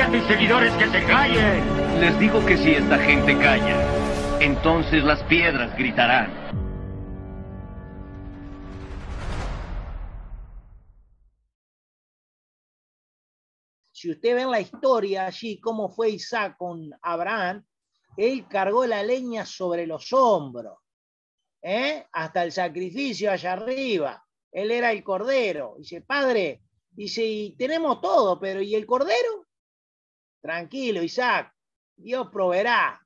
A 0.00 0.10
tus 0.10 0.26
seguidores 0.26 0.72
que 0.74 0.88
se 0.88 1.04
callen. 1.04 2.00
Les 2.00 2.18
digo 2.18 2.44
que 2.44 2.58
si 2.58 2.72
esta 2.72 2.98
gente 2.98 3.38
calla, 3.38 3.80
entonces 4.40 5.04
las 5.04 5.22
piedras 5.22 5.74
gritarán. 5.78 6.30
Si 13.92 14.10
usted 14.10 14.34
ve 14.34 14.42
en 14.42 14.50
la 14.50 14.60
historia 14.60 15.26
allí 15.26 15.60
cómo 15.60 15.88
fue 15.88 16.10
Isaac 16.10 16.56
con 16.58 16.90
Abraham, 17.00 17.64
él 18.16 18.46
cargó 18.48 18.84
la 18.86 19.02
leña 19.02 19.46
sobre 19.46 19.86
los 19.86 20.12
hombros, 20.12 20.76
¿eh? 21.62 22.04
hasta 22.12 22.42
el 22.42 22.52
sacrificio 22.52 23.30
allá 23.30 23.52
arriba. 23.52 24.22
Él 24.50 24.72
era 24.72 24.90
el 24.90 25.02
cordero. 25.02 25.76
Dice, 25.78 26.02
padre, 26.02 26.62
dice, 26.90 27.24
y 27.24 27.56
tenemos 27.56 28.00
todo, 28.00 28.38
pero 28.38 28.60
¿y 28.60 28.74
el 28.74 28.84
cordero? 28.84 29.43
Tranquilo, 30.44 31.02
Isaac, 31.02 31.54
Dios 31.96 32.28
proveerá. 32.30 33.00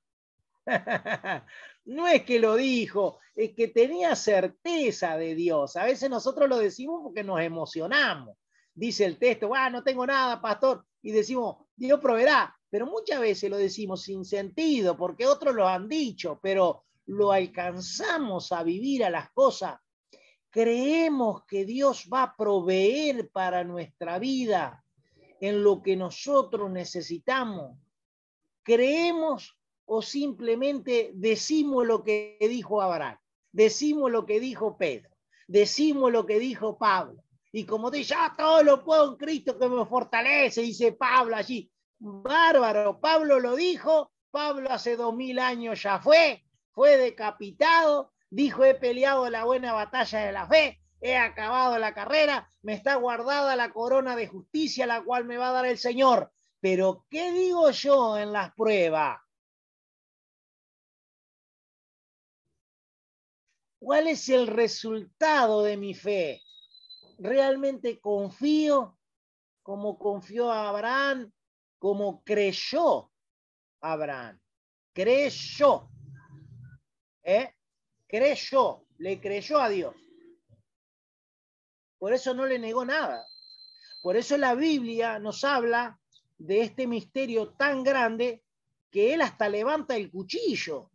no 1.84 2.08
es 2.08 2.24
que 2.24 2.40
lo 2.40 2.56
dijo, 2.56 3.20
es 3.32 3.54
que 3.54 3.68
tenía 3.68 4.16
certeza 4.16 5.16
de 5.16 5.36
Dios. 5.36 5.76
A 5.76 5.84
veces 5.84 6.10
nosotros 6.10 6.48
lo 6.48 6.58
decimos 6.58 7.00
porque 7.00 7.22
nos 7.22 7.40
emocionamos. 7.40 8.36
Dice 8.74 9.04
el 9.04 9.20
texto, 9.20 9.54
ah, 9.54 9.70
no 9.70 9.84
tengo 9.84 10.04
nada, 10.04 10.40
pastor, 10.42 10.84
y 11.00 11.12
decimos, 11.12 11.58
Dios 11.76 12.00
proveerá. 12.00 12.52
Pero 12.68 12.86
muchas 12.86 13.20
veces 13.20 13.48
lo 13.48 13.56
decimos 13.56 14.02
sin 14.02 14.24
sentido, 14.24 14.96
porque 14.96 15.24
otros 15.24 15.54
lo 15.54 15.68
han 15.68 15.88
dicho, 15.88 16.40
pero 16.42 16.86
lo 17.06 17.30
alcanzamos 17.30 18.50
a 18.50 18.64
vivir 18.64 19.04
a 19.04 19.10
las 19.10 19.30
cosas. 19.30 19.78
Creemos 20.50 21.44
que 21.46 21.64
Dios 21.64 22.08
va 22.12 22.24
a 22.24 22.36
proveer 22.36 23.30
para 23.30 23.62
nuestra 23.62 24.18
vida 24.18 24.84
en 25.40 25.62
lo 25.62 25.82
que 25.82 25.96
nosotros 25.96 26.70
necesitamos. 26.70 27.76
Creemos 28.62 29.56
o 29.86 30.02
simplemente 30.02 31.12
decimos 31.14 31.86
lo 31.86 32.02
que 32.02 32.36
dijo 32.40 32.82
Abraham, 32.82 33.18
decimos 33.52 34.10
lo 34.10 34.26
que 34.26 34.40
dijo 34.40 34.76
Pedro, 34.76 35.10
decimos 35.46 36.12
lo 36.12 36.26
que 36.26 36.38
dijo 36.38 36.76
Pablo. 36.78 37.24
Y 37.50 37.64
como 37.64 37.90
dice, 37.90 38.10
ya 38.10 38.34
todo 38.36 38.62
lo 38.62 38.84
puedo 38.84 39.12
en 39.12 39.16
Cristo 39.16 39.58
que 39.58 39.68
me 39.68 39.86
fortalece, 39.86 40.60
dice 40.60 40.92
Pablo 40.92 41.36
allí. 41.36 41.70
Bárbaro, 41.98 43.00
Pablo 43.00 43.40
lo 43.40 43.56
dijo, 43.56 44.12
Pablo 44.30 44.70
hace 44.70 44.96
dos 44.96 45.14
mil 45.14 45.38
años 45.38 45.82
ya 45.82 45.98
fue, 45.98 46.44
fue 46.72 46.98
decapitado, 46.98 48.12
dijo, 48.30 48.64
he 48.64 48.74
peleado 48.74 49.28
la 49.30 49.44
buena 49.44 49.72
batalla 49.72 50.20
de 50.20 50.32
la 50.32 50.46
fe, 50.46 50.80
he 51.00 51.16
acabado 51.16 51.78
la 51.78 51.94
carrera, 51.94 52.52
me 52.62 52.74
está 52.74 52.96
guardada 52.96 53.56
la 53.56 53.72
corona 53.72 54.16
de 54.16 54.26
justicia, 54.26 54.86
la 54.86 55.02
cual 55.02 55.24
me 55.24 55.36
va 55.36 55.50
a 55.50 55.52
dar 55.52 55.66
el 55.66 55.78
Señor. 55.78 56.32
Pero, 56.60 57.06
¿qué 57.08 57.30
digo 57.32 57.70
yo 57.70 58.18
en 58.18 58.32
las 58.32 58.52
pruebas? 58.54 59.20
¿Cuál 63.78 64.08
es 64.08 64.28
el 64.28 64.48
resultado 64.48 65.62
de 65.62 65.76
mi 65.76 65.94
fe? 65.94 66.42
¿Realmente 67.18 68.00
confío 68.00 68.98
como 69.62 69.98
confió 69.98 70.50
Abraham, 70.50 71.32
como 71.78 72.22
creyó 72.24 73.12
Abraham? 73.80 74.40
Creyó. 74.92 75.90
¿Eh? 77.22 77.54
Creyó, 78.08 78.84
le 78.98 79.20
creyó 79.20 79.60
a 79.60 79.68
Dios. 79.68 79.94
Por 81.98 82.12
eso 82.12 82.34
no 82.34 82.46
le 82.46 82.58
negó 82.58 82.84
nada. 82.84 83.26
Por 84.02 84.16
eso 84.16 84.36
la 84.36 84.54
Biblia 84.54 85.18
nos 85.18 85.44
habla 85.44 85.98
de 86.38 86.62
este 86.62 86.86
misterio 86.86 87.50
tan 87.54 87.82
grande 87.82 88.44
que 88.90 89.12
él 89.14 89.20
hasta 89.20 89.48
levanta 89.48 89.96
el 89.96 90.10
cuchillo 90.10 90.90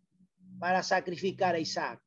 para 0.60 0.82
sacrificar 0.82 1.56
a 1.56 1.60
Isaac. 1.60 2.02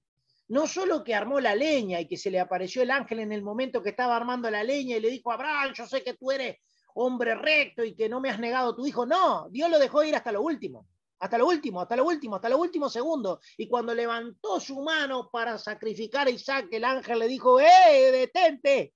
No 0.48 0.66
solo 0.66 1.02
que 1.02 1.14
armó 1.14 1.40
la 1.40 1.54
leña 1.54 2.00
y 2.00 2.06
que 2.06 2.16
se 2.16 2.30
le 2.30 2.40
apareció 2.40 2.82
el 2.82 2.90
ángel 2.90 3.20
en 3.20 3.32
el 3.32 3.42
momento 3.42 3.82
que 3.82 3.90
estaba 3.90 4.16
armando 4.16 4.48
la 4.50 4.62
leña 4.62 4.96
y 4.96 5.00
le 5.00 5.10
dijo, 5.10 5.32
Abraham, 5.32 5.72
yo 5.74 5.86
sé 5.86 6.02
que 6.02 6.14
tú 6.14 6.30
eres 6.30 6.56
hombre 6.94 7.34
recto 7.34 7.84
y 7.84 7.94
que 7.94 8.08
no 8.08 8.20
me 8.20 8.30
has 8.30 8.38
negado 8.38 8.74
tu 8.74 8.86
hijo. 8.86 9.04
No, 9.04 9.48
Dios 9.50 9.70
lo 9.70 9.78
dejó 9.78 10.02
ir 10.04 10.14
hasta 10.14 10.32
lo 10.32 10.42
último, 10.42 10.88
hasta 11.18 11.38
lo 11.38 11.46
último, 11.46 11.80
hasta 11.80 11.96
lo 11.96 12.04
último, 12.04 12.36
hasta 12.36 12.48
lo 12.48 12.58
último 12.58 12.90
segundo. 12.90 13.40
Y 13.56 13.68
cuando 13.68 13.94
levantó 13.94 14.60
su 14.60 14.80
mano 14.82 15.30
para 15.30 15.58
sacrificar 15.58 16.26
a 16.26 16.30
Isaac, 16.30 16.68
el 16.70 16.84
ángel 16.84 17.18
le 17.18 17.28
dijo, 17.28 17.60
¡eh, 17.60 18.10
detente! 18.12 18.94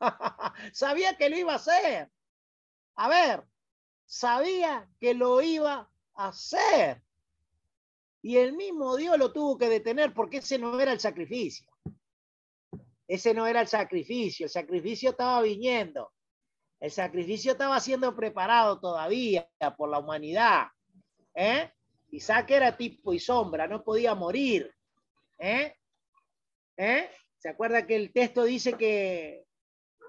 sabía 0.72 1.16
que 1.16 1.30
lo 1.30 1.38
iba 1.38 1.52
a 1.52 1.56
hacer. 1.56 2.10
A 2.96 3.08
ver, 3.08 3.44
sabía 4.04 4.88
que 5.00 5.14
lo 5.14 5.40
iba 5.40 5.90
a 6.14 6.28
hacer. 6.28 7.02
Y 8.22 8.36
el 8.36 8.54
mismo 8.54 8.96
Dios 8.96 9.18
lo 9.18 9.32
tuvo 9.32 9.58
que 9.58 9.68
detener 9.68 10.14
porque 10.14 10.38
ese 10.38 10.58
no 10.58 10.78
era 10.80 10.92
el 10.92 11.00
sacrificio. 11.00 11.70
Ese 13.06 13.34
no 13.34 13.46
era 13.46 13.60
el 13.60 13.68
sacrificio. 13.68 14.46
El 14.46 14.50
sacrificio 14.50 15.10
estaba 15.10 15.42
viniendo. 15.42 16.12
El 16.80 16.90
sacrificio 16.90 17.52
estaba 17.52 17.80
siendo 17.80 18.14
preparado 18.14 18.80
todavía 18.80 19.48
por 19.76 19.90
la 19.90 19.98
humanidad. 19.98 20.68
¿Eh? 21.34 21.72
Isaac 22.10 22.50
era 22.50 22.76
tipo 22.76 23.12
y 23.12 23.18
sombra, 23.18 23.66
no 23.66 23.82
podía 23.82 24.14
morir. 24.14 24.72
¿eh? 25.38 25.74
¿Eh? 26.76 27.10
¿Se 27.38 27.48
acuerda 27.48 27.86
que 27.86 27.96
el 27.96 28.12
texto 28.12 28.44
dice 28.44 28.74
que 28.74 29.46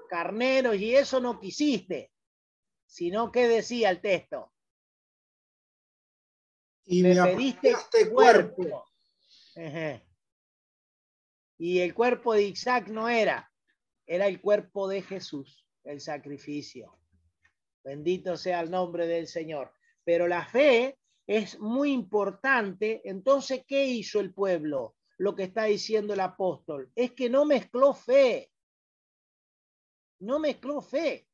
carneros 0.09 0.75
y 0.75 0.95
eso 0.95 1.19
no 1.19 1.39
quisiste? 1.39 2.11
Sino 2.85 3.31
que 3.31 3.47
decía 3.47 3.89
el 3.89 4.01
texto. 4.01 4.53
Y 6.85 7.01
me, 7.01 7.15
pediste 7.15 7.73
cuerpo. 8.11 8.55
cuerpo. 8.55 8.85
Y 11.57 11.79
el 11.79 11.93
cuerpo 11.93 12.33
de 12.33 12.43
Isaac 12.43 12.89
no 12.89 13.09
era, 13.09 13.51
era 14.05 14.27
el 14.27 14.41
cuerpo 14.41 14.87
de 14.87 15.01
Jesús, 15.01 15.65
el 15.83 16.01
sacrificio. 16.01 16.99
Bendito 17.83 18.35
sea 18.35 18.59
el 18.61 18.69
nombre 18.69 19.07
del 19.07 19.27
Señor. 19.27 19.73
Pero 20.03 20.27
la 20.27 20.45
fe 20.45 20.99
es 21.27 21.59
muy 21.59 21.91
importante. 21.91 23.01
Entonces, 23.05 23.63
¿qué 23.67 23.85
hizo 23.85 24.19
el 24.19 24.33
pueblo? 24.33 24.95
Lo 25.17 25.35
que 25.35 25.43
está 25.43 25.63
diciendo 25.65 26.13
el 26.13 26.19
apóstol 26.19 26.91
es 26.95 27.11
que 27.13 27.29
no 27.29 27.45
mezcló 27.45 27.93
fe. 27.93 28.51
No 30.19 30.39
mezcló 30.39 30.81
fe. 30.81 31.27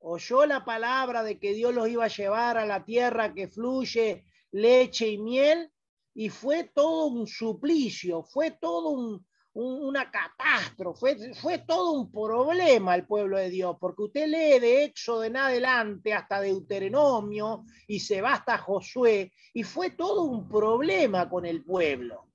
Oyó 0.00 0.46
la 0.46 0.64
palabra 0.64 1.22
de 1.22 1.38
que 1.38 1.54
Dios 1.54 1.74
los 1.74 1.88
iba 1.88 2.04
a 2.04 2.08
llevar 2.08 2.56
a 2.56 2.66
la 2.66 2.84
tierra 2.84 3.34
que 3.34 3.48
fluye 3.48 4.24
leche 4.50 5.08
y 5.08 5.18
miel 5.18 5.72
y 6.14 6.30
fue 6.30 6.64
todo 6.64 7.06
un 7.06 7.26
suplicio, 7.26 8.22
fue 8.22 8.52
todo 8.52 8.90
un, 8.90 9.26
un- 9.54 9.84
una 9.88 10.10
catástrofe, 10.10 11.34
fue, 11.34 11.58
todo 11.58 11.92
un 11.92 12.10
problema 12.12 12.94
el 12.94 13.06
pueblo 13.06 13.36
de 13.38 13.50
Dios, 13.50 13.76
porque 13.80 14.02
usted 14.02 14.26
lee 14.26 14.58
de 14.60 14.84
Éxodo 14.84 15.24
en 15.24 15.36
adelante 15.36 16.12
hasta 16.14 16.40
Deuteronomio 16.40 17.64
y 17.86 18.00
se 18.00 18.20
va 18.20 18.34
hasta 18.34 18.58
Josué, 18.58 19.32
y 19.54 19.62
fue 19.64 19.90
todo 19.90 20.22
un 20.22 20.48
problema 20.48 21.28
con 21.28 21.44
el 21.46 21.64
pueblo. 21.64 22.26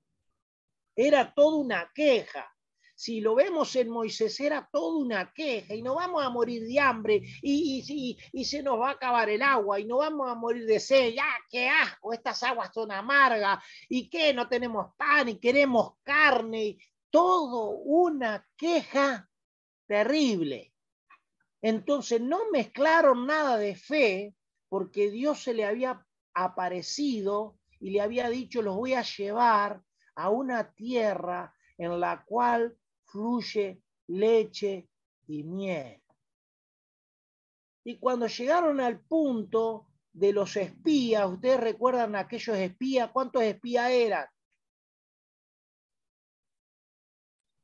Era 0.96 1.32
toda 1.34 1.56
una 1.56 1.90
queja. 1.94 2.50
si 2.96 3.20
lo 3.20 3.34
vemos 3.34 3.74
en 3.74 3.88
Moisés, 3.90 4.38
era 4.38 4.68
toda 4.72 4.96
una 4.98 5.32
queja 5.34 5.74
y 5.74 5.82
no 5.82 5.96
vamos 5.96 6.24
a 6.24 6.30
morir 6.30 6.62
de 6.64 6.78
hambre 6.78 7.20
y, 7.42 7.82
y, 7.88 8.16
y, 8.32 8.44
se 8.44 8.62
nos 8.62 8.78
va 8.78 8.90
a 8.90 8.92
acabar 8.92 9.28
el 9.28 9.42
agua 9.42 9.80
y 9.80 9.84
no 9.84 9.96
vamos 9.96 10.30
a 10.30 10.36
morir 10.36 10.64
de 10.64 10.78
sed. 10.78 11.12
¡Ya, 11.12 11.26
qué 11.50 11.68
asco! 11.68 12.12
Estas 12.12 12.40
aguas 12.44 12.70
son 12.72 12.92
amargas 12.92 13.58
y 13.88 14.08
que 14.08 14.32
no 14.32 14.48
tenemos 14.48 14.94
pan 14.96 15.28
y 15.28 15.40
queremos 15.40 15.94
carne. 16.04 16.78
Todo 17.14 17.68
una 17.76 18.44
queja 18.56 19.30
terrible. 19.86 20.74
Entonces 21.62 22.20
no 22.20 22.50
mezclaron 22.50 23.24
nada 23.24 23.56
de 23.56 23.76
fe 23.76 24.34
porque 24.68 25.12
Dios 25.12 25.40
se 25.40 25.54
le 25.54 25.64
había 25.64 26.04
aparecido 26.34 27.56
y 27.78 27.90
le 27.90 28.00
había 28.00 28.28
dicho, 28.28 28.62
los 28.62 28.74
voy 28.74 28.94
a 28.94 29.02
llevar 29.02 29.80
a 30.16 30.30
una 30.30 30.72
tierra 30.72 31.54
en 31.78 32.00
la 32.00 32.24
cual 32.24 32.76
fluye 33.04 33.80
leche 34.08 34.88
y 35.28 35.44
miel. 35.44 36.02
Y 37.84 37.96
cuando 37.98 38.26
llegaron 38.26 38.80
al 38.80 38.98
punto 38.98 39.86
de 40.12 40.32
los 40.32 40.56
espías, 40.56 41.30
ustedes 41.30 41.60
recuerdan 41.60 42.16
aquellos 42.16 42.56
espías, 42.56 43.12
¿cuántos 43.12 43.44
espías 43.44 43.88
eran? 43.92 44.26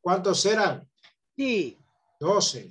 ¿Cuántos 0.01 0.45
eran? 0.47 0.89
Sí. 1.37 1.79
Doce. 2.19 2.71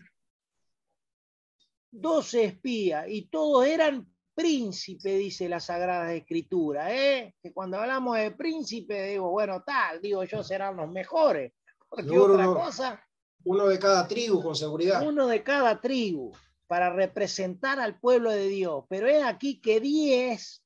Doce 1.91 2.43
espías 2.45 3.05
y 3.07 3.27
todos 3.27 3.65
eran 3.65 4.07
príncipe, 4.39 5.17
dice 5.17 5.49
la 5.49 5.59
Sagrada 5.59 6.13
Escritura, 6.13 6.95
¿eh? 6.95 7.35
que 7.41 7.51
cuando 7.51 7.77
hablamos 7.77 8.15
de 8.17 8.31
príncipe, 8.31 9.09
digo, 9.09 9.31
bueno, 9.31 9.63
tal, 9.63 9.99
digo 9.99 10.23
yo, 10.23 10.43
serán 10.43 10.77
los 10.77 10.89
mejores. 10.89 11.51
Porque 11.89 12.17
otra 12.17 12.47
uno, 12.47 12.53
cosa. 12.53 13.03
Uno 13.43 13.67
de 13.67 13.77
cada 13.79 14.07
tribu, 14.07 14.41
con 14.41 14.55
seguridad. 14.55 15.05
Uno 15.05 15.27
de 15.27 15.43
cada 15.43 15.81
tribu, 15.81 16.31
para 16.67 16.89
representar 16.89 17.81
al 17.81 17.99
pueblo 17.99 18.31
de 18.31 18.47
Dios. 18.47 18.85
Pero 18.87 19.07
es 19.07 19.23
aquí 19.25 19.59
que 19.59 19.81
diez, 19.81 20.63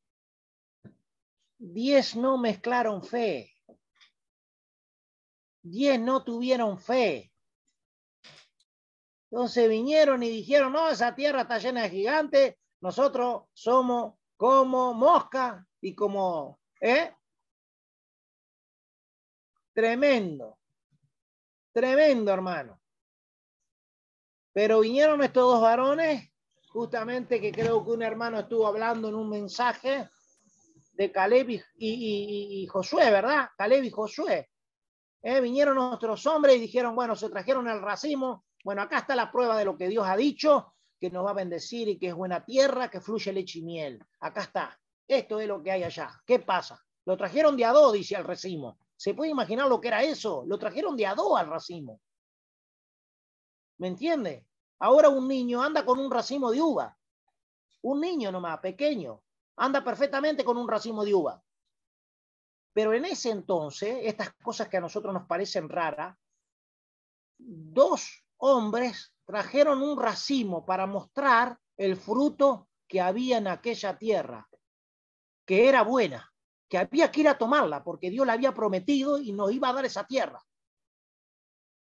diez 1.57 2.15
no 2.15 2.37
mezclaron 2.37 3.03
fe. 3.03 3.52
Diez 5.63 5.99
no 5.99 6.23
tuvieron 6.23 6.77
fe. 6.77 7.31
Entonces 9.31 9.67
vinieron 9.67 10.21
y 10.21 10.29
dijeron, 10.29 10.73
no, 10.73 10.89
esa 10.89 11.15
tierra 11.15 11.41
está 11.41 11.57
llena 11.57 11.81
de 11.81 11.89
gigantes, 11.89 12.55
nosotros 12.81 13.45
somos 13.53 14.13
como 14.37 14.93
mosca 14.93 15.65
y 15.81 15.95
como, 15.95 16.59
¿eh? 16.79 17.15
Tremendo, 19.73 20.59
tremendo 21.71 22.31
hermano. 22.31 22.79
Pero 24.51 24.81
vinieron 24.81 25.23
estos 25.23 25.43
dos 25.43 25.61
varones, 25.61 26.31
justamente 26.67 27.41
que 27.41 27.51
creo 27.51 27.83
que 27.83 27.91
un 27.91 28.03
hermano 28.03 28.41
estuvo 28.41 28.67
hablando 28.67 29.07
en 29.07 29.15
un 29.15 29.29
mensaje 29.29 30.09
de 30.91 31.11
Caleb 31.11 31.49
y, 31.49 31.63
y, 31.77 32.67
Josué, 32.67 33.09
¿verdad? 33.09 33.49
Caleb 33.57 33.83
y 33.83 33.89
Josué. 33.89 34.49
¿Eh? 35.23 35.39
Vinieron 35.39 35.75
nuestros 35.75 36.25
hombres 36.27 36.57
y 36.57 36.59
dijeron, 36.59 36.95
bueno, 36.95 37.15
se 37.15 37.29
trajeron 37.29 37.67
el 37.69 37.81
racimo. 37.81 38.45
Bueno, 38.63 38.81
acá 38.81 38.99
está 38.99 39.15
la 39.15 39.31
prueba 39.31 39.57
de 39.57 39.65
lo 39.65 39.77
que 39.77 39.87
Dios 39.87 40.05
ha 40.05 40.17
dicho 40.17 40.73
que 40.99 41.09
nos 41.09 41.25
va 41.25 41.31
a 41.31 41.33
bendecir 41.33 41.87
y 41.89 41.97
que 41.97 42.09
es 42.09 42.13
buena 42.13 42.45
tierra, 42.45 42.89
que 42.89 43.01
fluye 43.01 43.33
leche 43.33 43.59
y 43.59 43.61
miel. 43.61 44.05
Acá 44.19 44.43
está. 44.43 44.79
Esto 45.07 45.39
es 45.39 45.47
lo 45.47 45.61
que 45.61 45.71
hay 45.71 45.83
allá. 45.83 46.21
¿Qué 46.25 46.39
pasa? 46.39 46.81
Lo 47.05 47.17
trajeron 47.17 47.57
de 47.57 47.65
a 47.65 47.71
dos, 47.71 47.93
dice 47.93 48.15
al 48.15 48.23
racimo. 48.23 48.77
¿Se 48.95 49.13
puede 49.13 49.31
imaginar 49.31 49.67
lo 49.67 49.81
que 49.81 49.89
era 49.89 50.03
eso? 50.03 50.43
Lo 50.47 50.57
trajeron 50.57 50.95
de 50.95 51.05
a 51.05 51.15
dos 51.15 51.37
al 51.37 51.47
racimo. 51.47 51.99
¿Me 53.79 53.87
entiende? 53.87 54.47
Ahora 54.79 55.09
un 55.09 55.27
niño 55.27 55.61
anda 55.61 55.83
con 55.83 55.99
un 55.99 56.09
racimo 56.09 56.51
de 56.51 56.61
uva. 56.61 56.97
Un 57.81 57.99
niño 57.99 58.31
nomás, 58.31 58.59
pequeño, 58.59 59.21
anda 59.57 59.83
perfectamente 59.83 60.45
con 60.45 60.57
un 60.57 60.69
racimo 60.69 61.03
de 61.03 61.13
uva. 61.13 61.43
Pero 62.73 62.93
en 62.93 63.05
ese 63.05 63.29
entonces, 63.29 63.99
estas 64.03 64.33
cosas 64.41 64.67
que 64.67 64.77
a 64.77 64.81
nosotros 64.81 65.13
nos 65.13 65.27
parecen 65.27 65.69
raras, 65.69 66.17
dos 67.37 68.25
hombres 68.37 69.13
trajeron 69.25 69.81
un 69.81 69.99
racimo 69.99 70.65
para 70.65 70.85
mostrar 70.87 71.57
el 71.77 71.95
fruto 71.95 72.67
que 72.87 72.99
había 72.99 73.37
en 73.37 73.47
aquella 73.47 73.97
tierra, 73.97 74.49
que 75.45 75.69
era 75.69 75.83
buena, 75.83 76.31
que 76.67 76.77
había 76.77 77.11
que 77.11 77.21
ir 77.21 77.27
a 77.29 77.37
tomarla 77.37 77.83
porque 77.83 78.09
Dios 78.09 78.25
la 78.25 78.33
había 78.33 78.53
prometido 78.53 79.19
y 79.19 79.31
nos 79.31 79.51
iba 79.51 79.69
a 79.69 79.73
dar 79.73 79.85
esa 79.85 80.05
tierra. 80.05 80.43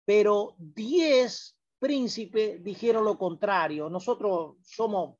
Pero 0.04 0.54
diez 0.56 1.54
príncipes 1.78 2.62
dijeron 2.64 3.04
lo 3.04 3.18
contrario. 3.18 3.88
Nosotros 3.90 4.56
somos, 4.62 5.16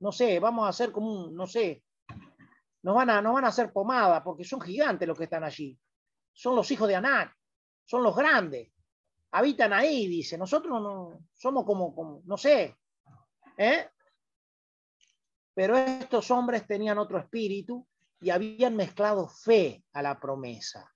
no 0.00 0.12
sé, 0.12 0.38
vamos 0.38 0.66
a 0.66 0.68
hacer 0.68 0.92
como 0.92 1.24
un, 1.24 1.34
no 1.34 1.46
sé, 1.46 1.84
nos 2.86 2.94
van 2.94 3.10
a, 3.10 3.20
nos 3.20 3.34
van 3.34 3.44
a 3.44 3.48
hacer 3.48 3.72
pomada 3.72 4.22
porque 4.22 4.44
son 4.44 4.60
gigantes 4.60 5.06
los 5.06 5.18
que 5.18 5.24
están 5.24 5.44
allí. 5.44 5.78
Son 6.32 6.54
los 6.54 6.70
hijos 6.70 6.86
de 6.88 6.94
Anac, 6.94 7.36
son 7.84 8.02
los 8.02 8.14
grandes 8.14 8.70
habitan 9.36 9.72
ahí, 9.72 10.06
dice. 10.06 10.38
Nosotros 10.38 10.80
no 10.80 11.20
somos 11.34 11.64
como, 11.64 11.94
como 11.94 12.22
no 12.24 12.36
sé, 12.36 12.76
¿eh? 13.56 13.88
Pero 15.54 15.76
estos 15.76 16.30
hombres 16.30 16.66
tenían 16.66 16.98
otro 16.98 17.18
espíritu 17.18 17.86
y 18.20 18.30
habían 18.30 18.76
mezclado 18.76 19.28
fe 19.28 19.84
a 19.92 20.02
la 20.02 20.18
promesa, 20.18 20.90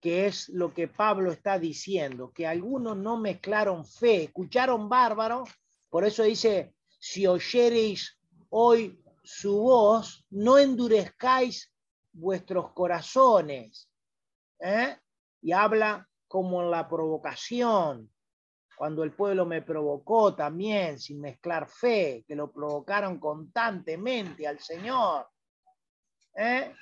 que 0.00 0.26
es 0.26 0.48
lo 0.48 0.72
que 0.72 0.88
Pablo 0.88 1.32
está 1.32 1.58
diciendo, 1.58 2.32
que 2.32 2.46
algunos 2.46 2.96
no 2.96 3.18
mezclaron 3.18 3.84
fe, 3.84 4.24
escucharon 4.24 4.88
bárbaro, 4.88 5.44
por 5.90 6.04
eso 6.04 6.22
dice, 6.22 6.74
si 6.98 7.26
oyereis 7.26 8.18
hoy 8.48 9.01
su 9.22 9.62
voz, 9.62 10.24
no 10.30 10.58
endurezcáis 10.58 11.72
vuestros 12.12 12.72
corazones. 12.72 13.88
¿eh? 14.58 14.98
Y 15.40 15.52
habla 15.52 16.08
como 16.28 16.62
en 16.62 16.70
la 16.70 16.88
provocación, 16.88 18.10
cuando 18.76 19.04
el 19.04 19.14
pueblo 19.14 19.44
me 19.44 19.62
provocó 19.62 20.34
también 20.34 20.98
sin 20.98 21.20
mezclar 21.20 21.68
fe, 21.68 22.24
que 22.26 22.34
lo 22.34 22.50
provocaron 22.50 23.18
constantemente 23.20 24.46
al 24.46 24.58
Señor. 24.58 25.28
¿eh? 26.34 26.74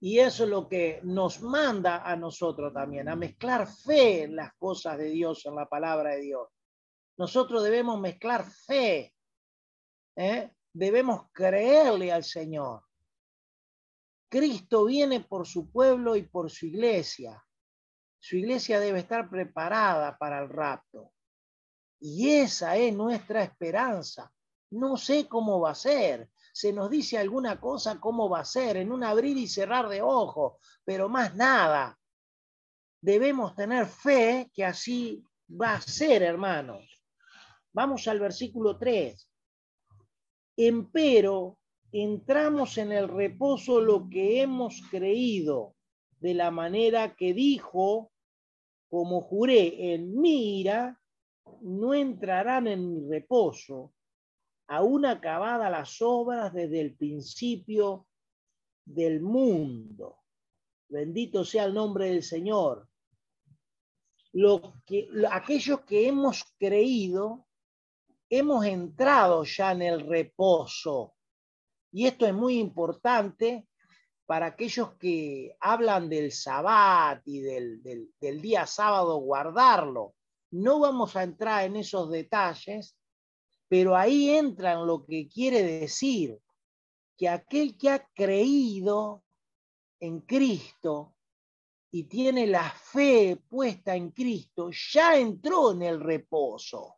Y 0.00 0.18
eso 0.18 0.44
es 0.44 0.50
lo 0.50 0.68
que 0.68 1.00
nos 1.04 1.40
manda 1.40 2.02
a 2.02 2.16
nosotros 2.16 2.72
también, 2.72 3.08
a 3.08 3.16
mezclar 3.16 3.66
fe 3.66 4.24
en 4.24 4.36
las 4.36 4.54
cosas 4.54 4.98
de 4.98 5.08
Dios, 5.10 5.44
en 5.46 5.54
la 5.54 5.66
palabra 5.66 6.10
de 6.10 6.22
Dios. 6.22 6.48
Nosotros 7.16 7.62
debemos 7.62 7.98
mezclar 7.98 8.44
fe, 8.44 9.14
¿eh? 10.16 10.50
Debemos 10.76 11.30
creerle 11.32 12.12
al 12.12 12.22
Señor. 12.22 12.84
Cristo 14.28 14.84
viene 14.84 15.20
por 15.20 15.46
su 15.46 15.70
pueblo 15.70 16.16
y 16.16 16.22
por 16.22 16.50
su 16.50 16.66
iglesia. 16.66 17.42
Su 18.18 18.36
iglesia 18.36 18.78
debe 18.78 18.98
estar 18.98 19.30
preparada 19.30 20.18
para 20.18 20.40
el 20.40 20.50
rapto. 20.50 21.12
Y 21.98 22.30
esa 22.30 22.76
es 22.76 22.94
nuestra 22.94 23.42
esperanza. 23.42 24.30
No 24.70 24.98
sé 24.98 25.26
cómo 25.26 25.60
va 25.60 25.70
a 25.70 25.74
ser. 25.74 26.28
Se 26.52 26.74
nos 26.74 26.90
dice 26.90 27.16
alguna 27.16 27.58
cosa 27.58 27.98
cómo 27.98 28.28
va 28.28 28.40
a 28.40 28.44
ser 28.44 28.76
en 28.76 28.92
un 28.92 29.02
abrir 29.02 29.38
y 29.38 29.48
cerrar 29.48 29.88
de 29.88 30.02
ojos, 30.02 30.54
pero 30.84 31.08
más 31.08 31.34
nada. 31.34 31.98
Debemos 33.00 33.54
tener 33.54 33.86
fe 33.86 34.50
que 34.52 34.64
así 34.64 35.24
va 35.48 35.76
a 35.76 35.80
ser, 35.80 36.22
hermanos. 36.22 37.02
Vamos 37.72 38.06
al 38.08 38.20
versículo 38.20 38.76
3. 38.76 39.26
Empero 40.56 41.58
entramos 41.92 42.78
en 42.78 42.92
el 42.92 43.08
reposo 43.08 43.80
lo 43.80 44.08
que 44.08 44.40
hemos 44.42 44.82
creído, 44.90 45.74
de 46.20 46.34
la 46.34 46.50
manera 46.50 47.14
que 47.14 47.34
dijo 47.34 48.10
como 48.88 49.20
juré 49.20 49.94
en 49.94 50.18
mi 50.18 50.60
ira, 50.60 51.00
no 51.60 51.94
entrarán 51.94 52.66
en 52.66 52.92
mi 52.92 53.08
reposo, 53.08 53.92
aún 54.68 55.04
acabadas 55.04 55.70
las 55.70 56.00
obras 56.02 56.52
desde 56.52 56.80
el 56.80 56.96
principio 56.96 58.06
del 58.84 59.20
mundo. 59.20 60.18
Bendito 60.88 61.44
sea 61.44 61.64
el 61.64 61.74
nombre 61.74 62.06
del 62.06 62.22
Señor. 62.22 62.88
Lo 64.32 64.74
que, 64.84 65.08
aquellos 65.30 65.80
que 65.80 66.08
hemos 66.08 66.44
creído, 66.58 67.45
hemos 68.28 68.64
entrado 68.66 69.44
ya 69.44 69.72
en 69.72 69.82
el 69.82 70.06
reposo. 70.06 71.14
Y 71.92 72.06
esto 72.06 72.26
es 72.26 72.34
muy 72.34 72.58
importante 72.58 73.66
para 74.26 74.46
aquellos 74.46 74.94
que 74.94 75.56
hablan 75.60 76.08
del 76.08 76.32
sabbat 76.32 77.22
y 77.26 77.40
del, 77.40 77.82
del, 77.82 78.40
día 78.42 78.66
sábado 78.66 79.18
guardarlo. 79.18 80.14
No 80.50 80.80
vamos 80.80 81.14
a 81.16 81.22
entrar 81.22 81.64
en 81.64 81.76
esos 81.76 82.10
detalles, 82.10 82.96
pero 83.68 83.96
ahí 83.96 84.30
entra 84.30 84.72
en 84.72 84.86
lo 84.86 85.04
que 85.04 85.28
quiere 85.28 85.62
decir 85.62 86.40
que 87.16 87.28
aquel 87.28 87.78
que 87.78 87.90
ha 87.90 88.06
creído 88.14 89.24
en 90.00 90.20
Cristo 90.20 91.14
y 91.90 92.04
tiene 92.04 92.46
la 92.46 92.68
fe 92.70 93.36
puesta 93.48 93.94
en 93.94 94.10
Cristo, 94.10 94.70
ya 94.70 95.16
entró 95.16 95.72
en 95.72 95.82
el 95.82 96.00
reposo. 96.00 96.96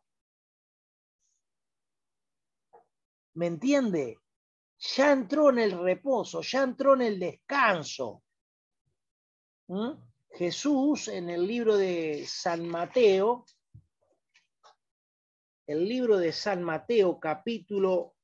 ¿Me 3.33 3.47
entiende? 3.47 4.17
Ya 4.95 5.11
entró 5.11 5.49
en 5.49 5.59
el 5.59 5.77
reposo, 5.77 6.41
ya 6.41 6.63
entró 6.63 6.93
en 6.93 7.01
el 7.01 7.19
descanso. 7.19 8.23
¿Mm? 9.67 9.91
Jesús 10.31 11.07
en 11.09 11.29
el 11.29 11.45
libro 11.45 11.75
de 11.75 12.25
San 12.27 12.67
Mateo, 12.67 13.45
el 15.67 15.87
libro 15.87 16.17
de 16.17 16.31
San 16.31 16.63
Mateo 16.63 17.19
capítulo 17.19 18.15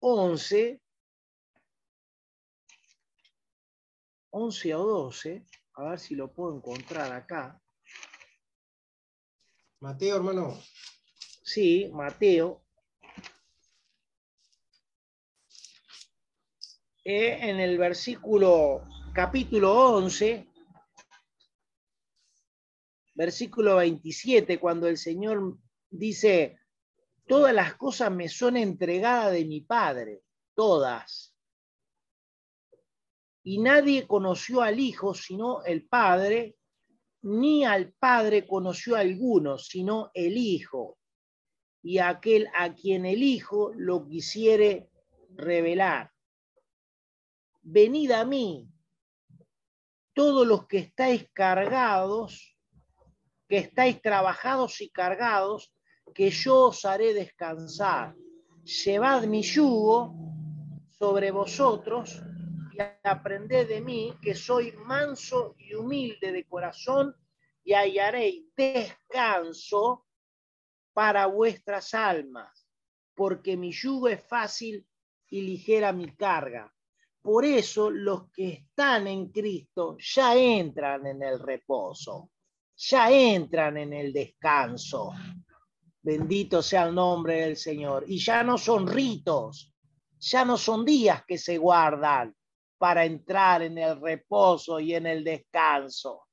11, 0.00 0.80
11 4.30 4.74
o 4.74 4.86
12, 4.86 5.46
a 5.74 5.82
ver 5.90 5.98
si 5.98 6.14
lo 6.14 6.32
puedo 6.32 6.56
encontrar 6.56 7.12
acá. 7.12 7.60
Mateo, 9.80 10.16
hermano. 10.16 10.58
Sí, 11.42 11.90
Mateo. 11.92 12.67
En 17.10 17.58
el 17.58 17.78
versículo, 17.78 18.82
capítulo 19.14 19.94
11, 19.94 20.46
versículo 23.14 23.76
27, 23.76 24.60
cuando 24.60 24.88
el 24.88 24.98
Señor 24.98 25.56
dice, 25.88 26.58
todas 27.26 27.54
las 27.54 27.76
cosas 27.76 28.12
me 28.12 28.28
son 28.28 28.58
entregadas 28.58 29.32
de 29.32 29.46
mi 29.46 29.62
Padre, 29.62 30.20
todas. 30.54 31.34
Y 33.42 33.58
nadie 33.58 34.06
conoció 34.06 34.60
al 34.60 34.78
Hijo 34.78 35.14
sino 35.14 35.64
el 35.64 35.88
Padre, 35.88 36.58
ni 37.22 37.64
al 37.64 37.94
Padre 37.94 38.46
conoció 38.46 38.96
a 38.96 39.00
alguno, 39.00 39.56
sino 39.56 40.10
el 40.12 40.36
Hijo, 40.36 40.98
y 41.82 42.00
aquel 42.00 42.48
a 42.54 42.74
quien 42.74 43.06
el 43.06 43.22
Hijo 43.22 43.72
lo 43.74 44.06
quisiere 44.06 44.90
revelar. 45.34 46.12
Venid 47.70 48.12
a 48.12 48.24
mí, 48.24 48.66
todos 50.14 50.46
los 50.46 50.66
que 50.66 50.78
estáis 50.78 51.28
cargados, 51.34 52.56
que 53.46 53.58
estáis 53.58 54.00
trabajados 54.00 54.80
y 54.80 54.88
cargados, 54.88 55.70
que 56.14 56.30
yo 56.30 56.68
os 56.68 56.86
haré 56.86 57.12
descansar. 57.12 58.16
Llevad 58.64 59.24
mi 59.24 59.42
yugo 59.42 60.14
sobre 60.98 61.30
vosotros 61.30 62.22
y 62.72 62.78
aprended 63.06 63.68
de 63.68 63.82
mí, 63.82 64.14
que 64.22 64.34
soy 64.34 64.72
manso 64.72 65.54
y 65.58 65.74
humilde 65.74 66.32
de 66.32 66.46
corazón, 66.46 67.14
y 67.62 67.74
hallaréis 67.74 68.46
descanso 68.56 70.06
para 70.94 71.26
vuestras 71.26 71.92
almas, 71.92 72.66
porque 73.14 73.58
mi 73.58 73.72
yugo 73.72 74.08
es 74.08 74.26
fácil 74.26 74.88
y 75.28 75.42
ligera 75.42 75.92
mi 75.92 76.16
carga. 76.16 76.72
Por 77.22 77.44
eso 77.44 77.90
los 77.90 78.30
que 78.30 78.48
están 78.48 79.06
en 79.06 79.30
Cristo 79.30 79.96
ya 79.98 80.36
entran 80.36 81.06
en 81.06 81.22
el 81.22 81.38
reposo, 81.38 82.30
ya 82.76 83.10
entran 83.10 83.76
en 83.76 83.92
el 83.92 84.12
descanso. 84.12 85.12
Bendito 86.00 86.62
sea 86.62 86.84
el 86.84 86.94
nombre 86.94 87.42
del 87.42 87.56
Señor. 87.56 88.04
Y 88.06 88.18
ya 88.18 88.42
no 88.42 88.56
son 88.56 88.86
ritos, 88.86 89.74
ya 90.18 90.44
no 90.44 90.56
son 90.56 90.84
días 90.84 91.24
que 91.26 91.38
se 91.38 91.58
guardan 91.58 92.34
para 92.78 93.04
entrar 93.04 93.62
en 93.62 93.76
el 93.78 94.00
reposo 94.00 94.78
y 94.78 94.94
en 94.94 95.06
el 95.06 95.24
descanso. 95.24 96.28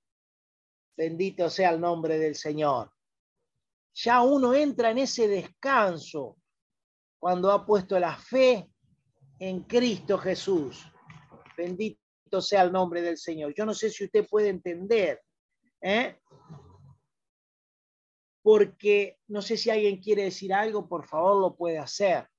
Bendito 0.95 1.49
sea 1.49 1.71
el 1.71 1.81
nombre 1.81 2.17
del 2.17 2.35
Señor. 2.35 2.91
Ya 3.95 4.21
uno 4.21 4.53
entra 4.53 4.91
en 4.91 4.99
ese 4.99 5.27
descanso 5.27 6.37
cuando 7.17 7.51
ha 7.51 7.65
puesto 7.65 7.99
la 7.99 8.15
fe 8.15 8.69
en 9.39 9.63
Cristo 9.63 10.17
Jesús. 10.17 10.85
Bendito 11.57 11.99
sea 12.39 12.63
el 12.63 12.71
nombre 12.71 13.01
del 13.01 13.17
Señor. 13.17 13.53
Yo 13.55 13.65
no 13.65 13.73
sé 13.73 13.89
si 13.89 14.05
usted 14.05 14.27
puede 14.27 14.49
entender, 14.49 15.21
¿eh? 15.81 16.19
porque 18.45 19.17
no 19.29 19.41
sé 19.41 19.57
si 19.57 19.71
alguien 19.71 19.99
quiere 19.99 20.25
decir 20.25 20.53
algo, 20.53 20.87
por 20.87 21.07
favor 21.07 21.41
lo 21.41 21.55
puede 21.55 21.79
hacer. 21.79 22.29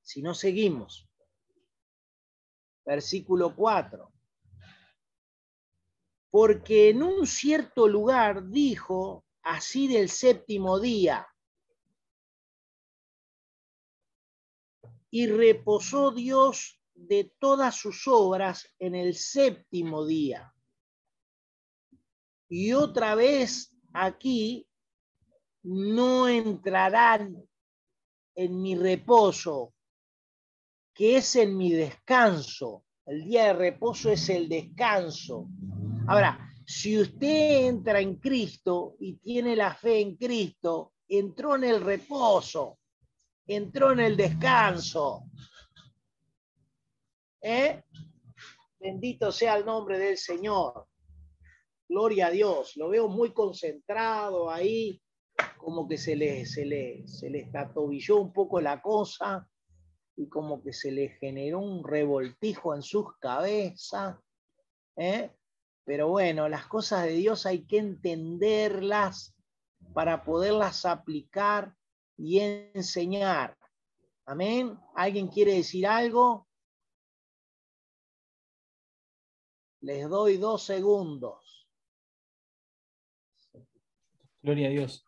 Si 0.00 0.22
no, 0.22 0.32
seguimos. 0.32 1.06
Versículo 2.86 3.54
4. 3.54 4.10
Porque 6.30 6.88
en 6.88 7.02
un 7.02 7.26
cierto 7.26 7.86
lugar 7.86 8.48
dijo 8.48 9.26
así 9.42 9.86
del 9.86 10.08
séptimo 10.08 10.80
día, 10.80 11.29
y 15.10 15.26
reposó 15.26 16.12
Dios 16.12 16.80
de 16.94 17.32
todas 17.38 17.74
sus 17.74 18.06
obras 18.06 18.66
en 18.78 18.94
el 18.94 19.16
séptimo 19.16 20.06
día. 20.06 20.54
Y 22.48 22.72
otra 22.72 23.14
vez 23.14 23.76
aquí 23.92 24.66
no 25.62 26.28
entrarán 26.28 27.36
en 28.34 28.62
mi 28.62 28.76
reposo, 28.76 29.74
que 30.94 31.16
es 31.16 31.36
en 31.36 31.56
mi 31.56 31.72
descanso. 31.72 32.84
El 33.06 33.24
día 33.24 33.46
de 33.46 33.52
reposo 33.54 34.10
es 34.10 34.28
el 34.28 34.48
descanso. 34.48 35.48
Ahora, 36.06 36.50
si 36.66 36.98
usted 36.98 37.66
entra 37.66 38.00
en 38.00 38.16
Cristo 38.16 38.96
y 39.00 39.14
tiene 39.14 39.56
la 39.56 39.74
fe 39.74 40.00
en 40.00 40.16
Cristo, 40.16 40.92
entró 41.08 41.56
en 41.56 41.64
el 41.64 41.80
reposo 41.80 42.79
entró 43.46 43.92
en 43.92 44.00
el 44.00 44.16
descanso. 44.16 45.24
¿Eh? 47.42 47.82
Bendito 48.78 49.32
sea 49.32 49.56
el 49.56 49.66
nombre 49.66 49.98
del 49.98 50.16
Señor. 50.16 50.86
Gloria 51.88 52.28
a 52.28 52.30
Dios. 52.30 52.76
Lo 52.76 52.88
veo 52.88 53.08
muy 53.08 53.32
concentrado 53.32 54.50
ahí, 54.50 55.02
como 55.58 55.88
que 55.88 55.98
se 55.98 56.16
le, 56.16 56.46
se 56.46 56.64
le, 56.64 57.06
se 57.08 57.28
le 57.28 57.50
un 58.14 58.32
poco 58.32 58.60
la 58.60 58.80
cosa 58.80 59.48
y 60.16 60.28
como 60.28 60.62
que 60.62 60.72
se 60.72 60.92
le 60.92 61.08
generó 61.08 61.60
un 61.60 61.82
revoltijo 61.82 62.74
en 62.74 62.82
sus 62.82 63.16
cabezas. 63.18 64.16
¿eh? 64.96 65.30
Pero 65.84 66.08
bueno, 66.08 66.48
las 66.48 66.66
cosas 66.66 67.04
de 67.04 67.12
Dios 67.12 67.46
hay 67.46 67.66
que 67.66 67.78
entenderlas 67.78 69.34
para 69.92 70.24
poderlas 70.24 70.84
aplicar 70.84 71.74
y 72.22 72.40
enseñar. 72.74 73.56
Amén. 74.26 74.78
¿Alguien 74.94 75.28
quiere 75.28 75.54
decir 75.54 75.86
algo? 75.86 76.46
Les 79.80 80.08
doy 80.08 80.36
dos 80.36 80.62
segundos. 80.62 81.66
Gloria 84.42 84.68
a 84.68 84.70
Dios. 84.70 85.06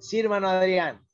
Sí, 0.00 0.18
hermano 0.18 0.48
Adrián. 0.48 1.06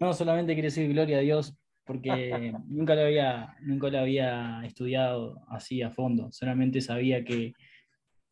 No, 0.00 0.12
solamente 0.14 0.54
quiero 0.54 0.66
decir 0.66 0.88
gloria 0.88 1.18
a 1.18 1.20
Dios 1.20 1.54
porque 1.84 2.54
nunca 2.66 2.94
lo 2.94 3.02
había, 3.02 3.54
nunca 3.60 3.88
lo 3.88 3.98
había 3.98 4.62
estudiado 4.64 5.44
así 5.48 5.82
a 5.82 5.90
fondo. 5.90 6.32
Solamente 6.32 6.80
sabía 6.80 7.22
que 7.22 7.52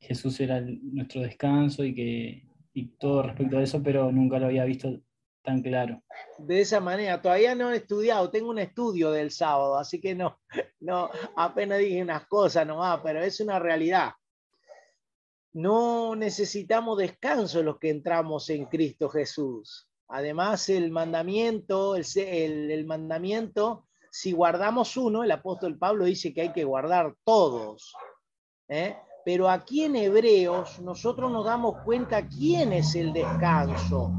Jesús 0.01 0.41
era 0.41 0.61
nuestro 0.61 1.21
descanso 1.21 1.85
y 1.85 1.95
que 1.95 2.52
y 2.75 2.89
todo 2.97 3.23
respecto 3.23 3.59
a 3.59 3.63
eso, 3.63 3.83
pero 3.83 4.11
nunca 4.11 4.39
lo 4.39 4.47
había 4.47 4.65
visto 4.65 5.01
tan 5.43 5.63
claro. 5.63 6.03
De 6.39 6.61
esa 6.61 6.81
manera, 6.81 7.21
todavía 7.21 7.55
no 7.55 7.73
he 7.73 7.77
estudiado, 7.77 8.31
tengo 8.31 8.51
un 8.51 8.59
estudio 8.59 9.11
del 9.11 9.31
sábado, 9.31 9.77
así 9.77 10.01
que 10.01 10.15
no, 10.15 10.39
no, 10.81 11.11
apenas 11.37 11.79
dije 11.79 12.03
unas 12.03 12.27
cosas 12.27 12.67
nomás, 12.67 13.01
pero 13.03 13.23
es 13.23 13.41
una 13.41 13.59
realidad. 13.59 14.13
No 15.53 16.17
necesitamos 16.17 16.99
descanso 16.99 17.63
los 17.63 17.79
que 17.79 17.91
entramos 17.91 18.49
en 18.51 18.67
Cristo 18.67 19.09
Jesús. 19.11 19.89
Además, 20.09 20.69
el 20.69 20.91
mandamiento, 20.91 21.97
el, 21.97 22.05
el, 22.17 22.71
el 22.71 22.87
mandamiento, 22.87 23.87
si 24.11 24.33
guardamos 24.33 24.97
uno, 24.97 25.25
el 25.25 25.31
apóstol 25.31 25.79
Pablo 25.79 26.05
dice 26.05 26.33
que 26.33 26.43
hay 26.43 26.53
que 26.53 26.65
guardar 26.65 27.15
todos. 27.25 27.95
¿eh? 28.69 28.97
Pero 29.25 29.49
aquí 29.49 29.85
en 29.85 29.97
Hebreos 29.97 30.81
nosotros 30.81 31.31
nos 31.31 31.45
damos 31.45 31.81
cuenta 31.85 32.27
quién 32.27 32.73
es 32.73 32.95
el 32.95 33.13
descanso, 33.13 34.13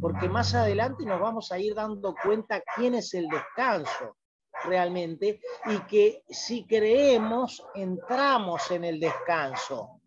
porque 0.00 0.28
más 0.28 0.54
adelante 0.54 1.04
nos 1.04 1.20
vamos 1.20 1.50
a 1.52 1.58
ir 1.58 1.74
dando 1.74 2.14
cuenta 2.22 2.62
quién 2.76 2.94
es 2.94 3.14
el 3.14 3.28
descanso 3.28 4.16
realmente 4.64 5.40
y 5.66 5.78
que 5.80 6.22
si 6.28 6.66
creemos 6.66 7.64
entramos 7.74 8.70
en 8.70 8.84
el 8.84 9.00
descanso. 9.00 10.02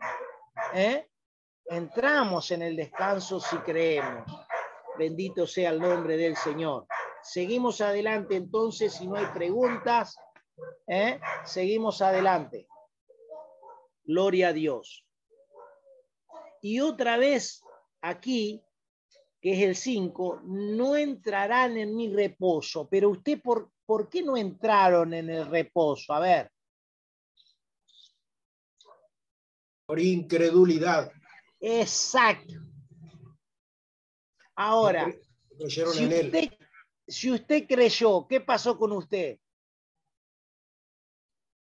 ¿eh? 0.73 1.07
Entramos 1.65 2.51
en 2.51 2.61
el 2.61 2.75
descanso 2.75 3.39
si 3.39 3.57
creemos. 3.57 4.23
Bendito 4.97 5.47
sea 5.47 5.71
el 5.71 5.79
nombre 5.79 6.17
del 6.17 6.35
Señor. 6.35 6.85
Seguimos 7.23 7.81
adelante 7.81 8.35
entonces, 8.35 8.93
si 8.93 9.07
no 9.07 9.15
hay 9.15 9.25
preguntas, 9.27 10.15
¿Eh? 10.87 11.19
Seguimos 11.45 12.01
adelante. 12.01 12.67
Gloria 14.03 14.49
a 14.49 14.53
Dios. 14.53 15.05
Y 16.61 16.79
otra 16.79 17.17
vez 17.17 17.61
aquí, 18.01 18.63
que 19.41 19.53
es 19.53 19.59
el 19.59 19.75
5, 19.75 20.41
no 20.45 20.95
entrarán 20.95 21.77
en 21.77 21.95
mi 21.95 22.13
reposo. 22.13 22.87
Pero 22.89 23.09
usted, 23.09 23.41
por, 23.41 23.71
¿por 23.85 24.09
qué 24.09 24.21
no 24.21 24.37
entraron 24.37 25.13
en 25.13 25.29
el 25.29 25.45
reposo? 25.47 26.13
A 26.13 26.19
ver. 26.19 26.51
Por 29.85 29.99
incredulidad. 29.99 31.11
Exacto. 31.59 32.53
Ahora, 34.55 35.13
si 35.67 35.81
usted, 35.83 36.53
si 37.07 37.31
usted 37.31 37.67
creyó, 37.67 38.27
¿qué 38.27 38.39
pasó 38.39 38.77
con 38.77 38.91
usted? 38.91 39.39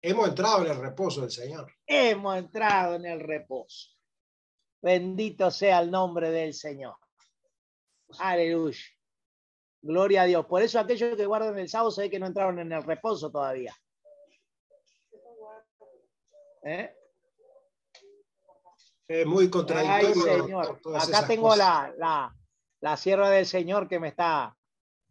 Hemos 0.02 0.30
entrado 0.30 0.66
en 0.66 0.72
el 0.72 0.78
reposo 0.78 1.22
del 1.22 1.32
Señor. 1.32 1.72
Hemos 1.86 2.38
entrado 2.38 2.96
en 2.96 3.06
el 3.06 3.20
reposo. 3.20 3.90
Bendito 4.82 5.52
sea 5.52 5.80
el 5.80 5.92
nombre 5.92 6.32
del 6.32 6.54
Señor. 6.54 6.96
Aleluya. 8.20 8.82
Gloria 9.84 10.24
a 10.24 10.26
Dios. 10.26 10.46
Por 10.48 10.62
eso 10.64 10.80
aquellos 10.80 11.16
que 11.16 11.26
guardan 11.26 11.58
el 11.58 11.70
sábado 11.70 11.92
se 11.92 12.02
ve 12.02 12.10
que 12.10 12.20
no 12.20 12.26
entraron 12.28 12.60
en 12.60 12.72
el 12.72 12.84
reposo 12.84 13.32
todavía. 13.32 13.76
¿Eh? 16.64 16.96
Es 19.08 19.26
muy 19.26 19.46
Ay, 19.46 19.50
contradictorio. 19.50 20.44
Señor. 20.44 20.80
todas 20.82 21.08
Acá 21.08 21.28
tengo 21.28 21.56
la, 21.56 21.94
la, 21.98 22.36
la 22.80 22.98
sierva 22.98 23.30
del 23.30 23.46
Señor 23.46 23.88
que 23.88 24.00
me 24.00 24.08
está 24.10 24.56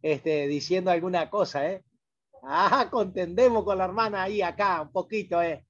este, 0.01 0.47
diciendo 0.47 0.91
alguna 0.91 1.29
cosa, 1.29 1.69
¿eh? 1.69 1.83
Ah, 2.43 2.87
contendemos 2.89 3.63
con 3.63 3.77
la 3.77 3.85
hermana 3.85 4.23
ahí, 4.23 4.41
acá, 4.41 4.81
un 4.81 4.91
poquito, 4.91 5.41
¿eh? 5.41 5.65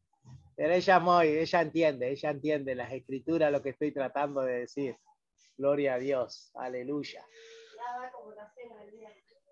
Pero 0.56 0.74
ella 0.74 1.00
muy, 1.00 1.28
ella 1.28 1.62
entiende, 1.62 2.12
ella 2.12 2.30
entiende 2.30 2.76
las 2.76 2.92
escrituras, 2.92 3.52
lo 3.52 3.62
que 3.62 3.70
estoy 3.70 3.92
tratando 3.92 4.42
de 4.42 4.60
decir. 4.60 4.96
Gloria 5.58 5.96
a 5.96 6.00
Dios, 6.00 6.52
aleluya. 6.56 7.26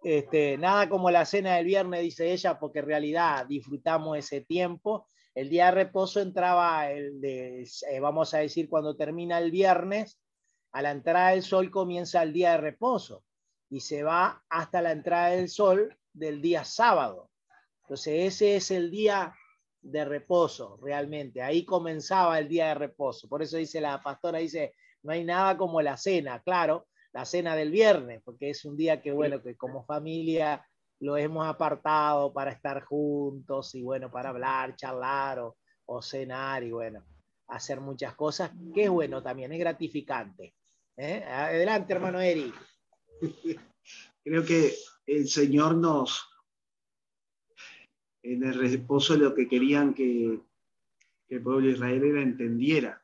Este, 0.04 0.58
nada 0.58 0.88
como 0.88 1.12
la 1.12 1.26
cena 1.26 1.56
del 1.56 1.66
viernes, 1.66 2.02
dice 2.02 2.32
ella, 2.32 2.58
porque 2.58 2.80
en 2.80 2.86
realidad 2.86 3.46
disfrutamos 3.46 4.18
ese 4.18 4.42
tiempo. 4.42 5.10
El 5.36 5.50
día 5.50 5.66
de 5.66 5.72
reposo 5.72 6.22
entraba 6.22 6.90
el 6.90 7.20
de, 7.20 7.64
eh, 7.64 8.00
vamos 8.00 8.34
a 8.34 8.40
decir, 8.40 8.70
cuando 8.70 8.96
termina 8.96 9.40
el 9.40 9.52
viernes, 9.52 10.20
a 10.72 10.82
la 10.82 10.92
entrada 10.92 11.32
del 11.32 11.44
sol 11.44 11.70
comienza 11.70 12.24
el 12.24 12.32
día 12.32 12.52
de 12.52 12.58
reposo 12.58 13.24
y 13.70 13.82
se 13.82 14.04
va 14.04 14.44
hasta 14.50 14.82
la 14.82 14.92
entrada 14.92 15.30
del 15.30 15.50
sol 15.50 15.99
del 16.20 16.42
día 16.42 16.64
sábado. 16.64 17.30
Entonces 17.84 18.34
ese 18.34 18.58
es 18.58 18.72
el 18.72 18.92
día 18.92 19.34
de 19.82 20.06
reposo, 20.06 20.78
realmente. 20.82 21.42
Ahí 21.42 21.66
comenzaba 21.66 22.38
el 22.38 22.48
día 22.48 22.68
de 22.68 22.76
reposo. 22.76 23.28
Por 23.28 23.42
eso 23.42 23.58
dice 23.58 23.82
la 23.82 24.02
pastora, 24.02 24.40
dice, 24.40 24.76
no 25.04 25.14
hay 25.14 25.24
nada 25.24 25.58
como 25.58 25.82
la 25.82 25.98
cena, 25.98 26.42
claro, 26.44 26.88
la 27.14 27.26
cena 27.26 27.56
del 27.56 27.72
viernes, 27.72 28.22
porque 28.24 28.50
es 28.50 28.66
un 28.66 28.78
día 28.78 29.02
que, 29.02 29.12
bueno, 29.12 29.42
que 29.42 29.56
como 29.56 29.84
familia 29.86 30.66
lo 31.00 31.16
hemos 31.18 31.48
apartado 31.48 32.34
para 32.34 32.52
estar 32.52 32.84
juntos 32.84 33.74
y, 33.74 33.82
bueno, 33.82 34.12
para 34.12 34.30
hablar, 34.30 34.76
charlar 34.76 35.40
o, 35.40 35.58
o 35.86 36.02
cenar 36.02 36.64
y, 36.64 36.72
bueno, 36.72 37.04
hacer 37.48 37.80
muchas 37.80 38.14
cosas, 38.16 38.52
que 38.74 38.84
es 38.84 38.90
bueno 38.90 39.24
también, 39.24 39.52
es 39.54 39.60
gratificante. 39.60 40.54
¿Eh? 40.98 41.24
Adelante, 41.24 41.94
hermano 41.94 42.20
Eric. 42.20 42.54
Creo 44.30 44.46
que 44.46 44.76
el 45.08 45.28
Señor 45.28 45.74
nos, 45.74 46.30
en 48.22 48.44
el 48.44 48.54
reposo 48.54 49.18
lo 49.18 49.34
que 49.34 49.48
querían 49.48 49.96
que, 49.96 50.40
el 51.30 51.42
pueblo 51.42 51.66
de 51.66 51.74
Israel 51.74 52.04
era 52.04 52.22
entendiera. 52.22 53.04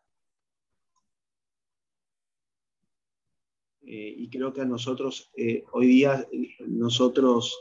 Eh, 3.82 4.14
y 4.18 4.30
creo 4.30 4.54
que 4.54 4.62
a 4.62 4.66
nosotros, 4.66 5.32
eh, 5.36 5.64
hoy 5.72 5.88
día, 5.88 6.28
nosotros 6.68 7.58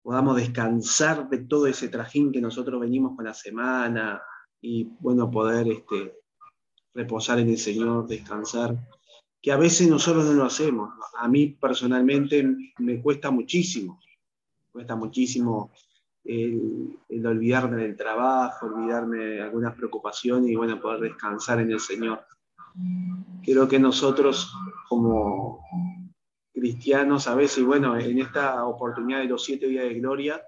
podamos 0.00 0.36
descansar 0.36 1.28
de 1.28 1.38
todo 1.38 1.66
ese 1.66 1.88
trajín 1.88 2.30
que 2.30 2.40
nosotros 2.40 2.80
venimos 2.80 3.16
con 3.16 3.24
la 3.24 3.34
semana 3.34 4.22
y, 4.60 4.84
bueno, 5.00 5.28
poder 5.32 5.66
este, 5.66 6.16
reposar 6.94 7.40
en 7.40 7.48
el 7.48 7.58
Señor, 7.58 8.06
descansar, 8.06 8.78
que 9.44 9.52
a 9.52 9.58
veces 9.58 9.86
nosotros 9.90 10.24
no 10.24 10.32
lo 10.32 10.44
hacemos. 10.46 10.94
A 11.18 11.28
mí 11.28 11.48
personalmente 11.48 12.72
me 12.78 13.02
cuesta 13.02 13.30
muchísimo, 13.30 14.00
cuesta 14.72 14.96
muchísimo 14.96 15.70
el, 16.24 16.96
olvidarme 17.26 17.82
del 17.82 17.94
trabajo, 17.94 18.64
olvidarme 18.64 19.18
de 19.18 19.42
algunas 19.42 19.74
preocupaciones 19.74 20.50
y, 20.50 20.56
bueno, 20.56 20.80
poder 20.80 21.00
descansar 21.00 21.60
en 21.60 21.72
el 21.72 21.80
Señor. 21.80 22.24
Creo 23.44 23.68
que 23.68 23.78
nosotros 23.78 24.50
como 24.88 25.60
cristianos 26.54 27.28
a 27.28 27.34
veces, 27.34 27.66
bueno, 27.66 27.98
en 27.98 28.20
esta 28.20 28.64
oportunidad 28.64 29.18
de 29.18 29.26
los 29.26 29.44
siete 29.44 29.66
días 29.66 29.84
de 29.84 30.00
gloria, 30.00 30.40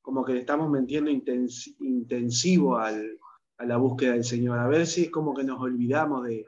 como 0.00 0.24
que 0.24 0.34
le 0.34 0.38
estamos 0.38 0.70
metiendo 0.70 1.10
intens 1.10 1.74
intensivo 1.80 2.78
a 2.78 2.92
la 3.58 3.76
búsqueda 3.76 4.12
del 4.12 4.22
Señor. 4.22 4.60
A 4.60 4.68
ver 4.68 4.82
es 4.82 5.10
como 5.10 5.34
que 5.34 5.42
nos 5.42 5.60
olvidamos 5.60 6.22
de, 6.26 6.46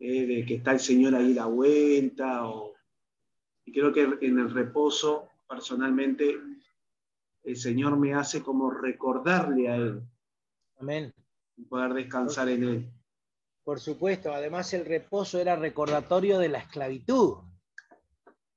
eh, 0.00 0.26
de 0.26 0.46
que 0.46 0.54
está 0.56 0.72
el 0.72 0.80
Señor 0.80 1.14
ahí 1.14 1.34
la 1.34 1.46
vuelta. 1.46 2.48
O... 2.48 2.74
Y 3.66 3.72
creo 3.72 3.92
que 3.92 4.02
en 4.22 4.38
el 4.38 4.50
reposo, 4.50 5.28
personalmente, 5.46 6.36
el 7.44 7.56
Señor 7.56 7.98
me 7.98 8.14
hace 8.14 8.42
como 8.42 8.70
recordarle 8.70 9.68
a 9.68 9.76
Él. 9.76 10.02
Amén. 10.78 11.14
Y 11.56 11.64
poder 11.64 11.92
descansar 11.92 12.48
en 12.48 12.64
Él. 12.64 12.92
Por 13.62 13.78
supuesto, 13.78 14.32
además 14.32 14.72
el 14.72 14.86
reposo 14.86 15.38
era 15.38 15.54
recordatorio 15.54 16.38
de 16.38 16.48
la 16.48 16.58
esclavitud, 16.58 17.36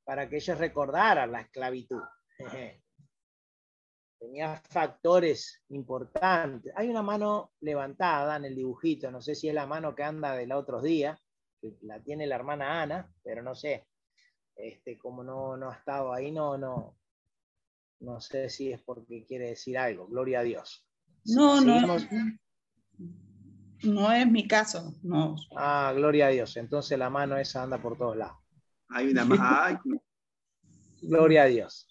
para 0.06 0.30
que 0.30 0.38
ellos 0.38 0.58
recordaran 0.58 1.32
la 1.32 1.42
esclavitud. 1.42 2.02
Tenía 4.18 4.62
factores 4.70 5.62
importantes. 5.68 6.74
Hay 6.78 6.88
una 6.88 7.02
mano 7.02 7.52
levantada 7.60 8.38
en 8.38 8.46
el 8.46 8.56
dibujito, 8.56 9.12
no 9.12 9.22
sé 9.22 9.36
si 9.36 9.50
es 9.50 9.54
la 9.54 9.68
mano 9.68 9.94
que 9.94 10.04
anda 10.04 10.34
de 10.34 10.48
los 10.48 10.62
otros 10.62 10.82
días, 10.82 11.23
la 11.82 12.00
tiene 12.02 12.28
la 12.28 12.36
hermana 12.36 12.82
Ana, 12.82 13.14
pero 13.24 13.42
no 13.42 13.56
sé. 13.56 13.88
Este, 14.56 14.98
como 14.98 15.24
no, 15.24 15.58
no 15.58 15.70
ha 15.72 15.76
estado 15.76 16.14
ahí, 16.14 16.32
no, 16.32 16.58
no, 16.58 16.96
no 18.02 18.22
sé 18.22 18.50
si 18.50 18.72
es 18.72 18.82
porque 18.82 19.26
quiere 19.26 19.50
decir 19.50 19.78
algo. 19.78 20.08
Gloria 20.08 20.40
a 20.42 20.44
Dios. 20.44 20.86
No, 21.26 21.60
Seguimos. 21.62 22.08
no. 22.12 22.38
No 23.84 24.12
es 24.14 24.30
mi 24.30 24.48
caso, 24.48 24.94
no. 25.04 25.36
Ah, 25.58 25.92
gloria 25.96 26.28
a 26.28 26.30
Dios. 26.30 26.56
Entonces 26.58 26.98
la 26.98 27.10
mano 27.10 27.38
esa 27.38 27.64
anda 27.64 27.82
por 27.82 27.98
todos 27.98 28.16
lados. 28.16 28.38
Hay 28.90 29.10
una 29.12 29.26
ma- 29.26 29.66
ay, 29.66 29.78
Gloria 31.02 31.44
a 31.44 31.46
Dios. 31.48 31.90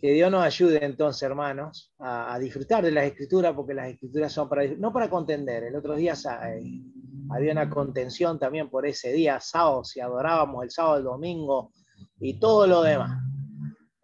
Que 0.00 0.12
Dios 0.12 0.30
nos 0.30 0.42
ayude 0.44 0.84
entonces, 0.84 1.22
hermanos, 1.22 1.94
a, 1.98 2.34
a 2.34 2.38
disfrutar 2.38 2.84
de 2.84 2.90
las 2.90 3.04
escrituras, 3.06 3.54
porque 3.54 3.72
las 3.72 3.88
escrituras 3.88 4.32
son 4.32 4.50
para, 4.50 4.66
no 4.76 4.92
para 4.92 5.08
contender. 5.08 5.64
El 5.64 5.76
otro 5.76 5.94
día 5.94 6.12
eh, 6.12 6.82
había 7.30 7.52
una 7.52 7.70
contención 7.70 8.38
también 8.38 8.68
por 8.68 8.86
ese 8.86 9.12
día, 9.12 9.40
sábado, 9.40 9.84
si 9.84 10.00
adorábamos 10.00 10.64
el 10.64 10.70
sábado, 10.70 10.98
el 10.98 11.04
domingo 11.04 11.72
y 12.20 12.38
todo 12.38 12.66
lo 12.66 12.82
demás. 12.82 13.22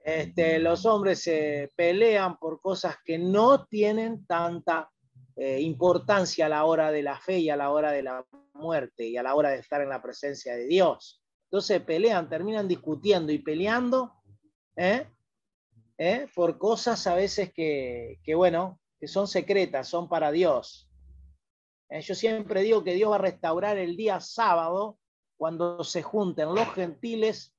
Este, 0.03 0.59
los 0.59 0.87
hombres 0.87 1.23
se 1.23 1.71
pelean 1.77 2.39
por 2.39 2.61
cosas 2.61 2.97
que 3.05 3.19
no 3.19 3.67
tienen 3.67 4.27
tanta 4.27 4.91
eh, 5.37 5.61
importancia 5.61 6.47
a 6.47 6.49
la 6.49 6.65
hora 6.65 6.91
de 6.91 7.03
la 7.03 7.19
fe 7.19 7.39
y 7.39 7.51
a 7.51 7.57
la 7.57 7.71
hora 7.71 7.93
de 7.93 8.03
la 8.03 8.25
muerte 8.55 9.07
y 9.07 9.17
a 9.17 9.23
la 9.23 9.35
hora 9.35 9.51
de 9.51 9.59
estar 9.59 9.81
en 9.81 9.89
la 9.89 10.03
presencia 10.03 10.57
de 10.57 10.67
Dios. 10.67 11.23
Entonces 11.45 11.81
pelean, 11.83 12.29
terminan 12.29 12.69
discutiendo 12.69 13.33
y 13.33 13.39
peleando 13.39 14.13
¿eh? 14.77 15.07
¿Eh? 15.99 16.27
por 16.35 16.59
cosas 16.59 17.07
a 17.07 17.15
veces 17.15 17.53
que, 17.53 18.19
que, 18.23 18.35
bueno, 18.35 18.81
que 18.99 19.07
son 19.07 19.29
secretas, 19.29 19.89
son 19.89 20.09
para 20.09 20.31
Dios. 20.31 20.90
¿Eh? 21.91 22.01
Yo 22.01 22.15
siempre 22.15 22.63
digo 22.63 22.85
que 22.85 22.95
Dios 22.95 23.11
va 23.11 23.17
a 23.17 23.19
restaurar 23.19 23.77
el 23.77 23.97
día 23.97 24.21
sábado 24.21 24.99
cuando 25.37 25.83
se 25.85 26.03
junten 26.03 26.55
los 26.55 26.73
gentiles 26.75 27.55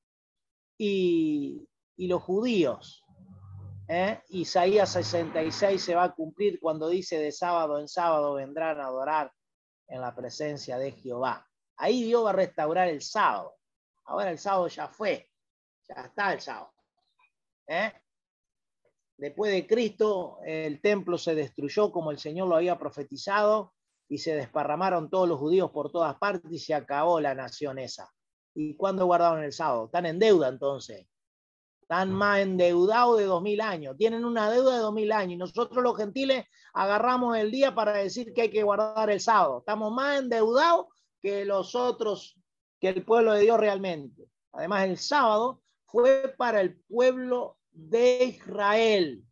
y, 0.78 1.68
y 1.98 2.08
los 2.08 2.24
judíos. 2.24 3.04
¿Eh? 3.88 4.22
Isaías 4.30 4.94
66 4.94 5.84
se 5.84 5.96
va 5.96 6.06
a 6.06 6.16
cumplir 6.16 6.60
cuando 6.62 6.88
dice 6.88 7.20
de 7.20 7.32
sábado 7.32 7.78
en 7.78 7.90
sábado 7.90 8.36
vendrán 8.36 8.80
a 8.80 8.86
adorar 8.86 9.34
en 9.88 10.00
la 10.00 10.16
presencia 10.16 10.78
de 10.78 10.94
Jehová. 10.94 11.46
Ahí 11.76 12.04
Dios 12.04 12.24
va 12.24 12.30
a 12.30 12.34
restaurar 12.34 12.88
el 12.88 13.02
sábado. 13.02 13.56
Ahora 14.06 14.32
el 14.32 14.40
sábado 14.40 14.68
ya 14.70 14.88
fue, 14.88 15.30
ya 15.90 16.04
está 16.04 16.32
el 16.32 16.40
sábado. 16.40 16.74
¿Eh? 17.68 17.92
Después 19.18 19.52
de 19.52 19.68
Cristo, 19.68 20.40
el 20.46 20.80
templo 20.80 21.18
se 21.18 21.36
destruyó 21.36 21.92
como 21.92 22.12
el 22.12 22.18
Señor 22.18 22.48
lo 22.48 22.56
había 22.56 22.80
profetizado 22.80 23.74
y 24.12 24.18
se 24.18 24.36
desparramaron 24.36 25.10
todos 25.10 25.26
los 25.26 25.40
judíos 25.40 25.72
por 25.72 25.90
todas 25.90 26.18
partes 26.18 26.52
y 26.52 26.60
se 26.60 26.74
acabó 26.74 27.22
la 27.22 27.34
nación 27.34 27.80
esa. 27.80 28.12
¿Y 28.54 28.76
cuándo 28.76 29.06
guardaron 29.06 29.42
el 29.42 29.54
sábado? 29.54 29.86
Están 29.86 30.06
en 30.06 30.20
deuda 30.20 30.50
entonces. 30.50 31.08
Están 31.82 32.12
más 32.12 32.40
endeudados 32.40 33.20
de 33.20 33.24
dos 33.24 33.42
mil 33.42 33.62
años. 33.62 33.96
Tienen 33.96 34.26
una 34.26 34.52
deuda 34.52 34.74
de 34.74 34.80
dos 34.80 34.94
mil 34.94 35.14
años. 35.14 35.36
Y 35.36 35.38
nosotros 35.38 35.82
los 35.82 35.96
gentiles 35.96 36.44
agarramos 36.74 37.38
el 37.38 37.52
día 37.52 37.74
para 37.74 37.94
decir 37.94 38.34
que 38.34 38.42
hay 38.42 38.50
que 38.52 38.64
guardar 38.64 39.10
el 39.10 39.22
sábado. 39.22 39.60
Estamos 39.60 39.94
más 39.94 40.20
endeudados 40.20 40.88
que 41.22 41.46
los 41.46 41.74
otros, 41.74 42.38
que 42.82 42.90
el 42.90 43.06
pueblo 43.06 43.32
de 43.32 43.44
Dios 43.44 43.58
realmente. 43.58 44.28
Además, 44.52 44.90
el 44.90 44.98
sábado 44.98 45.62
fue 45.86 46.36
para 46.38 46.60
el 46.60 46.82
pueblo 46.82 47.58
de 47.72 48.26
Israel. 48.26 49.24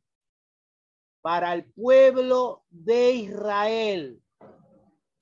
Para 1.20 1.54
el 1.54 1.66
pueblo 1.66 2.64
de 2.70 3.12
Israel. 3.12 4.22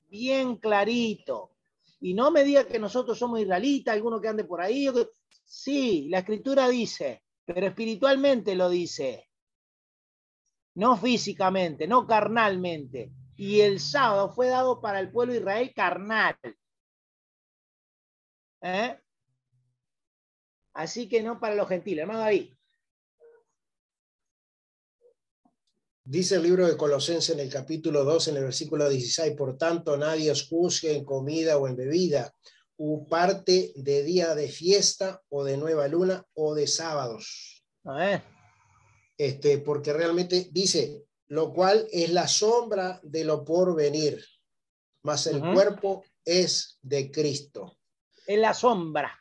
Bien 0.08 0.58
clarito. 0.58 1.52
Y 2.00 2.14
no 2.14 2.32
me 2.32 2.44
diga 2.44 2.68
que 2.68 2.80
nosotros 2.80 3.18
somos 3.18 3.40
israelitas, 3.40 3.94
alguno 3.94 4.22
que 4.22 4.28
ande 4.28 4.44
por 4.44 4.62
ahí. 4.62 4.88
Sí, 5.44 6.08
la 6.10 6.20
escritura 6.20 6.68
dice, 6.70 7.24
pero 7.46 7.68
espiritualmente 7.68 8.56
lo 8.56 8.70
dice. 8.70 9.30
No 10.76 10.96
físicamente, 10.98 11.88
no 11.88 12.06
carnalmente. 12.06 13.12
Y 13.36 13.62
el 13.62 13.80
sábado 13.80 14.32
fue 14.32 14.48
dado 14.48 14.82
para 14.82 15.00
el 15.00 15.12
pueblo 15.12 15.34
de 15.34 15.40
Israel 15.40 15.74
carnal. 15.76 16.38
¿Eh? 18.62 19.00
Así 20.74 21.10
que 21.10 21.24
no 21.24 21.40
para 21.40 21.56
los 21.56 21.68
gentiles. 21.68 22.04
Hermano 22.04 22.20
David. 22.20 22.57
Dice 26.10 26.36
el 26.36 26.44
libro 26.44 26.66
de 26.66 26.78
Colosenses 26.78 27.36
en 27.36 27.42
el 27.42 27.50
capítulo 27.50 28.06
2, 28.06 28.30
en 28.30 28.38
el 28.38 28.44
versículo 28.46 28.88
16, 28.88 29.36
por 29.36 29.58
tanto 29.58 29.98
nadie 29.98 30.32
os 30.32 30.48
juzgue 30.48 30.96
en 30.96 31.04
comida 31.04 31.58
o 31.58 31.68
en 31.68 31.76
bebida, 31.76 32.34
u 32.78 33.06
parte 33.10 33.74
de 33.76 34.04
día 34.04 34.34
de 34.34 34.48
fiesta 34.48 35.22
o 35.28 35.44
de 35.44 35.58
nueva 35.58 35.86
luna 35.90 36.26
o 36.34 36.56
de 36.56 36.66
sábados. 36.66 37.62
A 37.84 37.94
ver. 37.96 38.22
Este, 39.18 39.58
porque 39.58 39.92
realmente 39.92 40.48
dice, 40.50 41.04
lo 41.28 41.52
cual 41.52 41.86
es 41.92 42.10
la 42.10 42.30
sombra 42.30 43.02
de 43.04 43.26
lo 43.26 43.44
por 43.44 43.76
venir, 43.76 44.24
mas 45.04 45.28
el 45.28 45.44
Ujú. 45.44 45.54
cuerpo 45.56 46.06
es 46.24 46.80
de 46.84 47.12
Cristo. 47.12 47.80
Es 48.26 48.40
la 48.40 48.54
sombra. 48.54 49.12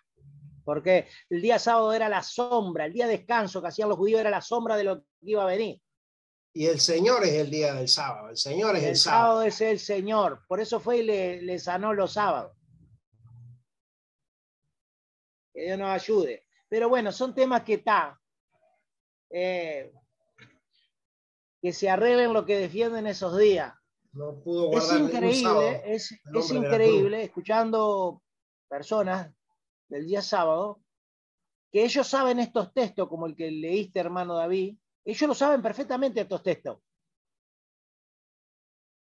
Porque 0.64 1.09
el 1.31 1.42
día 1.42 1.59
sábado 1.59 1.92
era 1.92 2.09
la 2.09 2.22
sombra, 2.22 2.87
el 2.87 2.92
día 2.92 3.09
de 3.09 3.18
descanso 3.18 3.61
que 3.61 3.66
hacían 3.66 3.88
los 3.88 3.99
judíos 3.99 4.20
era 4.20 4.31
la 4.31 4.40
sombra 4.40 4.77
de 4.77 4.85
lo 4.85 5.01
que 5.01 5.07
iba 5.22 5.42
a 5.42 5.46
venir. 5.46 5.81
Y 6.59 6.66
el 6.69 6.81
Señor 6.81 7.23
es 7.25 7.35
el 7.35 7.51
día 7.51 7.75
del 7.75 7.87
sábado, 7.87 8.31
el 8.31 8.37
Señor 8.38 8.77
es 8.77 8.83
el, 8.83 8.88
El 8.90 8.97
sábado. 8.97 9.23
sábado 9.27 9.42
es 9.42 9.61
el 9.61 9.79
Señor. 9.79 10.47
Por 10.49 10.59
eso 10.61 10.81
fue 10.81 10.99
y 10.99 11.03
le, 11.03 11.42
le 11.42 11.59
sanó 11.59 11.92
los 11.92 12.14
sábados. 12.14 12.57
Que 15.53 15.64
Dios 15.64 15.79
nos 15.79 15.88
ayude. 15.90 16.47
Pero 16.69 16.88
bueno, 16.88 17.12
son 17.12 17.35
temas 17.35 17.62
que 17.62 17.75
está. 17.75 18.19
eh, 19.31 19.92
que 21.61 21.73
se 21.73 21.90
arreglen 21.90 22.33
lo 22.33 22.45
que 22.47 22.59
defienden 22.59 23.07
esos 23.07 23.37
días. 23.37 23.75
No 24.12 24.40
pudo 24.42 24.73
Es 24.79 24.85
sábado. 24.87 25.07
increíble, 25.09 25.83
es, 25.95 26.12
es 26.12 26.51
increíble 26.53 27.23
escuchando 27.25 28.23
personas 28.69 29.31
del 29.88 30.07
día 30.07 30.23
sábado 30.23 30.81
que 31.73 31.85
ellos 31.85 32.07
saben 32.07 32.38
estos 32.38 32.73
textos, 32.73 33.09
como 33.09 33.27
el 33.27 33.35
que 33.35 33.51
leíste, 33.51 33.99
hermano 34.01 34.35
David, 34.37 34.79
ellos 35.12 35.29
lo 35.29 35.35
saben 35.35 35.62
perfectamente 35.62 36.21
estos 36.21 36.42
textos. 36.42 36.79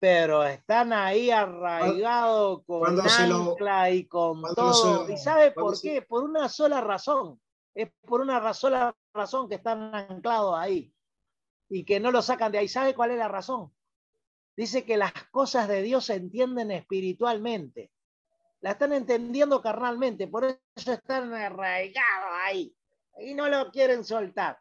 Pero 0.01 0.45
están 0.45 0.93
ahí 0.93 1.31
arraigados 1.31 2.63
con 2.65 2.97
lo- 2.97 3.03
ancla 3.51 3.91
y 3.91 4.07
con 4.07 4.43
todo. 4.55 5.07
lo- 5.07 5.13
¿Y 5.13 5.17
sabe 5.17 5.51
por 5.51 5.77
se- 5.77 5.89
qué? 5.89 6.03
Por 6.03 6.23
una 6.23 6.49
sola 6.49 6.81
razón. 6.81 7.41
Es 7.75 7.91
por 8.07 8.21
una 8.21 8.55
sola 8.55 8.95
razón 9.13 9.49
que 9.49 9.57
están 9.57 9.93
anclados 9.95 10.55
ahí 10.57 10.93
y 11.69 11.85
que 11.85 11.99
no 12.01 12.11
lo 12.13 12.23
sacan 12.23 12.53
de 12.53 12.59
ahí. 12.59 12.69
¿Sabe 12.69 12.95
cuál 12.95 13.11
es 13.11 13.19
la 13.19 13.29
razón? 13.29 13.73
Dice 14.57 14.85
que 14.85 14.97
las 14.97 15.13
cosas 15.31 15.69
de 15.69 15.83
Dios 15.83 16.05
se 16.07 16.15
entienden 16.15 16.71
espiritualmente. 16.71 17.91
La 18.61 18.73
están 18.73 18.93
entendiendo 18.93 19.61
carnalmente, 19.63 20.27
por 20.27 20.45
eso 20.45 20.93
están 20.93 21.33
arraigados 21.33 22.31
ahí. 22.45 22.75
Y 23.21 23.35
no 23.35 23.49
lo 23.49 23.71
quieren 23.71 24.05
soltar. 24.05 24.61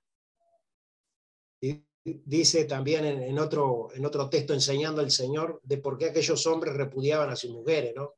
Dice 2.26 2.64
también 2.64 3.04
en, 3.06 3.22
en 3.22 3.38
otro, 3.38 3.90
en 3.94 4.06
otro 4.06 4.30
texto 4.30 4.54
enseñando 4.54 5.02
el 5.02 5.12
Señor 5.12 5.60
de 5.64 5.78
por 5.78 5.98
qué 5.98 6.06
aquellos 6.06 6.48
hombres 6.48 6.74
repudiaban 6.76 7.30
a 7.30 7.36
sus 7.36 7.52
mujeres, 7.52 7.94
¿no? 7.96 8.14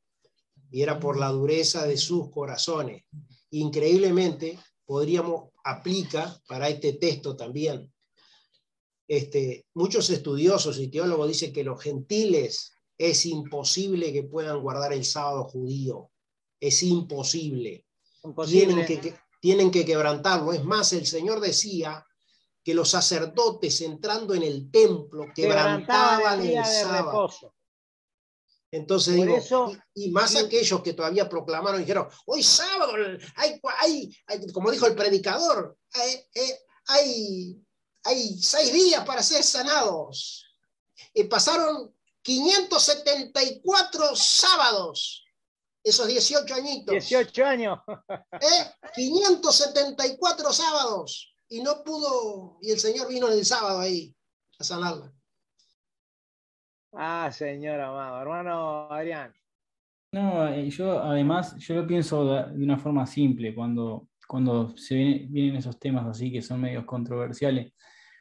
Y 0.71 0.83
era 0.83 0.99
por 0.99 1.17
la 1.17 1.29
dureza 1.29 1.87
de 1.87 1.97
sus 1.97 2.29
corazones. 2.29 3.03
Increíblemente, 3.49 4.59
podríamos, 4.85 5.49
aplica 5.63 6.39
para 6.47 6.69
este 6.69 6.93
texto 6.93 7.35
también. 7.35 7.91
Este, 9.07 9.65
muchos 9.73 10.07
estudiosos 10.11 10.77
y 10.77 10.89
teólogos 10.89 11.27
dicen 11.29 11.51
que 11.51 11.63
los 11.63 11.81
gentiles 11.81 12.73
es 12.95 13.25
imposible 13.25 14.13
que 14.13 14.21
puedan 14.23 14.61
guardar 14.61 14.93
el 14.93 15.03
sábado 15.03 15.45
judío. 15.45 16.11
Es 16.59 16.83
imposible. 16.83 17.87
Imposible. 18.23 18.65
Tienen 18.67 18.85
que, 18.85 18.99
que- 18.99 19.15
tienen 19.41 19.71
que 19.71 19.85
quebrantarlo. 19.85 20.53
Es 20.53 20.63
más, 20.63 20.93
el 20.93 21.07
Señor 21.07 21.39
decía 21.39 22.05
que 22.69 22.75
los 22.75 22.87
sacerdotes 22.91 23.81
entrando 23.81 24.35
en 24.35 24.43
el 24.43 24.69
templo 24.69 25.25
Quebrantaban 25.33 26.39
el 26.39 26.63
sábado. 26.63 27.05
reposo. 27.07 27.55
Entonces 28.71 29.17
Por 29.17 29.25
digo, 29.25 29.37
eso- 29.39 29.71
y, 29.95 30.05
y 30.05 30.11
más 30.11 30.35
aquellos 30.35 30.83
que 30.83 30.93
todavía 30.93 31.27
proclamaron, 31.27 31.79
dijeron, 31.81 32.07
hoy 32.27 32.43
sábado, 32.43 32.93
hay, 33.37 33.59
hay, 33.79 34.15
hay- 34.27 34.51
como 34.51 34.69
dijo 34.69 34.85
el 34.85 34.93
predicador, 34.93 35.75
hay, 35.93 36.11
eh, 36.35 36.59
hay, 36.85 37.57
hay 38.03 38.37
seis 38.39 38.71
días 38.71 39.03
para 39.03 39.23
ser 39.23 39.41
sanados. 39.41 40.45
Y 41.15 41.23
pasaron 41.23 41.91
574 42.21 44.15
sábados, 44.15 45.25
esos 45.83 46.05
18 46.05 46.53
añitos. 46.53 46.91
18 46.93 47.43
años. 47.45 47.79
¿eh? 48.09 48.71
574 48.93 50.53
sábados. 50.53 51.33
Y 51.49 51.61
no 51.61 51.83
pudo, 51.83 52.57
y 52.61 52.71
el 52.71 52.77
Señor 52.79 53.09
vino 53.09 53.27
el 53.27 53.43
sábado 53.43 53.79
ahí 53.79 54.15
a 54.59 54.63
sanarla. 54.63 55.11
Ah, 56.93 57.29
señor 57.31 57.79
amado. 57.79 58.21
Hermano 58.21 58.91
Adrián. 58.91 59.33
No, 60.11 60.47
eh, 60.47 60.69
yo 60.69 60.99
además, 61.03 61.55
yo 61.57 61.75
lo 61.75 61.85
pienso 61.87 62.25
de 62.25 62.57
de 62.57 62.63
una 62.63 62.77
forma 62.79 63.05
simple 63.05 63.53
cuando, 63.53 64.07
cuando 64.27 64.75
se 64.75 64.95
viene- 64.95 65.27
vienen 65.29 65.55
esos 65.57 65.79
temas 65.79 66.07
así 66.07 66.31
que 66.31 66.41
son 66.41 66.61
medios 66.61 66.85
controversiales. 66.85 67.73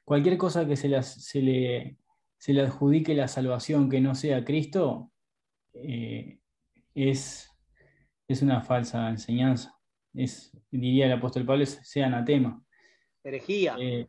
Cualquier 0.05 0.37
cosa 0.37 0.67
que 0.67 0.77
se, 0.77 0.89
las- 0.89 1.25
se 1.25 1.41
le, 1.41 1.97
se 2.39 2.53
le 2.53 2.61
adjudique 2.63 3.15
la 3.15 3.27
salvación 3.29 3.89
que 3.89 4.01
no 4.03 4.15
sea 4.15 4.45
Cristo 4.45 5.11
eh, 5.75 6.39
es, 6.95 7.51
es 8.29 8.43
una 8.43 8.61
falsa 8.63 9.09
enseñanza. 9.09 9.75
Es, 10.15 10.53
diría 10.71 11.07
el 11.07 11.13
apóstol 11.13 11.47
Pablo, 11.47 11.63
es- 11.65 11.81
sea 11.85 12.07
anatema. 12.07 12.63
Herejía. 13.25 13.77
Eh, 13.79 14.07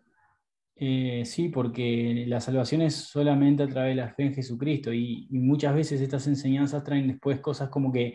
eh, 0.75 1.23
sí, 1.25 1.49
porque 1.49 2.23
la 2.27 2.39
salvación 2.39 2.81
es 2.81 2.95
solamente 2.95 3.63
a 3.63 3.67
través 3.67 3.95
de 3.95 4.01
la 4.01 4.13
fe 4.13 4.23
en 4.23 4.33
Jesucristo 4.33 4.93
y, 4.93 5.27
y 5.29 5.37
muchas 5.39 5.75
veces 5.75 5.99
estas 5.99 6.25
enseñanzas 6.27 6.83
traen 6.83 7.07
después 7.07 7.39
cosas 7.41 7.69
como 7.69 7.91
que 7.91 8.13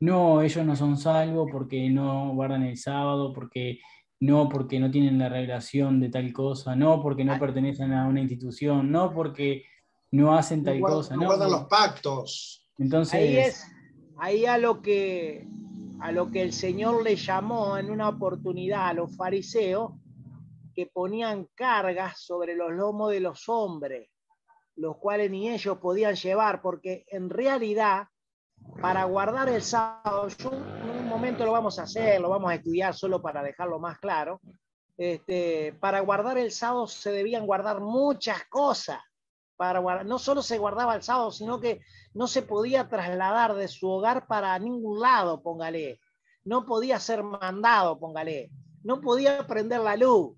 no, 0.00 0.40
ellos 0.40 0.64
no 0.64 0.74
son 0.76 0.96
salvos 0.96 1.48
porque 1.52 1.90
no 1.90 2.32
guardan 2.34 2.62
el 2.62 2.76
sábado, 2.78 3.32
porque 3.34 3.80
no, 4.20 4.48
porque 4.48 4.80
no 4.80 4.90
tienen 4.90 5.18
la 5.18 5.28
revelación 5.28 6.00
de 6.00 6.08
tal 6.08 6.32
cosa, 6.32 6.74
no, 6.74 7.02
porque 7.02 7.24
no 7.24 7.38
pertenecen 7.38 7.92
a 7.92 8.06
una 8.08 8.20
institución, 8.20 8.90
no, 8.90 9.12
porque 9.12 9.64
no 10.12 10.34
hacen 10.34 10.64
tal 10.64 10.74
No 10.76 10.80
guardan- 10.80 10.96
cosa, 10.96 11.14
no 11.14 11.20
no. 11.22 11.26
guardan 11.26 11.50
los 11.50 11.64
pactos. 11.64 12.70
Entonces, 12.78 13.14
Ahí 13.14 13.36
es, 13.36 13.66
ahí 14.18 14.46
a 14.46 14.56
lo 14.56 14.80
que 14.80 15.46
a 16.00 16.12
lo 16.12 16.30
que 16.30 16.42
el 16.42 16.52
Señor 16.52 17.02
le 17.02 17.16
llamó 17.16 17.76
en 17.76 17.90
una 17.90 18.08
oportunidad 18.08 18.86
a 18.86 18.92
los 18.94 19.16
fariseos 19.16 19.92
que 20.78 20.86
ponían 20.86 21.48
cargas 21.56 22.20
sobre 22.20 22.54
los 22.54 22.70
lomos 22.70 23.10
de 23.10 23.18
los 23.18 23.48
hombres, 23.48 24.12
los 24.76 24.96
cuales 24.98 25.28
ni 25.28 25.50
ellos 25.50 25.78
podían 25.78 26.14
llevar, 26.14 26.62
porque 26.62 27.04
en 27.08 27.30
realidad, 27.30 28.06
para 28.80 29.02
guardar 29.02 29.48
el 29.48 29.60
sábado, 29.60 30.28
en 30.38 30.90
un 30.90 31.08
momento 31.08 31.44
lo 31.44 31.50
vamos 31.50 31.80
a 31.80 31.82
hacer, 31.82 32.20
lo 32.20 32.28
vamos 32.28 32.52
a 32.52 32.54
estudiar 32.54 32.94
solo 32.94 33.20
para 33.20 33.42
dejarlo 33.42 33.80
más 33.80 33.98
claro, 33.98 34.40
este, 34.96 35.72
para 35.80 35.98
guardar 35.98 36.38
el 36.38 36.52
sábado 36.52 36.86
se 36.86 37.10
debían 37.10 37.44
guardar 37.44 37.80
muchas 37.80 38.44
cosas. 38.44 39.00
Para 39.56 39.80
guardar, 39.80 40.06
no 40.06 40.20
solo 40.20 40.42
se 40.42 40.58
guardaba 40.58 40.94
el 40.94 41.02
sábado, 41.02 41.32
sino 41.32 41.58
que 41.58 41.80
no 42.14 42.28
se 42.28 42.42
podía 42.42 42.88
trasladar 42.88 43.56
de 43.56 43.66
su 43.66 43.88
hogar 43.88 44.28
para 44.28 44.56
ningún 44.60 45.00
lado, 45.00 45.42
póngale. 45.42 45.98
No 46.44 46.64
podía 46.64 47.00
ser 47.00 47.24
mandado, 47.24 47.98
póngale. 47.98 48.52
No 48.84 49.00
podía 49.00 49.44
prender 49.44 49.80
la 49.80 49.96
luz. 49.96 50.37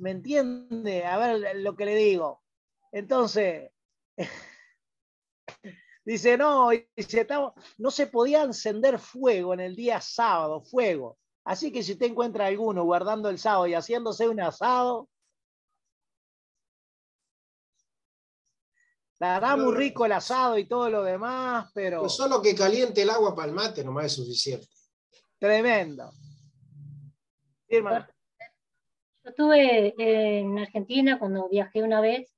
¿Me 0.00 0.12
entiende? 0.12 1.04
A 1.04 1.18
ver 1.18 1.56
lo 1.56 1.76
que 1.76 1.84
le 1.84 1.94
digo. 1.94 2.42
Entonces, 2.90 3.70
dice, 6.04 6.38
no, 6.38 6.70
dice, 6.96 7.28
no 7.76 7.90
se 7.90 8.06
podía 8.06 8.42
encender 8.42 8.98
fuego 8.98 9.52
en 9.52 9.60
el 9.60 9.76
día 9.76 10.00
sábado, 10.00 10.62
fuego. 10.62 11.18
Así 11.44 11.70
que 11.70 11.82
si 11.82 11.92
usted 11.92 12.06
encuentra 12.06 12.46
alguno 12.46 12.84
guardando 12.84 13.28
el 13.28 13.38
sábado 13.38 13.66
y 13.66 13.74
haciéndose 13.74 14.26
un 14.26 14.40
asado, 14.40 15.08
Dará 19.18 19.54
muy 19.54 19.74
rico 19.74 20.06
el 20.06 20.12
asado 20.12 20.56
y 20.56 20.66
todo 20.66 20.88
lo 20.88 21.02
demás, 21.02 21.70
pero. 21.74 22.00
Pues 22.00 22.14
solo 22.14 22.40
que 22.40 22.54
caliente 22.54 23.02
el 23.02 23.10
agua 23.10 23.36
para 23.36 23.48
el 23.48 23.54
mate 23.54 23.84
nomás 23.84 24.06
es 24.06 24.12
suficiente. 24.14 24.66
Tremendo. 25.38 26.10
Sí. 27.68 27.82
Yo 29.30 29.44
estuve 29.44 29.94
en 30.40 30.58
Argentina 30.58 31.16
cuando 31.16 31.48
viajé 31.48 31.84
una 31.84 32.00
vez 32.00 32.34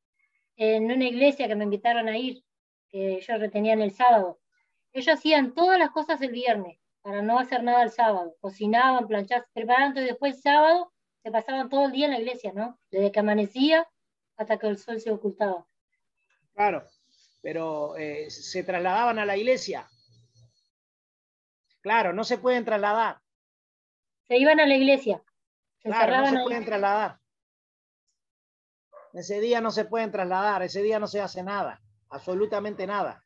en 0.56 0.84
una 0.84 1.06
iglesia 1.06 1.48
que 1.48 1.54
me 1.54 1.64
invitaron 1.64 2.06
a 2.06 2.18
ir, 2.18 2.44
que 2.90 3.14
ellos 3.14 3.40
retenían 3.40 3.80
el 3.80 3.92
sábado. 3.92 4.38
Ellos 4.92 5.16
hacían 5.16 5.54
todas 5.54 5.78
las 5.78 5.90
cosas 5.90 6.20
el 6.20 6.32
viernes 6.32 6.78
para 7.00 7.22
no 7.22 7.38
hacer 7.38 7.62
nada 7.62 7.82
el 7.82 7.90
sábado. 7.90 8.36
Cocinaban, 8.40 9.06
planchaban, 9.06 9.46
preparaban 9.54 9.96
y 9.96 10.02
después 10.02 10.36
el 10.36 10.42
sábado 10.42 10.92
se 11.22 11.30
pasaban 11.30 11.70
todo 11.70 11.86
el 11.86 11.92
día 11.92 12.06
en 12.06 12.12
la 12.12 12.20
iglesia, 12.20 12.52
¿no? 12.54 12.78
Desde 12.90 13.10
que 13.10 13.20
amanecía 13.20 13.88
hasta 14.36 14.58
que 14.58 14.66
el 14.66 14.76
sol 14.76 15.00
se 15.00 15.10
ocultaba. 15.10 15.66
Claro, 16.52 16.86
pero 17.40 17.96
eh, 17.96 18.28
se 18.28 18.64
trasladaban 18.64 19.18
a 19.18 19.24
la 19.24 19.38
iglesia. 19.38 19.88
Claro, 21.80 22.12
no 22.12 22.24
se 22.24 22.36
pueden 22.36 22.66
trasladar. 22.66 23.22
Se 24.28 24.36
iban 24.36 24.60
a 24.60 24.66
la 24.66 24.74
iglesia. 24.74 25.22
Claro, 25.82 26.18
no 26.18 26.26
se 26.26 26.42
pueden 26.44 26.64
trasladar. 26.64 27.18
Ese 29.12 29.40
día 29.40 29.60
no 29.60 29.70
se 29.70 29.84
pueden 29.84 30.10
trasladar, 30.10 30.62
ese 30.62 30.82
día 30.82 30.98
no 30.98 31.06
se 31.06 31.20
hace 31.20 31.42
nada, 31.42 31.80
absolutamente 32.08 32.86
nada. 32.86 33.22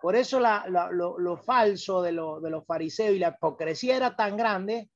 Por 0.00 0.16
eso 0.16 0.40
lo, 0.40 1.36
falso 1.38 2.02
de, 2.02 2.12
de 2.12 2.50
los 2.50 2.64
fariseos 2.64 3.14
y 3.14 3.18
la 3.18 3.28
hipocresía 3.28 3.96
era 3.96 4.14
tan 4.14 4.36
grande 4.36 4.90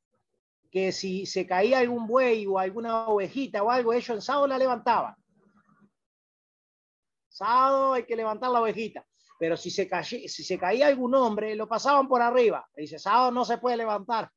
que 0.71 0.93
si 0.93 1.27
se 1.27 1.47
caía 1.47 1.81
algún 1.81 2.07
buey 2.07 2.47
o 2.47 2.59
alguna 2.59 3.09
ovejita 3.09 3.63
o 3.63 3.71
algo, 3.71 3.93
ellos 3.93 4.11
en 4.11 4.23
sábado 4.23 4.47
la 4.47 4.59
levantaban. 4.59 5.15
Sábado 7.29 7.95
hay 7.95 8.05
que 8.05 8.17
levantar 8.17 8.51
la 8.51 8.61
ovejita. 8.61 9.05
Pero 9.39 9.57
si 9.57 9.71
se, 9.71 9.89
si 10.05 10.45
se 10.45 10.59
caía 10.59 10.87
algún 10.87 11.15
hombre, 11.15 11.55
lo 11.55 11.67
pasaban 11.67 12.07
por 12.07 12.21
arriba. 12.21 12.69
dice, 12.77 12.99
sábado 12.99 13.31
no 13.31 13.45
se 13.45 13.59
puede 13.59 13.79
levantar. 13.79 14.31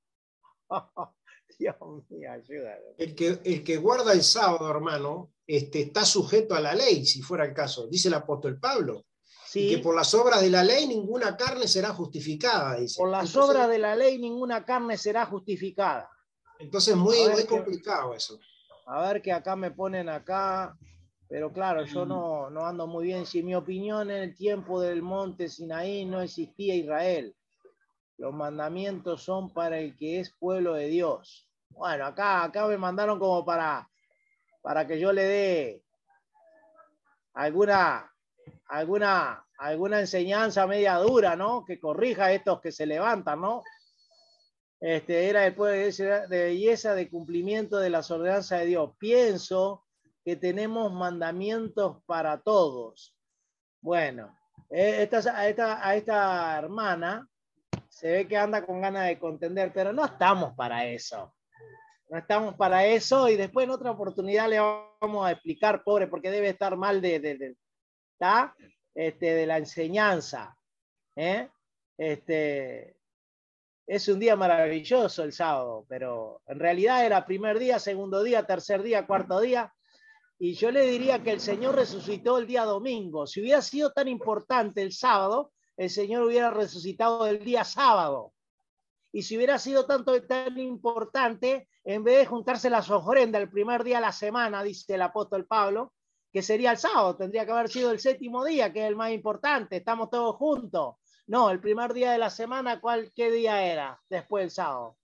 Dios 1.59 1.75
mío, 2.09 2.31
ayúdame. 2.31 2.95
El 2.97 3.15
que, 3.15 3.39
el 3.43 3.63
que 3.63 3.77
guarda 3.77 4.13
el 4.13 4.23
sábado, 4.23 4.69
hermano, 4.69 5.31
este, 5.45 5.81
está 5.81 6.05
sujeto 6.05 6.55
a 6.55 6.61
la 6.61 6.73
ley, 6.73 7.05
si 7.05 7.21
fuera 7.21 7.45
el 7.45 7.53
caso, 7.53 7.87
dice 7.87 8.07
el 8.07 8.13
apóstol 8.15 8.59
Pablo. 8.59 9.05
Y 9.55 9.69
que 9.69 9.77
por 9.79 9.95
las 9.95 10.13
obras 10.15 10.41
de 10.41 10.49
la 10.49 10.63
ley 10.63 10.87
ninguna 10.87 11.37
carne 11.37 11.67
será 11.67 11.89
justificada, 11.89 12.77
dice. 12.77 12.97
Por 12.97 13.09
las 13.09 13.35
obras 13.35 13.69
de 13.69 13.77
la 13.77 13.95
ley 13.95 14.17
ninguna 14.17 14.65
carne 14.65 14.97
será 14.97 15.27
justificada. 15.27 16.09
Entonces 16.59 16.95
muy, 16.95 17.17
muy 17.29 17.45
complicado 17.45 18.15
eso. 18.15 18.39
A 18.87 19.07
ver 19.07 19.21
que 19.21 19.31
acá 19.31 19.55
me 19.55 19.71
ponen 19.71 20.09
acá. 20.09 20.75
Pero 21.27 21.51
claro, 21.51 21.85
yo 21.85 22.05
no, 22.05 22.49
no 22.49 22.65
ando 22.65 22.87
muy 22.87 23.05
bien. 23.05 23.25
Si 23.25 23.41
mi 23.43 23.55
opinión 23.55 24.11
en 24.11 24.23
el 24.23 24.35
tiempo 24.35 24.81
del 24.81 25.01
monte 25.01 25.49
Sinaí 25.49 26.05
no 26.05 26.21
existía 26.21 26.75
Israel. 26.75 27.35
Los 28.23 28.33
mandamientos 28.33 29.21
son 29.21 29.51
para 29.51 29.77
el 29.77 29.97
que 29.97 30.21
es 30.21 30.31
pueblo 30.31 30.75
de 30.75 30.88
Dios. 30.88 31.51
Bueno, 31.71 32.05
acá, 32.05 32.45
acá 32.45 32.65
me 32.67 32.77
mandaron 32.77 33.19
como 33.19 33.43
para, 33.43 33.86
para 34.62 34.88
que 34.88 34.97
yo 34.97 35.12
le 35.12 35.23
dé 35.23 35.83
alguna, 37.33 38.09
alguna, 38.67 39.45
alguna 39.57 39.99
enseñanza 39.99 40.65
media 40.67 40.95
dura, 40.99 41.36
¿no? 41.36 41.65
Que 41.65 41.81
corrija 41.81 42.27
a 42.27 42.31
estos 42.31 42.62
que 42.62 42.71
se 42.71 42.86
levantan, 42.86 43.41
¿no? 43.41 43.62
Este, 44.79 45.27
era 45.27 45.45
el 45.45 45.53
pueblo 45.53 45.86
de 46.29 46.43
belleza 46.45 46.95
de 46.95 47.09
cumplimiento 47.09 47.77
de 47.77 47.89
las 47.89 48.09
ordenanzas 48.09 48.62
de 48.62 48.67
Dios. 48.67 48.91
Pienso 48.97 49.83
que 50.23 50.38
tenemos 50.38 50.93
mandamientos 50.93 52.01
para 52.05 52.39
todos. 52.41 53.17
Bueno, 53.81 54.33
eh, 54.69 55.09
esta, 55.12 55.45
esta, 55.45 55.86
a 55.86 55.95
esta 55.97 56.57
hermana 56.57 57.29
se 57.93 58.12
ve 58.12 58.27
que 58.27 58.36
anda 58.36 58.65
con 58.65 58.82
ganas 58.82 59.08
de 59.08 59.19
contender, 59.19 59.71
pero 59.71 59.93
no 59.93 60.03
estamos 60.03 60.56
para 60.56 60.86
eso. 60.88 61.34
No 62.10 62.17
estamos 62.17 62.56
para 62.56 62.86
eso 62.86 63.29
y 63.29 63.36
después 63.36 63.65
en 63.65 63.69
otra 63.69 63.91
oportunidad 63.91 64.49
le 64.49 64.60
vamos 64.60 65.25
a 65.25 65.32
explicar, 65.32 65.84
pobre, 65.84 66.08
porque 66.08 66.32
debe 66.32 66.49
estar 66.49 66.75
mal 66.75 67.01
de, 67.01 67.19
de, 67.19 67.56
Este, 68.95 69.34
de 69.34 69.45
la 69.45 69.58
enseñanza. 69.58 70.58
¿eh? 71.15 71.47
Este, 71.97 72.97
es 73.86 74.08
un 74.08 74.19
día 74.19 74.36
maravilloso 74.36 75.23
el 75.23 75.32
sábado, 75.32 75.86
pero 75.88 76.41
en 76.47 76.60
realidad 76.60 77.06
era 77.06 77.25
primer 77.25 77.60
día, 77.60 77.77
segundo 77.77 78.23
día, 78.23 78.45
tercer 78.45 78.82
día, 78.82 79.06
cuarto 79.06 79.39
día, 79.39 79.71
y 80.39 80.56
yo 80.56 80.71
le 80.71 80.82
diría 80.88 81.21
que 81.21 81.32
el 81.32 81.39
Señor 81.39 81.75
resucitó 81.75 82.39
el 82.39 82.47
día 82.47 82.65
domingo. 82.65 83.27
Si 83.27 83.39
hubiera 83.39 83.62
sido 83.62 83.91
tan 83.91 84.08
importante 84.08 84.82
el 84.82 84.93
sábado, 84.93 85.51
el 85.77 85.89
Señor 85.89 86.23
hubiera 86.23 86.51
resucitado 86.51 87.25
el 87.25 87.43
día 87.43 87.63
sábado. 87.63 88.33
Y 89.12 89.23
si 89.23 89.38
hubiera 89.38 89.59
sido 89.59 89.86
tanto 89.86 90.21
tan 90.23 90.57
importante, 90.57 91.67
en 91.83 92.03
vez 92.03 92.19
de 92.19 92.25
juntarse 92.25 92.69
las 92.69 92.89
ofrendas 92.89 93.41
el 93.41 93.49
primer 93.49 93.83
día 93.83 93.97
de 93.97 94.01
la 94.01 94.12
semana, 94.12 94.63
dice 94.63 94.95
el 94.95 95.01
apóstol 95.01 95.45
Pablo, 95.45 95.93
que 96.31 96.41
sería 96.41 96.71
el 96.71 96.77
sábado, 96.77 97.15
tendría 97.15 97.45
que 97.45 97.51
haber 97.51 97.69
sido 97.69 97.91
el 97.91 97.99
séptimo 97.99 98.43
día, 98.43 98.73
que 98.73 98.81
es 98.81 98.88
el 98.88 98.95
más 98.95 99.12
importante, 99.12 99.77
estamos 99.77 100.09
todos 100.09 100.36
juntos. 100.36 100.95
No, 101.27 101.51
el 101.51 101.59
primer 101.59 101.93
día 101.93 102.12
de 102.12 102.17
la 102.17 102.29
semana, 102.29 102.81
¿cuál, 102.81 103.13
¿qué 103.15 103.31
día 103.31 103.63
era 103.63 104.01
después 104.09 104.41
del 104.43 104.51
sábado? 104.51 104.97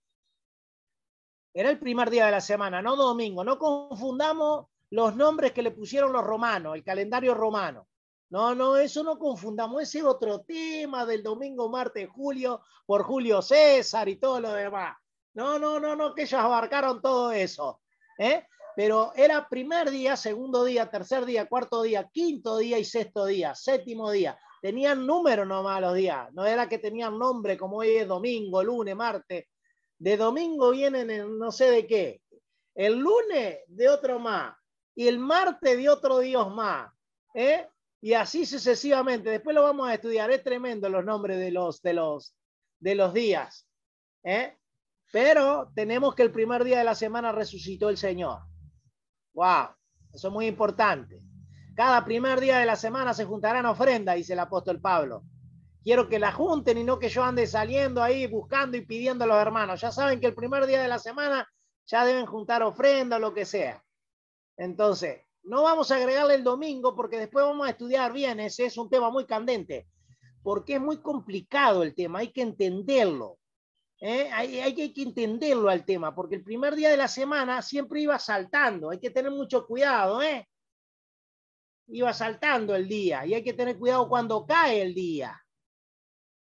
Era 1.54 1.70
el 1.70 1.78
primer 1.78 2.10
día 2.10 2.26
de 2.26 2.32
la 2.32 2.40
semana, 2.40 2.82
no 2.82 2.96
domingo. 2.96 3.42
No 3.42 3.58
confundamos 3.58 4.66
los 4.90 5.16
nombres 5.16 5.52
que 5.52 5.62
le 5.62 5.70
pusieron 5.70 6.12
los 6.12 6.24
romanos, 6.24 6.74
el 6.74 6.84
calendario 6.84 7.34
romano. 7.34 7.86
No, 8.30 8.54
no, 8.54 8.76
eso 8.76 9.02
no 9.02 9.18
confundamos, 9.18 9.82
ese 9.82 10.04
otro 10.04 10.40
tema 10.42 11.04
del 11.04 11.22
domingo, 11.22 11.68
martes, 11.68 12.08
julio, 12.08 12.62
por 12.86 13.02
Julio 13.02 13.42
César 13.42 14.08
y 14.08 14.16
todo 14.16 14.40
lo 14.40 14.52
demás. 14.52 14.96
No, 15.34 15.58
no, 15.58 15.80
no, 15.80 15.96
no, 15.96 16.14
que 16.14 16.22
ellos 16.22 16.40
abarcaron 16.40 17.02
todo 17.02 17.32
eso. 17.32 17.80
¿eh? 18.18 18.46
Pero 18.76 19.12
era 19.16 19.48
primer 19.48 19.90
día, 19.90 20.16
segundo 20.16 20.64
día, 20.64 20.88
tercer 20.88 21.24
día, 21.24 21.46
cuarto 21.46 21.82
día, 21.82 22.08
quinto 22.12 22.58
día 22.58 22.78
y 22.78 22.84
sexto 22.84 23.26
día, 23.26 23.54
séptimo 23.54 24.10
día. 24.12 24.38
Tenían 24.62 25.06
número 25.06 25.44
nomás 25.44 25.80
los 25.80 25.94
días, 25.94 26.32
no 26.32 26.46
era 26.46 26.68
que 26.68 26.78
tenían 26.78 27.18
nombre 27.18 27.56
como 27.56 27.78
hoy 27.78 27.96
es 27.96 28.06
domingo, 28.06 28.62
lunes, 28.62 28.94
martes. 28.94 29.46
De 29.98 30.16
domingo 30.16 30.70
vienen 30.70 31.10
en 31.10 31.38
no 31.38 31.50
sé 31.50 31.70
de 31.70 31.86
qué. 31.86 32.22
El 32.74 32.98
lunes 32.98 33.58
de 33.66 33.88
otro 33.88 34.20
más, 34.20 34.54
y 34.94 35.08
el 35.08 35.18
martes 35.18 35.76
de 35.76 35.88
otro 35.88 36.20
Dios 36.20 36.54
más. 36.54 36.92
¿eh? 37.34 37.66
Y 38.00 38.14
así 38.14 38.46
sucesivamente. 38.46 39.30
Después 39.30 39.54
lo 39.54 39.62
vamos 39.62 39.88
a 39.88 39.94
estudiar. 39.94 40.30
Es 40.30 40.42
tremendo 40.42 40.88
los 40.88 41.04
nombres 41.04 41.38
de 41.38 41.50
los, 41.50 41.82
de 41.82 41.92
los, 41.94 42.34
de 42.78 42.94
los 42.94 43.12
días. 43.12 43.66
¿eh? 44.24 44.56
Pero 45.12 45.70
tenemos 45.74 46.14
que 46.14 46.22
el 46.22 46.32
primer 46.32 46.64
día 46.64 46.78
de 46.78 46.84
la 46.84 46.94
semana 46.94 47.32
resucitó 47.32 47.88
el 47.88 47.96
Señor. 47.96 48.40
¡Wow! 49.34 49.68
Eso 50.12 50.28
es 50.28 50.32
muy 50.32 50.46
importante. 50.46 51.20
Cada 51.76 52.04
primer 52.04 52.40
día 52.40 52.58
de 52.58 52.66
la 52.66 52.76
semana 52.76 53.14
se 53.14 53.24
juntarán 53.24 53.66
ofrendas, 53.66 54.16
dice 54.16 54.32
el 54.32 54.40
apóstol 54.40 54.80
Pablo. 54.80 55.24
Quiero 55.82 56.08
que 56.08 56.18
la 56.18 56.32
junten 56.32 56.78
y 56.78 56.84
no 56.84 56.98
que 56.98 57.08
yo 57.08 57.24
ande 57.24 57.46
saliendo 57.46 58.02
ahí 58.02 58.26
buscando 58.26 58.76
y 58.76 58.84
pidiendo 58.84 59.24
a 59.24 59.26
los 59.26 59.38
hermanos. 59.38 59.80
Ya 59.80 59.90
saben 59.90 60.20
que 60.20 60.26
el 60.26 60.34
primer 60.34 60.66
día 60.66 60.82
de 60.82 60.88
la 60.88 60.98
semana 60.98 61.48
ya 61.86 62.04
deben 62.04 62.26
juntar 62.26 62.62
ofrenda 62.62 63.16
o 63.16 63.20
lo 63.20 63.32
que 63.32 63.46
sea. 63.46 63.82
Entonces, 64.56 65.22
no 65.42 65.62
vamos 65.62 65.90
a 65.90 65.96
agregarle 65.96 66.34
el 66.34 66.44
domingo 66.44 66.94
porque 66.94 67.18
después 67.18 67.44
vamos 67.44 67.66
a 67.66 67.70
estudiar 67.70 68.12
bien, 68.12 68.40
ese 68.40 68.66
es 68.66 68.76
un 68.76 68.90
tema 68.90 69.10
muy 69.10 69.26
candente, 69.26 69.88
porque 70.42 70.74
es 70.74 70.80
muy 70.80 70.98
complicado 70.98 71.82
el 71.82 71.94
tema, 71.94 72.20
hay 72.20 72.32
que 72.32 72.42
entenderlo. 72.42 73.38
¿eh? 74.00 74.30
Hay, 74.32 74.74
que 74.74 75.02
entenderlo 75.02 75.68
al 75.68 75.84
tema, 75.84 76.14
porque 76.14 76.36
el 76.36 76.44
primer 76.44 76.74
día 76.74 76.90
de 76.90 76.96
la 76.96 77.08
semana 77.08 77.62
siempre 77.62 78.00
iba 78.00 78.18
saltando, 78.18 78.90
hay 78.90 78.98
que 78.98 79.10
tener 79.10 79.30
mucho 79.30 79.66
cuidado, 79.66 80.22
¿eh? 80.22 80.48
Iba 81.88 82.12
saltando 82.12 82.74
el 82.74 82.88
día 82.88 83.26
y 83.26 83.34
hay 83.34 83.42
que 83.42 83.52
tener 83.52 83.78
cuidado 83.78 84.08
cuando 84.08 84.46
cae 84.46 84.80
el 84.80 84.94
día. 84.94 85.40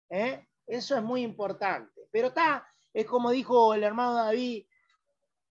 ¿eh? 0.09 0.47
Eso 0.67 0.97
es 0.97 1.03
muy 1.03 1.23
importante. 1.23 2.09
Pero 2.11 2.29
está, 2.29 2.67
es 2.95 3.05
como 3.05 3.31
dijo 3.31 3.75
el 3.75 3.85
hermano 3.85 4.15
David, 4.15 4.65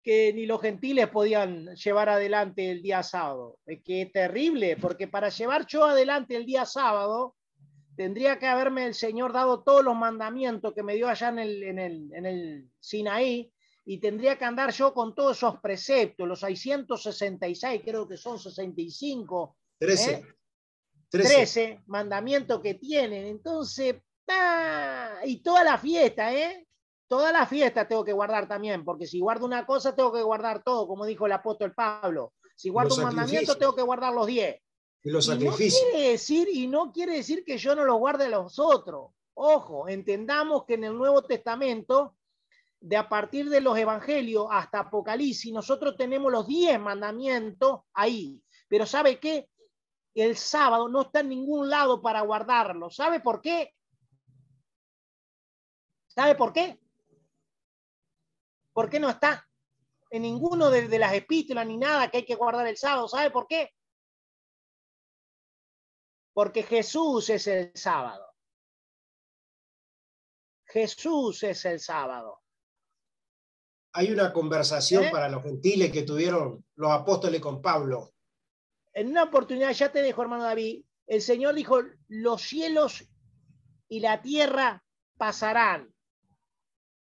que 0.06 0.32
ni 0.32 0.46
los 0.46 0.60
gentiles 0.60 1.08
podían 1.08 1.74
llevar 1.74 2.08
adelante 2.08 2.70
el 2.70 2.80
día 2.80 3.02
sábado. 3.02 3.58
Es 3.66 3.82
que 3.82 4.02
es 4.02 4.12
terrible, 4.12 4.76
porque 4.76 5.08
para 5.08 5.30
llevar 5.30 5.66
yo 5.66 5.84
adelante 5.84 6.36
el 6.36 6.46
día 6.46 6.64
sábado, 6.64 7.34
tendría 7.96 8.38
que 8.38 8.46
haberme 8.46 8.86
el 8.86 8.94
Señor 8.94 9.32
dado 9.32 9.64
todos 9.64 9.82
los 9.82 9.96
mandamientos 9.96 10.72
que 10.74 10.84
me 10.84 10.94
dio 10.94 11.08
allá 11.08 11.30
en 11.30 11.40
el, 11.40 11.62
en 11.64 11.78
el, 11.80 12.14
en 12.14 12.24
el 12.24 12.70
Sinaí, 12.78 13.52
y 13.84 13.98
tendría 13.98 14.38
que 14.38 14.44
andar 14.44 14.70
yo 14.70 14.94
con 14.94 15.12
todos 15.12 15.38
esos 15.38 15.58
preceptos, 15.58 16.28
los 16.28 16.38
666, 16.38 17.82
creo 17.84 18.06
que 18.06 18.16
son 18.16 18.38
65. 18.38 19.56
13. 19.76 20.24
13. 21.10 21.82
mandamientos 21.86 22.60
que 22.60 22.74
tienen. 22.74 23.26
Entonces, 23.26 23.96
y 25.24 25.42
toda 25.42 25.64
la 25.64 25.76
fiesta, 25.78 26.32
¿eh? 26.32 26.65
Todas 27.08 27.32
las 27.32 27.48
fiestas 27.48 27.88
tengo 27.88 28.04
que 28.04 28.12
guardar 28.12 28.48
también, 28.48 28.84
porque 28.84 29.06
si 29.06 29.20
guardo 29.20 29.46
una 29.46 29.66
cosa, 29.66 29.94
tengo 29.94 30.12
que 30.12 30.22
guardar 30.22 30.62
todo, 30.62 30.86
como 30.86 31.06
dijo 31.06 31.26
el 31.26 31.32
apóstol 31.32 31.72
Pablo. 31.74 32.32
Si 32.56 32.70
guardo 32.70 32.90
Los 32.90 32.98
un 32.98 33.04
mandamiento, 33.04 33.56
tengo 33.56 33.74
que 33.74 33.82
guardar 33.82 34.12
los 34.12 34.26
diez. 34.26 34.60
Y 35.02 35.10
los 35.10 35.28
Y 35.28 35.38
no 35.38 35.52
quiere 35.52 36.10
decir, 36.10 36.48
y 36.50 36.66
no 36.66 36.92
quiere 36.92 37.16
decir 37.16 37.44
que 37.44 37.58
yo 37.58 37.76
no 37.76 37.84
los 37.84 37.98
guarde 37.98 38.28
los 38.28 38.58
otros. 38.58 39.10
Ojo, 39.34 39.88
entendamos 39.88 40.64
que 40.64 40.74
en 40.74 40.84
el 40.84 40.96
Nuevo 40.96 41.22
Testamento, 41.22 42.16
de 42.80 42.96
a 42.96 43.08
partir 43.08 43.50
de 43.50 43.60
los 43.60 43.76
evangelios 43.78 44.46
hasta 44.50 44.80
Apocalipsis, 44.80 45.52
nosotros 45.52 45.96
tenemos 45.96 46.32
los 46.32 46.46
diez 46.46 46.80
mandamientos 46.80 47.80
ahí. 47.92 48.42
Pero 48.68 48.86
¿sabe 48.86 49.20
qué? 49.20 49.48
El 50.14 50.36
sábado 50.36 50.88
no 50.88 51.02
está 51.02 51.20
en 51.20 51.28
ningún 51.28 51.68
lado 51.68 52.00
para 52.00 52.22
guardarlo. 52.22 52.90
¿Sabe 52.90 53.20
por 53.20 53.42
qué? 53.42 53.74
¿Sabe 56.06 56.34
por 56.34 56.54
qué? 56.54 56.80
¿Por 58.76 58.90
qué 58.90 59.00
no 59.00 59.08
está? 59.08 59.48
En 60.10 60.20
ninguno 60.20 60.68
de, 60.68 60.86
de 60.86 60.98
las 60.98 61.14
epístolas 61.14 61.66
ni 61.66 61.78
nada 61.78 62.10
que 62.10 62.18
hay 62.18 62.26
que 62.26 62.34
guardar 62.34 62.66
el 62.66 62.76
sábado. 62.76 63.08
¿Sabe 63.08 63.30
por 63.30 63.46
qué? 63.46 63.72
Porque 66.34 66.62
Jesús 66.62 67.30
es 67.30 67.46
el 67.46 67.72
sábado. 67.74 68.34
Jesús 70.66 71.42
es 71.42 71.64
el 71.64 71.80
sábado. 71.80 72.42
Hay 73.94 74.12
una 74.12 74.30
conversación 74.30 75.04
¿Eh? 75.04 75.10
para 75.10 75.30
los 75.30 75.42
gentiles 75.42 75.90
que 75.90 76.02
tuvieron 76.02 76.62
los 76.74 76.90
apóstoles 76.90 77.40
con 77.40 77.62
Pablo. 77.62 78.12
En 78.92 79.08
una 79.08 79.22
oportunidad, 79.22 79.72
ya 79.72 79.90
te 79.90 80.02
dejo, 80.02 80.20
hermano 80.20 80.44
David, 80.44 80.84
el 81.06 81.22
Señor 81.22 81.54
dijo, 81.54 81.80
los 82.08 82.42
cielos 82.42 83.08
y 83.88 84.00
la 84.00 84.20
tierra 84.20 84.84
pasarán, 85.16 85.94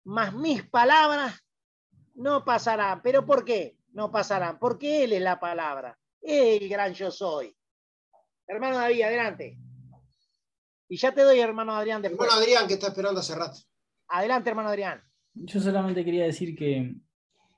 mas 0.05 0.33
mis 0.33 0.63
palabras 0.69 1.44
no 2.15 2.43
pasarán. 2.43 3.01
¿Pero 3.01 3.25
por 3.25 3.45
qué 3.45 3.77
no 3.93 4.11
pasarán? 4.11 4.59
Porque 4.59 5.03
Él 5.03 5.13
es 5.13 5.21
la 5.21 5.39
palabra, 5.39 5.97
el 6.21 6.67
gran 6.67 6.93
yo 6.93 7.11
soy. 7.11 7.55
Hermano 8.47 8.77
David, 8.77 9.01
adelante. 9.03 9.57
Y 10.87 10.97
ya 10.97 11.11
te 11.13 11.21
doy, 11.21 11.39
hermano 11.39 11.73
Adrián, 11.73 12.01
después. 12.01 12.27
Hermano 12.27 12.41
Adrián, 12.43 12.67
que 12.67 12.75
está 12.75 12.87
esperando 12.87 13.19
hace 13.19 13.35
rato. 13.35 13.57
Adelante, 14.07 14.49
hermano 14.49 14.69
Adrián. 14.69 15.01
Yo 15.33 15.59
solamente 15.59 16.05
quería 16.05 16.25
decir 16.25 16.55
que, 16.55 16.95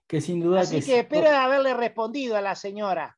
que 0.08 0.22
sin 0.22 0.39
duda 0.39 0.62
Así 0.62 0.80
que, 0.80 0.86
que 0.86 1.00
espero 1.00 1.30
haberle 1.30 1.74
respondido 1.74 2.38
a 2.38 2.41
la 2.41 2.56
señora. 2.56 3.17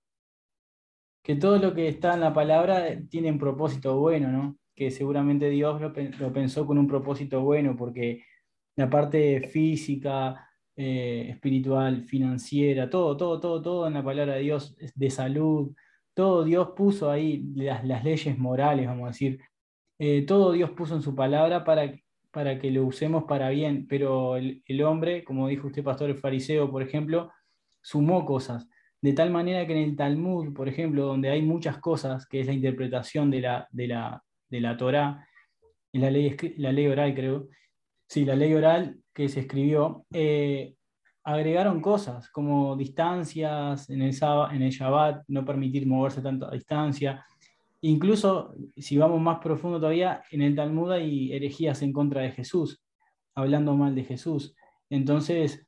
que 1.21 1.35
todo 1.35 1.57
lo 1.59 1.73
que 1.75 1.87
está 1.87 2.15
en 2.15 2.21
la 2.21 2.33
palabra 2.33 2.85
tiene 3.09 3.31
un 3.31 3.37
propósito 3.37 3.97
bueno, 3.99 4.29
¿no? 4.29 4.57
Que 4.75 4.89
seguramente 4.89 5.49
Dios 5.49 5.79
lo, 5.79 5.93
pen- 5.93 6.15
lo 6.17 6.33
pensó 6.33 6.65
con 6.65 6.77
un 6.79 6.87
propósito 6.87 7.41
bueno, 7.41 7.75
porque 7.77 8.23
la 8.75 8.89
parte 8.89 9.47
física, 9.47 10.48
eh, 10.81 11.27
espiritual, 11.31 12.05
financiera, 12.05 12.89
todo, 12.89 13.17
todo, 13.17 13.37
todo, 13.41 13.61
todo 13.61 13.87
en 13.87 13.95
la 13.95 14.01
palabra 14.01 14.35
de 14.35 14.43
Dios, 14.43 14.77
de 14.95 15.09
salud, 15.09 15.75
todo 16.13 16.45
Dios 16.45 16.69
puso 16.73 17.11
ahí, 17.11 17.43
las, 17.53 17.83
las 17.83 18.01
leyes 18.01 18.37
morales, 18.37 18.87
vamos 18.87 19.03
a 19.03 19.07
decir, 19.09 19.41
eh, 19.97 20.21
todo 20.25 20.53
Dios 20.53 20.69
puso 20.69 20.95
en 20.95 21.01
su 21.01 21.13
palabra 21.13 21.65
para, 21.65 21.93
para 22.31 22.59
que 22.59 22.71
lo 22.71 22.85
usemos 22.85 23.25
para 23.25 23.49
bien, 23.49 23.87
pero 23.89 24.37
el, 24.37 24.83
hombre, 24.83 25.25
como 25.25 25.49
dijo 25.49 25.67
usted, 25.67 25.83
pastor, 25.83 26.11
el 26.11 26.17
fariseo, 26.17 26.71
por 26.71 26.81
ejemplo, 26.81 27.29
sumó 27.81 28.25
cosas, 28.25 28.69
de 29.01 29.11
tal 29.11 29.31
manera 29.31 29.67
que 29.67 29.73
en 29.73 29.83
el 29.83 29.97
Talmud, 29.97 30.53
por 30.53 30.69
ejemplo, 30.69 31.07
donde 31.07 31.29
hay 31.29 31.41
muchas 31.41 31.79
cosas, 31.79 32.25
que 32.25 32.39
es 32.39 32.47
la 32.47 32.53
interpretación 32.53 33.29
de 33.29 33.41
la, 33.41 33.67
de 33.71 33.87
la, 33.89 34.23
de 34.47 34.61
la 34.61 34.77
Torá, 34.77 35.27
en 35.91 36.01
la 36.01 36.09
ley, 36.09 36.37
la 36.55 36.71
ley 36.71 36.87
oral, 36.87 37.13
creo, 37.13 37.49
sí, 38.07 38.23
la 38.23 38.37
ley 38.37 38.53
oral 38.53 38.97
que 39.19 39.27
se 39.27 39.41
escribió, 39.41 40.05
eh, 40.13 40.75
agregaron 41.25 41.81
cosas 41.81 42.29
como 42.29 42.77
distancias 42.77 43.89
en 43.89 44.01
el, 44.01 44.13
sába- 44.13 44.55
en 44.55 44.61
el 44.61 44.71
Shabbat, 44.71 45.25
no 45.27 45.43
permitir 45.43 45.85
moverse 45.85 46.21
tanto 46.21 46.47
a 46.47 46.51
distancia. 46.51 47.25
Incluso, 47.81 48.55
si 48.77 48.97
vamos 48.97 49.19
más 49.19 49.39
profundo 49.39 49.77
todavía, 49.77 50.23
en 50.31 50.41
el 50.41 50.55
Talmud 50.55 50.93
hay 50.93 51.33
herejías 51.33 51.81
en 51.81 51.91
contra 51.91 52.21
de 52.21 52.31
Jesús, 52.31 52.81
hablando 53.35 53.75
mal 53.75 53.93
de 53.93 54.05
Jesús. 54.05 54.55
Entonces, 54.89 55.67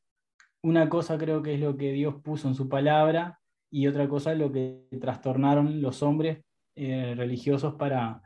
una 0.63 0.87
cosa 0.87 1.17
creo 1.17 1.41
que 1.41 1.55
es 1.55 1.59
lo 1.59 1.75
que 1.75 1.91
Dios 1.91 2.21
puso 2.23 2.47
en 2.47 2.55
su 2.55 2.69
palabra 2.69 3.37
y 3.69 3.85
otra 3.87 4.07
cosa 4.07 4.31
es 4.31 4.39
lo 4.39 4.49
que 4.49 4.87
trastornaron 5.01 5.81
los 5.81 6.01
hombres 6.03 6.41
eh, 6.75 7.15
religiosos 7.17 7.75
para, 7.75 8.21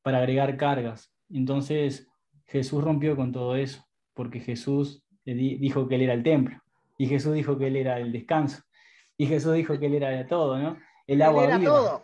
para 0.00 0.16
agregar 0.16 0.56
cargas. 0.56 1.12
Entonces, 1.28 2.08
Jesús 2.46 2.82
rompió 2.82 3.16
con 3.16 3.32
todo 3.32 3.54
eso, 3.54 3.85
porque 4.16 4.40
Jesús 4.40 5.04
dijo 5.24 5.86
que 5.86 5.94
Él 5.96 6.02
era 6.02 6.14
el 6.14 6.22
templo, 6.24 6.60
y 6.98 7.06
Jesús 7.06 7.34
dijo 7.34 7.56
que 7.58 7.66
Él 7.68 7.76
era 7.76 8.00
el 8.00 8.10
descanso, 8.10 8.62
y 9.16 9.26
Jesús 9.26 9.54
dijo 9.54 9.78
que 9.78 9.86
Él 9.86 9.94
era 9.94 10.08
de 10.10 10.24
todo, 10.24 10.58
¿no? 10.58 10.76
El 11.06 11.16
Él 11.20 11.22
agua 11.22 11.44
era 11.44 11.58
viva. 11.58 11.72
todo. 11.72 12.02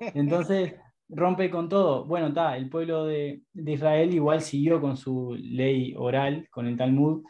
Entonces, 0.00 0.74
rompe 1.08 1.50
con 1.50 1.68
todo. 1.68 2.04
Bueno, 2.04 2.28
está, 2.28 2.56
el 2.56 2.68
pueblo 2.68 3.04
de, 3.06 3.42
de 3.52 3.72
Israel 3.72 4.12
igual 4.14 4.40
siguió 4.42 4.80
con 4.80 4.96
su 4.96 5.34
ley 5.40 5.94
oral, 5.96 6.46
con 6.50 6.66
el 6.66 6.76
Talmud, 6.76 7.22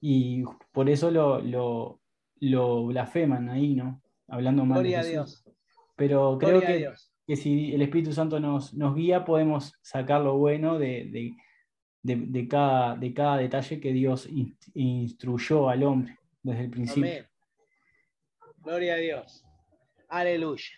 y 0.00 0.42
por 0.72 0.88
eso 0.90 1.10
lo, 1.10 1.40
lo, 1.40 2.00
lo 2.40 2.86
blasfeman 2.86 3.48
ahí, 3.50 3.74
¿no? 3.74 4.00
Hablando 4.28 4.64
mal 4.64 4.78
Gloria 4.80 5.00
a 5.00 5.04
de 5.04 5.10
Jesús. 5.10 5.44
Dios. 5.44 5.56
Pero 5.96 6.38
creo 6.38 6.60
Gloria 6.60 6.68
a 6.90 6.92
que, 6.92 6.96
que 7.26 7.36
si 7.36 7.74
el 7.74 7.82
Espíritu 7.82 8.12
Santo 8.12 8.38
nos, 8.40 8.74
nos 8.74 8.94
guía, 8.94 9.24
podemos 9.24 9.74
sacar 9.82 10.20
lo 10.20 10.36
bueno 10.38 10.78
de, 10.78 11.08
de- 11.10 11.34
de- 12.16 12.48
cada, 12.48 12.96
de 12.96 13.12
cada 13.14 13.36
detalle 13.36 13.80
que 13.80 13.92
Dios 13.92 14.26
in- 14.26 14.56
instruyó 14.74 15.68
al 15.68 15.82
hombre 15.82 16.18
desde 16.42 16.64
el 16.64 16.70
principio. 16.70 17.10
Amén. 17.10 17.28
Gloria 18.58 18.94
a 18.94 18.96
Dios. 18.98 19.44
Aleluya. 20.08 20.70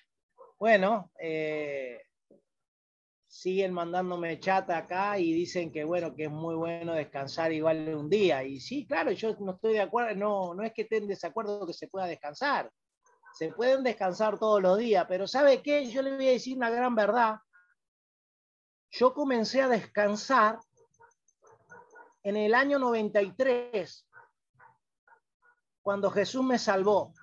Bueno, 0.59 1.11
eh, 1.21 2.03
siguen 3.27 3.73
mandándome 3.73 4.39
chat 4.41 4.69
acá 4.71 5.19
y 5.19 5.33
dicen 5.33 5.71
que 5.73 5.85
bueno, 5.85 6.15
que 6.15 6.25
es 6.25 6.31
muy 6.31 6.55
bueno 6.55 6.93
descansar 6.95 7.53
igual 7.53 7.95
un 7.95 8.11
día. 8.11 8.43
Y 8.45 8.61
sí, 8.61 8.87
claro, 8.87 9.13
yo 9.13 9.37
no 9.41 9.53
estoy 9.53 9.75
de 9.75 9.81
acuerdo, 9.81 10.15
no, 10.17 10.55
no 10.55 10.63
es 10.63 10.73
que 10.73 10.83
esté 10.83 10.97
en 10.99 11.07
desacuerdo 11.09 11.67
que 11.67 11.73
se 11.73 11.89
pueda 11.89 12.07
descansar. 12.07 12.71
Se 13.33 13.53
pueden 13.53 13.85
descansar 13.85 14.39
todos 14.39 14.61
los 14.61 14.77
días, 14.79 15.07
pero 15.09 15.27
¿sabe 15.29 15.63
qué? 15.63 15.89
Yo 15.89 16.03
le 16.03 16.17
voy 16.17 16.27
a 16.29 16.33
decir 16.33 16.57
una 16.57 16.69
gran 16.71 16.95
verdad. 16.97 17.37
Yo 18.91 19.15
comencé 19.15 19.63
a 19.63 19.69
descansar 19.69 20.59
en 22.23 22.37
el 22.37 22.55
año 22.55 22.79
93, 22.79 24.07
cuando 25.83 26.11
Jesús 26.11 26.45
me 26.45 26.59
salvó. 26.59 27.15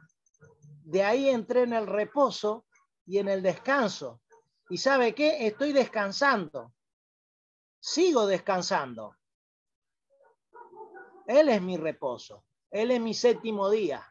De 0.84 1.04
ahí 1.04 1.30
entré 1.30 1.64
en 1.64 1.74
el 1.74 1.86
reposo 1.86 2.66
y 3.06 3.20
en 3.20 3.28
el 3.28 3.42
descanso. 3.42 4.22
¿Y 4.70 4.78
sabe 4.78 5.14
qué? 5.14 5.46
Estoy 5.46 5.74
descansando. 5.74 6.74
Sigo 7.80 8.26
descansando. 8.26 9.16
Él 11.28 11.50
es 11.50 11.62
mi 11.62 11.78
reposo. 11.78 12.46
Él 12.72 12.92
es 12.92 13.00
mi 13.00 13.14
séptimo 13.14 13.70
día. 13.70 14.06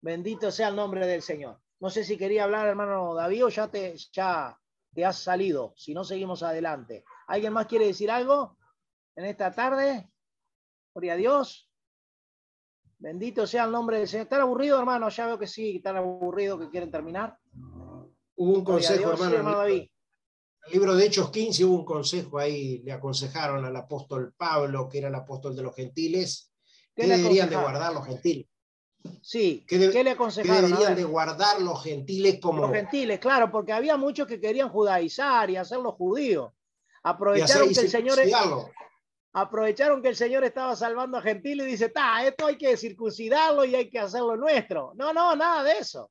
Bendito 0.00 0.50
sea 0.50 0.68
el 0.68 0.76
nombre 0.76 1.06
del 1.06 1.22
Señor. 1.22 1.60
No 1.80 1.90
sé 1.90 2.04
si 2.04 2.18
quería 2.18 2.44
hablar, 2.44 2.66
hermano 2.66 3.14
David, 3.14 3.46
o 3.46 3.48
ya 3.48 3.68
te, 3.68 3.96
ya 4.12 4.58
te 4.92 5.04
has 5.04 5.18
salido. 5.18 5.72
Si 5.76 5.94
no, 5.94 6.04
seguimos 6.04 6.42
adelante. 6.42 7.04
¿Alguien 7.26 7.52
más 7.52 7.66
quiere 7.66 7.86
decir 7.86 8.10
algo 8.10 8.58
en 9.20 9.26
esta 9.26 9.52
tarde? 9.52 10.08
Gloria 10.94 11.12
a 11.12 11.16
Dios. 11.16 11.70
Bendito 12.98 13.46
sea 13.46 13.64
el 13.64 13.72
nombre 13.72 13.98
del 13.98 14.08
Señor. 14.08 14.24
¿Están 14.24 14.40
aburridos, 14.42 14.78
hermano? 14.80 15.08
Ya 15.08 15.26
veo 15.26 15.38
que 15.38 15.46
sí, 15.46 15.76
están 15.76 15.96
aburridos, 15.96 16.60
que 16.60 16.70
quieren 16.70 16.90
terminar. 16.90 17.38
Hubo 17.54 18.54
un 18.58 18.64
Gloria 18.64 18.88
consejo, 18.88 19.08
Dios, 19.10 19.20
sí, 19.20 19.34
hermano. 19.34 19.36
en 19.40 19.46
el- 19.46 19.54
David. 19.74 19.90
el 20.66 20.72
libro 20.72 20.94
de 20.94 21.06
Hechos 21.06 21.30
15 21.30 21.64
hubo 21.64 21.74
un 21.76 21.84
consejo 21.84 22.38
ahí, 22.38 22.78
le 22.82 22.92
aconsejaron 22.92 23.64
al 23.64 23.76
apóstol 23.76 24.34
Pablo, 24.36 24.88
que 24.88 24.98
era 24.98 25.08
el 25.08 25.14
apóstol 25.14 25.54
de 25.56 25.62
los 25.62 25.74
gentiles, 25.74 26.52
¿Qué 26.94 27.02
que 27.02 27.08
le 27.08 27.16
deberían 27.18 27.48
de 27.48 27.56
guardar 27.56 27.92
los 27.94 28.06
gentiles. 28.06 28.46
Sí, 29.22 29.64
¿Qué, 29.66 29.78
de- 29.78 29.90
¿qué 29.90 29.98
le 30.04 30.10
que 30.10 30.10
aconsejaron? 30.10 30.64
A 30.64 30.68
deberían 30.68 30.94
de 30.94 31.04
guardar 31.04 31.60
los 31.62 31.82
gentiles 31.82 32.38
como 32.40 32.62
Los 32.62 32.72
gentiles, 32.72 33.18
claro, 33.18 33.50
porque 33.50 33.72
había 33.72 33.96
muchos 33.96 34.26
que 34.26 34.38
querían 34.40 34.68
judaizar 34.68 35.48
y 35.48 35.56
hacerlos 35.56 35.94
judíos. 35.94 36.48
hacer 36.48 36.58
Aprovecharon 37.02 37.68
que 37.72 37.80
el 37.80 37.88
Señor. 37.88 38.18
Aprovecharon 39.32 40.02
que 40.02 40.08
el 40.08 40.16
Señor 40.16 40.44
estaba 40.44 40.74
salvando 40.74 41.18
a 41.18 41.22
gentiles 41.22 41.66
y 41.66 41.70
dice, 41.72 41.88
ta, 41.88 42.24
esto 42.24 42.46
hay 42.46 42.56
que 42.56 42.76
circuncidarlo 42.76 43.64
y 43.64 43.74
hay 43.74 43.90
que 43.90 43.98
hacerlo 43.98 44.36
nuestro. 44.36 44.92
No, 44.96 45.12
no, 45.12 45.36
nada 45.36 45.62
de 45.62 45.78
eso. 45.78 46.10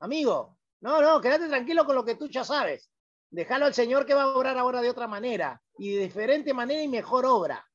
Amigo, 0.00 0.56
no, 0.80 1.02
no, 1.02 1.20
quédate 1.20 1.48
tranquilo 1.48 1.84
con 1.84 1.96
lo 1.96 2.04
que 2.04 2.14
tú 2.14 2.28
ya 2.28 2.44
sabes. 2.44 2.90
Déjalo 3.30 3.66
al 3.66 3.74
Señor 3.74 4.06
que 4.06 4.14
va 4.14 4.22
a 4.22 4.36
obrar 4.36 4.56
ahora 4.56 4.80
de 4.80 4.90
otra 4.90 5.06
manera 5.06 5.60
y 5.76 5.94
de 5.94 6.04
diferente 6.04 6.54
manera 6.54 6.82
y 6.82 6.88
mejor 6.88 7.26
obra. 7.26 7.66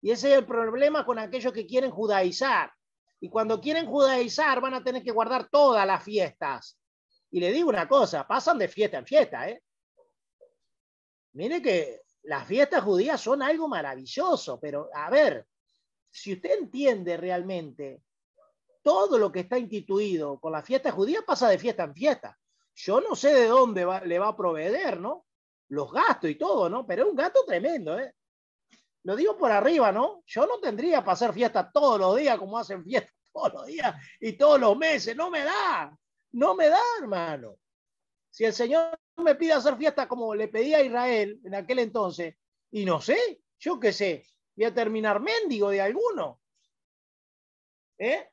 Y 0.00 0.10
ese 0.10 0.32
es 0.32 0.38
el 0.38 0.46
problema 0.46 1.04
con 1.04 1.18
aquellos 1.18 1.52
que 1.52 1.66
quieren 1.66 1.90
judaizar. 1.90 2.72
Y 3.20 3.28
cuando 3.28 3.60
quieren 3.60 3.86
judaizar 3.86 4.60
van 4.60 4.74
a 4.74 4.82
tener 4.82 5.02
que 5.02 5.12
guardar 5.12 5.48
todas 5.48 5.86
las 5.86 6.02
fiestas. 6.02 6.78
Y 7.30 7.40
le 7.40 7.52
digo 7.52 7.68
una 7.68 7.86
cosa, 7.86 8.26
pasan 8.26 8.58
de 8.58 8.68
fiesta 8.68 8.98
en 8.98 9.06
fiesta, 9.06 9.48
¿eh? 9.48 9.62
Mire 11.34 11.62
que 11.62 12.00
las 12.24 12.46
fiestas 12.46 12.82
judías 12.82 13.20
son 13.20 13.42
algo 13.42 13.68
maravilloso, 13.68 14.60
pero 14.60 14.88
a 14.94 15.10
ver, 15.10 15.46
si 16.10 16.34
usted 16.34 16.58
entiende 16.58 17.16
realmente 17.16 18.02
todo 18.82 19.18
lo 19.18 19.30
que 19.30 19.40
está 19.40 19.58
instituido 19.58 20.38
con 20.38 20.52
la 20.52 20.62
fiesta 20.62 20.90
judía, 20.90 21.22
pasa 21.22 21.48
de 21.48 21.58
fiesta 21.58 21.84
en 21.84 21.94
fiesta. 21.94 22.38
Yo 22.74 23.00
no 23.00 23.14
sé 23.14 23.34
de 23.34 23.46
dónde 23.46 23.86
le 24.04 24.18
va 24.18 24.28
a 24.28 24.36
proveer, 24.36 25.00
¿no? 25.00 25.26
Los 25.68 25.92
gastos 25.92 26.30
y 26.30 26.34
todo, 26.34 26.68
¿no? 26.68 26.86
Pero 26.86 27.04
es 27.04 27.10
un 27.10 27.16
gasto 27.16 27.44
tremendo, 27.46 27.98
¿eh? 27.98 28.14
Lo 29.04 29.16
digo 29.16 29.36
por 29.36 29.50
arriba, 29.50 29.90
¿no? 29.90 30.22
Yo 30.26 30.46
no 30.46 30.58
tendría 30.60 31.00
para 31.00 31.12
hacer 31.12 31.32
fiesta 31.32 31.70
todos 31.72 31.98
los 31.98 32.16
días 32.16 32.38
como 32.38 32.58
hacen 32.58 32.84
fiesta 32.84 33.12
todos 33.32 33.52
los 33.54 33.66
días 33.66 33.94
y 34.20 34.32
todos 34.34 34.60
los 34.60 34.76
meses. 34.76 35.16
No 35.16 35.30
me 35.30 35.42
da, 35.42 35.96
no 36.32 36.54
me 36.54 36.68
da, 36.68 36.80
hermano. 37.00 37.56
Si 38.30 38.44
el 38.44 38.52
Señor 38.52 38.98
me 39.22 39.34
pide 39.34 39.52
hacer 39.52 39.76
fiesta 39.76 40.08
como 40.08 40.34
le 40.34 40.48
pedía 40.48 40.78
a 40.78 40.82
Israel 40.82 41.40
en 41.44 41.54
aquel 41.54 41.78
entonces, 41.80 42.36
y 42.70 42.84
no 42.84 43.00
sé, 43.00 43.42
yo 43.58 43.78
qué 43.78 43.92
sé, 43.92 44.26
voy 44.56 44.66
a 44.66 44.74
terminar 44.74 45.20
mendigo 45.20 45.70
de 45.70 45.80
alguno. 45.80 46.40
¿Eh? 47.98 48.28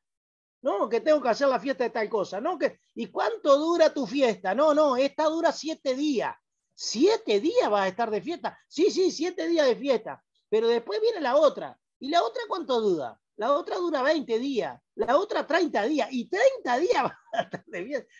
No, 0.62 0.90
que 0.90 1.00
tengo 1.00 1.22
que 1.22 1.30
hacer 1.30 1.48
la 1.48 1.60
fiesta 1.60 1.86
de 1.86 1.90
tal 1.90 2.10
cosa. 2.10 2.42
No, 2.42 2.58
que, 2.58 2.80
¿Y 2.96 3.08
cuánto 3.08 3.58
dura 3.58 3.94
tu 3.94 4.06
fiesta? 4.06 4.54
No, 4.54 4.74
no, 4.74 4.98
esta 4.98 5.26
dura 5.26 5.52
siete 5.52 5.96
días. 5.96 6.36
Siete 6.76 7.40
días 7.40 7.70
vas 7.70 7.84
a 7.84 7.88
estar 7.88 8.10
de 8.10 8.22
fiesta. 8.22 8.58
Sí, 8.68 8.90
sí, 8.92 9.12
siete 9.12 9.48
días 9.48 9.68
de 9.68 9.76
fiesta. 9.76 10.24
Pero 10.50 10.68
después 10.68 11.00
viene 11.02 11.22
la 11.22 11.36
otra. 11.36 11.78
¿Y 12.00 12.10
la 12.10 12.24
otra 12.24 12.42
cuánto 12.48 12.82
dura? 12.82 13.20
La 13.36 13.54
otra 13.54 13.78
dura 13.78 14.02
20 14.02 14.40
días. 14.40 14.82
La 14.96 15.18
otra 15.18 15.48
30 15.48 15.84
días. 15.84 16.10
Y 16.12 16.30
30 16.30 16.78
días 16.80 17.04
vas 17.04 17.14
a 17.34 17.42
estar 17.42 17.66
de 17.66 17.86
fiesta. 17.86 18.14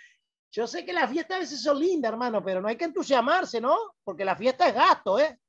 Yo 0.52 0.66
sé 0.66 0.84
que 0.84 0.94
las 0.94 1.10
fiestas 1.10 1.38
a 1.38 1.40
veces 1.42 1.62
son 1.62 1.80
lindas, 1.80 2.12
hermano, 2.12 2.44
pero 2.44 2.62
no 2.62 2.68
hay 2.68 2.76
que 2.76 2.86
entusiasmarse, 2.86 3.62
¿no? 3.62 3.78
Porque 4.04 4.26
la 4.26 4.36
fiesta 4.36 4.68
es 4.68 4.74
gasto, 4.74 5.20
¿eh? 5.20 5.40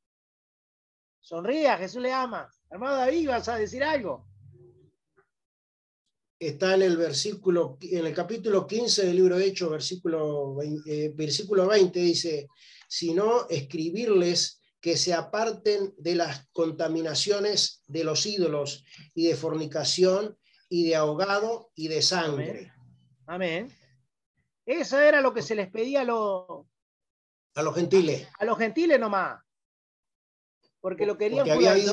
Sonría, 1.20 1.78
Jesús 1.78 2.02
le 2.02 2.12
ama. 2.12 2.50
Hermano 2.70 2.96
David, 2.96 3.28
¿vas 3.28 3.48
a 3.48 3.56
decir 3.56 3.82
algo? 3.82 4.26
Está 6.38 6.74
en 6.74 6.82
el 6.82 6.96
versículo, 6.96 7.78
en 7.80 8.06
el 8.06 8.14
capítulo 8.14 8.66
15 8.66 9.06
del 9.06 9.16
libro 9.16 9.36
de 9.36 9.46
Hechos, 9.46 9.70
versículo, 9.70 10.56
eh, 10.86 11.12
versículo 11.14 11.66
20, 11.68 12.00
dice, 12.00 12.48
sino 12.88 13.48
escribirles 13.48 14.60
que 14.80 14.96
se 14.96 15.12
aparten 15.12 15.94
de 15.98 16.14
las 16.14 16.48
contaminaciones 16.52 17.82
de 17.86 18.04
los 18.04 18.24
ídolos 18.24 18.84
y 19.14 19.26
de 19.26 19.36
fornicación 19.36 20.38
y 20.70 20.88
de 20.88 20.96
ahogado 20.96 21.70
y 21.74 21.88
de 21.88 22.00
sangre. 22.00 22.72
Amén. 23.26 23.68
Eso 24.70 25.00
era 25.00 25.20
lo 25.20 25.34
que 25.34 25.42
se 25.42 25.56
les 25.56 25.68
pedía 25.68 26.02
a 26.02 26.04
los, 26.04 26.64
a 27.56 27.62
los 27.62 27.74
gentiles. 27.74 28.28
A 28.38 28.44
los 28.44 28.56
gentiles 28.56 29.00
nomás. 29.00 29.42
Porque 30.80 31.04
lo 31.04 31.18
querían 31.18 31.40
porque 31.40 31.50
había 31.50 31.72
habido 31.72 31.92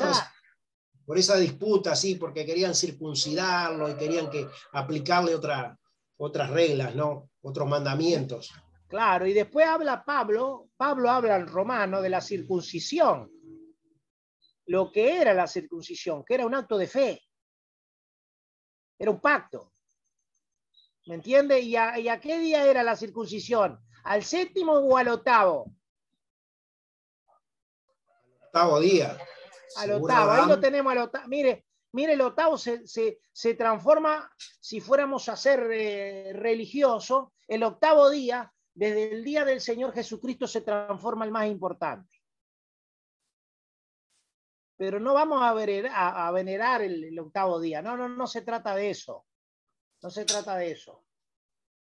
por 1.04 1.18
esa 1.18 1.36
disputa, 1.38 1.96
sí, 1.96 2.14
porque 2.14 2.46
querían 2.46 2.76
circuncidarlo 2.76 3.90
y 3.90 3.96
querían 3.96 4.30
que 4.30 4.46
aplicarle 4.74 5.34
otra, 5.34 5.76
otras 6.18 6.50
reglas, 6.50 6.94
¿no? 6.94 7.30
Otros 7.40 7.68
mandamientos. 7.68 8.52
Claro, 8.86 9.26
y 9.26 9.32
después 9.32 9.66
habla 9.66 10.04
Pablo, 10.04 10.68
Pablo 10.76 11.10
habla 11.10 11.34
al 11.34 11.48
romano 11.48 12.00
de 12.00 12.10
la 12.10 12.20
circuncisión. 12.20 13.28
Lo 14.66 14.92
que 14.92 15.20
era 15.20 15.34
la 15.34 15.48
circuncisión, 15.48 16.24
que 16.24 16.34
era 16.34 16.46
un 16.46 16.54
acto 16.54 16.78
de 16.78 16.86
fe. 16.86 17.22
Era 18.96 19.10
un 19.10 19.20
pacto. 19.20 19.72
¿Me 21.08 21.14
entiende? 21.14 21.58
¿Y 21.60 21.74
a, 21.74 22.20
qué 22.20 22.38
día 22.38 22.66
era 22.66 22.82
la 22.82 22.94
circuncisión? 22.94 23.80
¿Al 24.04 24.22
séptimo 24.22 24.74
o 24.74 24.94
al 24.98 25.08
octavo? 25.08 25.72
Octavo 28.44 28.78
día. 28.78 29.16
Al 29.78 29.92
octavo, 29.92 30.32
ahí 30.32 30.46
lo 30.46 30.60
tenemos 30.60 30.92
al 30.92 30.98
octavo. 30.98 31.26
Mire, 31.28 31.64
mire, 31.92 32.12
el 32.12 32.20
octavo 32.20 32.58
se, 32.58 32.84
transforma, 33.56 34.30
si 34.60 34.80
fuéramos 34.80 35.30
a 35.30 35.36
ser 35.36 35.70
eh, 35.72 36.32
religiosos, 36.34 37.28
el 37.46 37.62
octavo 37.62 38.10
día, 38.10 38.52
desde 38.74 39.10
el 39.14 39.24
día 39.24 39.46
del 39.46 39.62
Señor 39.62 39.94
Jesucristo, 39.94 40.46
se 40.46 40.60
transforma 40.60 41.24
el 41.24 41.30
más 41.30 41.46
importante. 41.46 42.18
Pero 44.76 45.00
no 45.00 45.14
vamos 45.14 45.42
a 45.42 45.54
venerar, 45.54 46.82
el 46.82 47.18
octavo 47.18 47.60
día. 47.60 47.80
No, 47.80 47.96
no, 47.96 48.10
no 48.10 48.26
se 48.26 48.42
trata 48.42 48.76
de 48.76 48.90
eso. 48.90 49.24
No 50.02 50.10
se 50.10 50.24
trata 50.24 50.56
de 50.56 50.72
eso. 50.72 51.04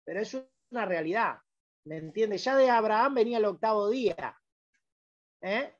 Pero 0.04 0.22
es 0.22 0.38
una 0.72 0.86
realidad. 0.86 1.40
¿Me 1.86 1.98
entiendes? 1.98 2.44
Ya 2.44 2.56
de 2.56 2.70
Abraham 2.70 3.16
venía 3.16 3.38
el 3.38 3.46
octavo 3.46 3.90
día. 3.90 4.38
¿eh? 5.42 5.76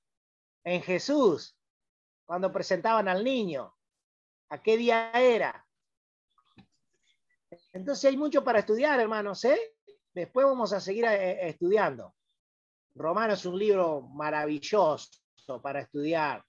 En 0.64 0.82
Jesús, 0.82 1.58
cuando 2.26 2.52
presentaban 2.52 3.08
al 3.08 3.24
niño. 3.24 3.74
¿A 4.50 4.62
qué 4.62 4.78
día 4.78 5.12
era? 5.12 5.66
Entonces 7.74 8.06
hay 8.06 8.18
mucho 8.18 8.44
para 8.44 8.60
estudiar, 8.60 9.00
hermanos. 9.00 9.44
¿eh? 9.46 9.60
Después 10.14 10.46
vamos 10.46 10.72
a 10.74 10.80
seguir 10.80 11.06
eh, 11.06 11.48
estudiando. 11.48 12.16
Romano 12.96 13.34
es 13.34 13.46
un 13.46 13.60
libro 13.60 14.02
maravilloso 14.02 15.10
para 15.62 15.82
estudiar, 15.82 16.44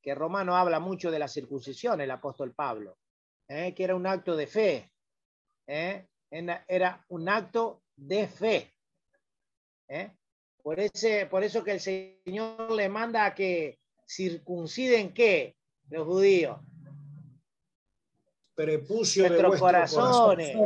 que 0.00 0.14
Romano 0.14 0.56
habla 0.56 0.80
mucho 0.80 1.10
de 1.10 1.18
la 1.18 1.28
circuncisión, 1.28 2.00
el 2.00 2.10
apóstol 2.10 2.54
Pablo, 2.54 2.96
¿eh? 3.48 3.74
que 3.74 3.84
era 3.84 3.94
un 3.94 4.06
acto 4.06 4.34
de 4.34 4.46
fe. 4.46 4.91
¿Eh? 5.72 6.06
era 6.68 7.04
un 7.08 7.28
acto 7.28 7.82
de 7.96 8.28
fe. 8.28 8.72
¿eh? 9.88 10.10
Por, 10.62 10.78
ese, 10.80 11.26
por 11.26 11.42
eso 11.42 11.64
que 11.64 11.72
el 11.72 11.80
Señor 11.80 12.70
le 12.72 12.88
manda 12.88 13.24
a 13.24 13.34
que 13.34 13.78
circunciden 14.06 15.12
qué? 15.12 15.56
Los 15.88 16.06
judíos. 16.06 16.60
Prepucio 18.54 19.26
Nuestros 19.28 19.58
corazones. 19.58 20.56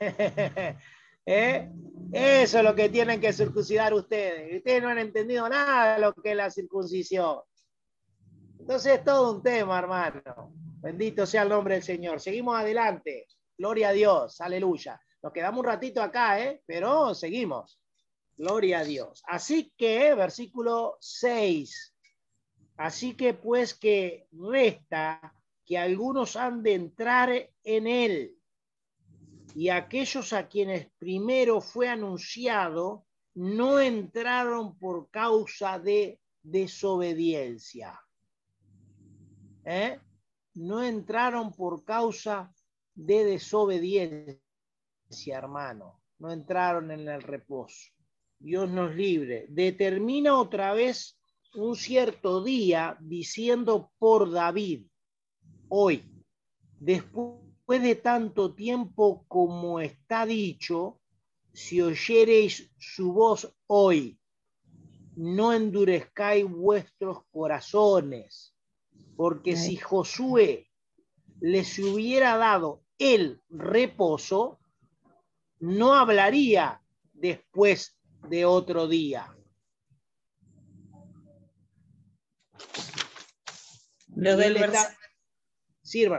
¿Eh? 1.24 1.70
Eso 2.12 2.58
es 2.58 2.64
lo 2.64 2.74
que 2.74 2.88
tienen 2.90 3.20
que 3.20 3.32
circuncidar 3.32 3.94
ustedes. 3.94 4.56
Ustedes 4.56 4.82
no 4.82 4.88
han 4.88 4.98
entendido 4.98 5.48
nada 5.48 5.94
de 5.94 6.00
lo 6.00 6.12
que 6.12 6.32
es 6.32 6.36
la 6.36 6.50
circuncisión. 6.50 7.38
Entonces 8.58 8.98
es 8.98 9.04
todo 9.04 9.36
un 9.36 9.42
tema, 9.42 9.78
hermano. 9.78 10.52
Bendito 10.82 11.24
sea 11.24 11.42
el 11.42 11.48
nombre 11.48 11.74
del 11.74 11.82
Señor. 11.82 12.20
Seguimos 12.20 12.58
adelante. 12.58 13.26
Gloria 13.62 13.90
a 13.90 13.92
Dios, 13.92 14.40
aleluya. 14.40 15.00
Nos 15.22 15.32
quedamos 15.32 15.60
un 15.60 15.66
ratito 15.66 16.02
acá, 16.02 16.40
¿eh? 16.42 16.60
pero 16.66 17.14
seguimos. 17.14 17.80
Gloria 18.36 18.80
a 18.80 18.84
Dios. 18.84 19.22
Así 19.24 19.72
que, 19.76 20.16
versículo 20.16 20.96
6. 20.98 21.94
Así 22.78 23.14
que 23.14 23.34
pues 23.34 23.74
que 23.74 24.26
resta 24.32 25.32
que 25.64 25.78
algunos 25.78 26.34
han 26.34 26.64
de 26.64 26.74
entrar 26.74 27.30
en 27.62 27.86
él 27.86 28.34
y 29.54 29.68
aquellos 29.68 30.32
a 30.32 30.48
quienes 30.48 30.90
primero 30.98 31.60
fue 31.60 31.88
anunciado 31.88 33.06
no 33.34 33.78
entraron 33.78 34.76
por 34.76 35.08
causa 35.08 35.78
de 35.78 36.18
desobediencia. 36.42 37.96
¿Eh? 39.64 40.00
No 40.54 40.82
entraron 40.82 41.52
por 41.52 41.84
causa 41.84 42.52
de 42.94 43.24
desobediencia, 43.24 44.40
hermano. 45.30 46.00
No 46.18 46.32
entraron 46.32 46.90
en 46.90 47.08
el 47.08 47.22
reposo. 47.22 47.90
Dios 48.38 48.68
nos 48.68 48.94
libre. 48.94 49.46
Determina 49.48 50.38
otra 50.38 50.74
vez 50.74 51.18
un 51.54 51.76
cierto 51.76 52.42
día 52.42 52.96
diciendo 53.00 53.92
por 53.98 54.30
David, 54.30 54.86
hoy, 55.68 56.02
después 56.78 57.82
de 57.82 57.94
tanto 57.94 58.54
tiempo 58.54 59.24
como 59.28 59.80
está 59.80 60.26
dicho, 60.26 61.00
si 61.52 61.80
oyereis 61.82 62.72
su 62.78 63.12
voz 63.12 63.54
hoy, 63.66 64.18
no 65.14 65.52
endurezcáis 65.52 66.48
vuestros 66.48 67.24
corazones, 67.30 68.54
porque 69.16 69.56
si 69.56 69.76
Josué 69.76 70.70
les 71.40 71.78
hubiera 71.78 72.36
dado 72.36 72.81
el 72.98 73.40
reposo, 73.48 74.58
no 75.60 75.94
hablaría 75.94 76.80
después 77.12 77.96
de 78.28 78.44
otro 78.44 78.88
día. 78.88 79.36
Lo 84.14 84.36
del, 84.36 84.54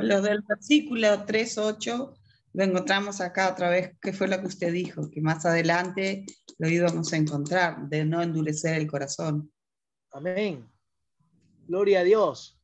lo 0.02 0.22
del 0.22 0.42
versículo 0.42 1.26
3.8 1.26 2.18
lo 2.54 2.64
encontramos 2.64 3.20
acá 3.22 3.52
otra 3.52 3.70
vez, 3.70 3.98
que 4.00 4.14
fue 4.14 4.28
lo 4.28 4.40
que 4.40 4.48
usted 4.48 4.72
dijo, 4.72 5.10
que 5.10 5.22
más 5.22 5.46
adelante 5.46 6.26
lo 6.60 6.70
íbamos 6.70 7.12
a 7.12 7.18
encontrar, 7.18 7.88
de 7.90 8.06
no 8.06 8.22
endurecer 8.22 8.76
el 8.76 8.88
corazón. 8.88 9.52
Amén. 10.12 10.70
Gloria 11.68 12.02
a 12.02 12.04
Dios 12.04 12.63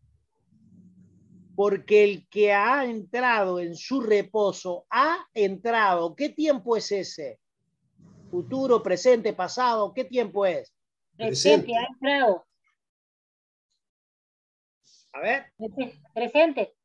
porque 1.60 2.06
el 2.06 2.26
que 2.30 2.54
ha 2.54 2.86
entrado 2.86 3.60
en 3.60 3.76
su 3.76 4.00
reposo 4.00 4.86
ha 4.90 5.28
entrado. 5.34 6.16
¿Qué 6.16 6.30
tiempo 6.30 6.78
es 6.78 6.90
ese? 6.90 7.38
Futuro, 8.32 8.82
presente, 8.82 9.34
pasado, 9.34 9.94
¿qué 9.94 10.06
tiempo 10.06 10.46
es? 10.46 10.74
Presente, 11.18 11.76
ha 11.76 11.84
entrado. 11.84 12.46
A 15.12 15.20
ver. 15.20 15.52
Presente. 16.14 16.78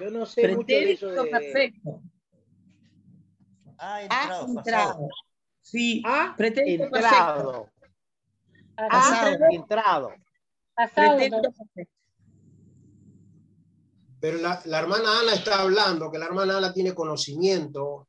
Yo 0.00 0.10
no 0.10 0.24
sé 0.24 0.48
mucho 0.48 0.66
de 0.66 0.92
eso 0.92 1.10
de... 1.10 1.30
perfecto. 1.30 2.02
Ah, 3.76 4.00
entrado. 4.00 4.46
Ha 4.46 4.48
entrado. 4.48 5.08
Sí, 5.60 6.02
ha 6.06 6.34
pretérito 6.38 6.84
entrado. 6.84 7.68
Perfecto. 8.74 9.44
Ha 9.44 9.54
entrado. 9.54 10.14
Pasado. 10.74 11.18
Pero 14.20 14.38
la, 14.38 14.60
la, 14.66 14.80
hermana 14.80 15.20
Ana 15.20 15.32
está 15.32 15.60
hablando, 15.62 16.10
que 16.10 16.18
la 16.18 16.26
hermana 16.26 16.58
Ana 16.58 16.72
tiene 16.72 16.94
conocimiento 16.94 18.08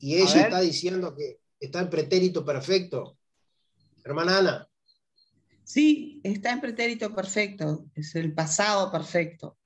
y 0.00 0.16
ella 0.16 0.42
está 0.42 0.60
diciendo 0.60 1.14
que 1.14 1.38
está 1.60 1.80
en 1.80 1.90
pretérito 1.90 2.44
perfecto. 2.44 3.16
Hermana 4.04 4.38
Ana. 4.38 4.68
Sí, 5.64 6.20
está 6.22 6.52
en 6.52 6.60
pretérito 6.60 7.12
perfecto, 7.12 7.86
es 7.94 8.14
el 8.14 8.32
pasado 8.32 8.92
perfecto, 8.92 9.58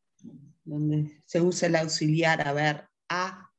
donde 0.64 1.22
se 1.26 1.42
usa 1.42 1.68
el 1.68 1.76
auxiliar, 1.76 2.46
a 2.46 2.52
ver, 2.54 2.88
a. 3.08 3.50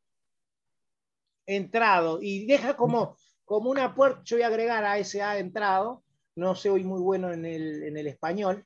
Entrado, 1.46 2.20
y 2.22 2.46
deja 2.46 2.76
como, 2.76 3.18
como 3.46 3.70
una 3.70 3.94
puerta, 3.94 4.22
yo 4.24 4.38
voy 4.38 4.44
a 4.44 4.48
agregar 4.48 4.84
a 4.86 4.98
ese 4.98 5.22
a 5.22 5.38
entrado, 5.38 6.04
no 6.36 6.56
sé 6.56 6.70
hoy 6.70 6.84
muy 6.84 7.02
bueno 7.02 7.32
en 7.32 7.46
el, 7.46 7.84
en 7.84 7.98
el 7.98 8.08
español, 8.08 8.66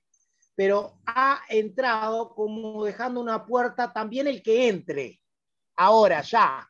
pero 0.55 0.97
ha 1.05 1.41
entrado 1.49 2.33
como 2.33 2.83
dejando 2.85 3.19
una 3.19 3.45
puerta 3.45 3.91
también 3.91 4.27
el 4.27 4.41
que 4.41 4.69
entre, 4.69 5.21
ahora, 5.75 6.21
ya. 6.21 6.67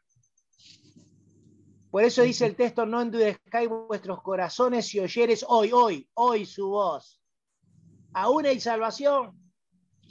Por 1.91 2.03
eso 2.03 2.23
dice 2.23 2.45
el 2.45 2.55
texto, 2.55 2.85
no 2.85 3.01
endurezcáis 3.01 3.69
vuestros 3.69 4.21
corazones 4.21 4.87
si 4.87 4.99
oyeres 4.99 5.45
hoy, 5.47 5.71
hoy, 5.71 6.09
hoy 6.15 6.45
su 6.45 6.67
voz. 6.67 7.21
Aún 8.13 8.45
hay 8.45 8.59
salvación, 8.59 9.39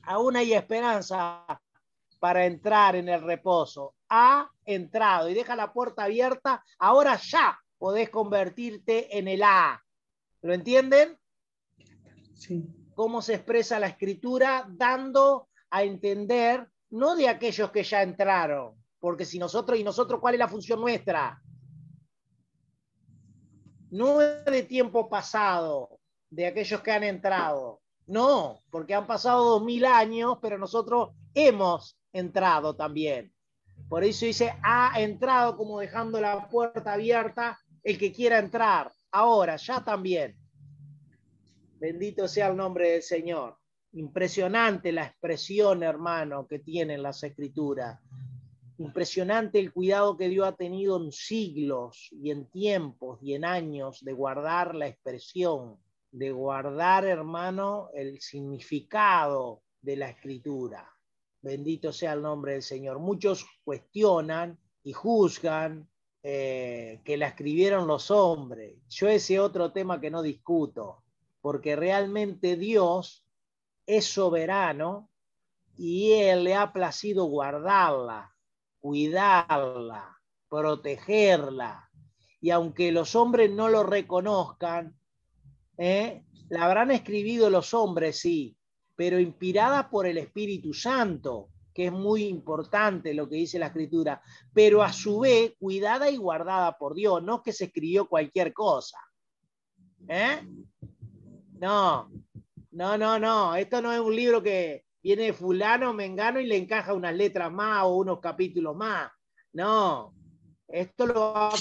aún 0.02 0.36
hay 0.36 0.54
esperanza 0.54 1.44
para 2.20 2.46
entrar 2.46 2.96
en 2.96 3.08
el 3.08 3.22
reposo. 3.22 3.94
Ha 4.08 4.50
entrado 4.64 5.28
y 5.28 5.34
deja 5.34 5.56
la 5.56 5.72
puerta 5.72 6.04
abierta, 6.04 6.64
ahora 6.78 7.16
ya 7.16 7.58
podés 7.76 8.08
convertirte 8.08 9.18
en 9.18 9.28
el 9.28 9.42
A. 9.42 9.82
¿Lo 10.40 10.54
entienden? 10.54 11.18
Sí. 12.34 12.83
Cómo 12.94 13.22
se 13.22 13.34
expresa 13.34 13.78
la 13.78 13.88
escritura 13.88 14.66
dando 14.68 15.48
a 15.70 15.82
entender, 15.82 16.68
no 16.90 17.16
de 17.16 17.28
aquellos 17.28 17.70
que 17.70 17.82
ya 17.82 18.02
entraron, 18.02 18.74
porque 19.00 19.24
si 19.24 19.38
nosotros 19.38 19.78
y 19.78 19.84
nosotros, 19.84 20.20
¿cuál 20.20 20.34
es 20.34 20.40
la 20.40 20.48
función 20.48 20.80
nuestra? 20.80 21.40
no 23.94 24.20
es 24.20 24.44
de 24.44 24.64
tiempo 24.64 25.08
pasado, 25.08 26.00
de 26.28 26.48
aquellos 26.48 26.80
que 26.80 26.90
han 26.90 27.04
entrado. 27.04 27.80
No, 28.08 28.60
porque 28.70 28.92
han 28.92 29.06
pasado 29.06 29.44
dos 29.44 29.62
mil 29.62 29.84
años, 29.84 30.38
pero 30.42 30.58
nosotros 30.58 31.10
hemos 31.32 31.96
entrado 32.12 32.74
también. 32.74 33.32
Por 33.88 34.02
eso 34.02 34.26
dice, 34.26 34.52
ha 34.64 35.00
entrado 35.00 35.56
como 35.56 35.78
dejando 35.78 36.20
la 36.20 36.48
puerta 36.48 36.94
abierta 36.94 37.56
el 37.84 37.96
que 37.96 38.12
quiera 38.12 38.40
entrar. 38.40 38.92
Ahora, 39.12 39.54
ya 39.54 39.84
también. 39.84 40.36
Bendito 41.84 42.26
sea 42.28 42.48
el 42.48 42.56
nombre 42.56 42.92
del 42.92 43.02
Señor. 43.02 43.58
Impresionante 43.92 44.90
la 44.90 45.04
expresión, 45.04 45.82
hermano, 45.82 46.46
que 46.46 46.60
tienen 46.60 47.02
las 47.02 47.22
escrituras. 47.22 48.00
Impresionante 48.78 49.58
el 49.58 49.70
cuidado 49.70 50.16
que 50.16 50.30
Dios 50.30 50.48
ha 50.48 50.56
tenido 50.56 50.96
en 50.96 51.12
siglos 51.12 52.08
y 52.10 52.30
en 52.30 52.46
tiempos 52.46 53.18
y 53.22 53.34
en 53.34 53.44
años 53.44 54.02
de 54.02 54.14
guardar 54.14 54.74
la 54.74 54.86
expresión, 54.86 55.76
de 56.10 56.32
guardar, 56.32 57.04
hermano, 57.04 57.90
el 57.92 58.18
significado 58.18 59.60
de 59.82 59.96
la 59.96 60.08
escritura. 60.08 60.90
Bendito 61.42 61.92
sea 61.92 62.14
el 62.14 62.22
nombre 62.22 62.52
del 62.52 62.62
Señor. 62.62 62.98
Muchos 62.98 63.44
cuestionan 63.62 64.58
y 64.84 64.94
juzgan 64.94 65.86
eh, 66.22 67.02
que 67.04 67.18
la 67.18 67.28
escribieron 67.28 67.86
los 67.86 68.10
hombres. 68.10 68.74
Yo 68.88 69.06
ese 69.06 69.38
otro 69.38 69.70
tema 69.70 70.00
que 70.00 70.10
no 70.10 70.22
discuto, 70.22 71.03
porque 71.44 71.76
realmente 71.76 72.56
Dios 72.56 73.22
es 73.84 74.06
soberano 74.06 75.10
y 75.76 76.12
Él 76.12 76.44
le 76.44 76.54
ha 76.54 76.72
placido 76.72 77.26
guardarla 77.26 78.34
cuidarla, 78.84 80.20
protegerla. 80.50 81.90
Y 82.42 82.50
aunque 82.50 82.92
los 82.92 83.14
hombres 83.14 83.50
no 83.50 83.70
lo 83.70 83.82
reconozcan, 83.82 84.94
¿eh? 85.78 86.22
la 86.50 86.66
habrán 86.66 86.90
escribido 86.90 87.48
los 87.48 87.72
hombres, 87.72 88.20
sí, 88.20 88.54
pero 88.94 89.18
inspirada 89.18 89.88
por 89.88 90.06
el 90.06 90.18
Espíritu 90.18 90.74
Santo, 90.74 91.48
que 91.72 91.86
es 91.86 91.92
muy 91.92 92.24
importante 92.24 93.14
lo 93.14 93.26
que 93.26 93.36
dice 93.36 93.58
la 93.58 93.68
Escritura, 93.68 94.20
pero 94.52 94.82
a 94.82 94.92
su 94.92 95.20
vez 95.20 95.54
cuidada 95.58 96.10
y 96.10 96.18
guardada 96.18 96.76
por 96.76 96.94
Dios, 96.94 97.22
no 97.22 97.42
que 97.42 97.54
se 97.54 97.64
escribió 97.64 98.06
cualquier 98.06 98.52
cosa. 98.52 98.98
¿Eh? 100.08 100.46
No, 101.54 102.10
no, 102.72 102.98
no, 102.98 103.18
no, 103.18 103.54
esto 103.54 103.80
no 103.80 103.92
es 103.92 104.00
un 104.00 104.14
libro 104.14 104.42
que, 104.42 104.84
viene 105.04 105.34
fulano, 105.34 105.92
mengano 105.92 106.40
y 106.40 106.46
le 106.46 106.56
encaja 106.56 106.94
unas 106.94 107.14
letras 107.14 107.52
más 107.52 107.84
o 107.84 107.96
unos 107.96 108.20
capítulos 108.20 108.74
más. 108.74 109.12
No, 109.52 110.14
esto 110.66 111.06
lo 111.06 111.36
ha 111.36 111.52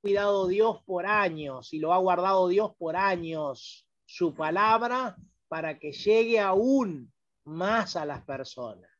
cuidado 0.00 0.48
Dios 0.48 0.82
por 0.86 1.04
años 1.04 1.74
y 1.74 1.78
lo 1.78 1.92
ha 1.92 1.98
guardado 1.98 2.48
Dios 2.48 2.72
por 2.78 2.96
años, 2.96 3.86
su 4.06 4.34
palabra, 4.34 5.14
para 5.46 5.78
que 5.78 5.92
llegue 5.92 6.40
aún 6.40 7.12
más 7.44 7.96
a 7.96 8.06
las 8.06 8.24
personas. 8.24 8.90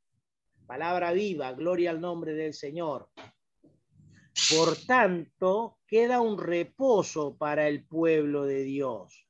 Palabra 0.67 1.13
viva, 1.13 1.53
gloria 1.53 1.91
al 1.91 2.03
nombre 2.03 2.35
del 2.35 2.53
Señor. 2.53 3.09
Por 4.55 4.77
tanto, 4.87 5.79
queda 5.87 6.21
un 6.21 6.39
reposo 6.39 7.35
para 7.35 7.67
el 7.67 7.87
pueblo 7.87 8.45
de 8.45 8.63
Dios 8.63 9.30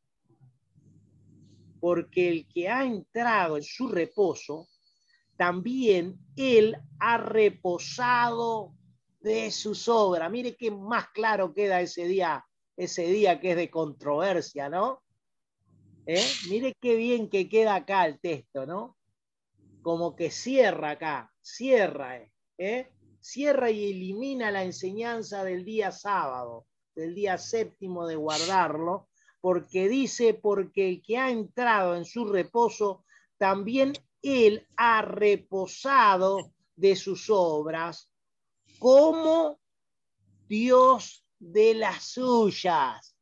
porque 1.81 2.29
el 2.29 2.47
que 2.47 2.69
ha 2.69 2.85
entrado 2.85 3.57
en 3.57 3.63
su 3.63 3.89
reposo, 3.89 4.69
también 5.37 6.19
él 6.37 6.77
ha 6.99 7.17
reposado 7.17 8.75
de 9.21 9.51
sus 9.51 9.89
obras. 9.89 10.31
Mire 10.31 10.57
qué 10.57 10.71
más 10.71 11.09
claro 11.11 11.55
queda 11.55 11.81
ese 11.81 12.07
día, 12.07 12.45
ese 12.77 13.07
día 13.07 13.41
que 13.41 13.53
es 13.53 13.57
de 13.57 13.71
controversia, 13.71 14.69
¿no? 14.69 15.03
¿Eh? 16.07 16.25
Mire 16.49 16.75
qué 16.81 16.97
bien 16.97 17.29
que 17.29 17.49
queda 17.49 17.75
acá 17.75 18.07
el 18.07 18.21
texto, 18.21 18.67
¿no? 18.67 18.97
Como 19.83 20.17
que 20.17 20.31
cierra 20.31 20.91
acá, 20.91 21.33
cierra, 21.41 22.21
¿eh? 22.59 22.91
Cierra 23.21 23.71
y 23.71 23.91
elimina 23.91 24.51
la 24.51 24.65
enseñanza 24.65 25.45
del 25.45 25.65
día 25.65 25.93
sábado, 25.93 26.67
del 26.95 27.15
día 27.15 27.37
séptimo 27.37 28.07
de 28.07 28.17
guardarlo, 28.17 29.10
porque 29.41 29.89
dice, 29.89 30.35
porque 30.35 30.89
el 30.89 31.03
que 31.03 31.17
ha 31.17 31.31
entrado 31.31 31.97
en 31.97 32.05
su 32.05 32.27
reposo, 32.27 33.05
también 33.39 33.95
él 34.23 34.67
ha 34.77 35.03
reposado 35.03 36.53
de 36.77 36.95
sus 36.97 37.31
obras 37.31 38.11
como 38.79 39.59
Dios 40.47 41.25
de 41.39 41.75
las 41.75 42.05
suyas. 42.05 43.17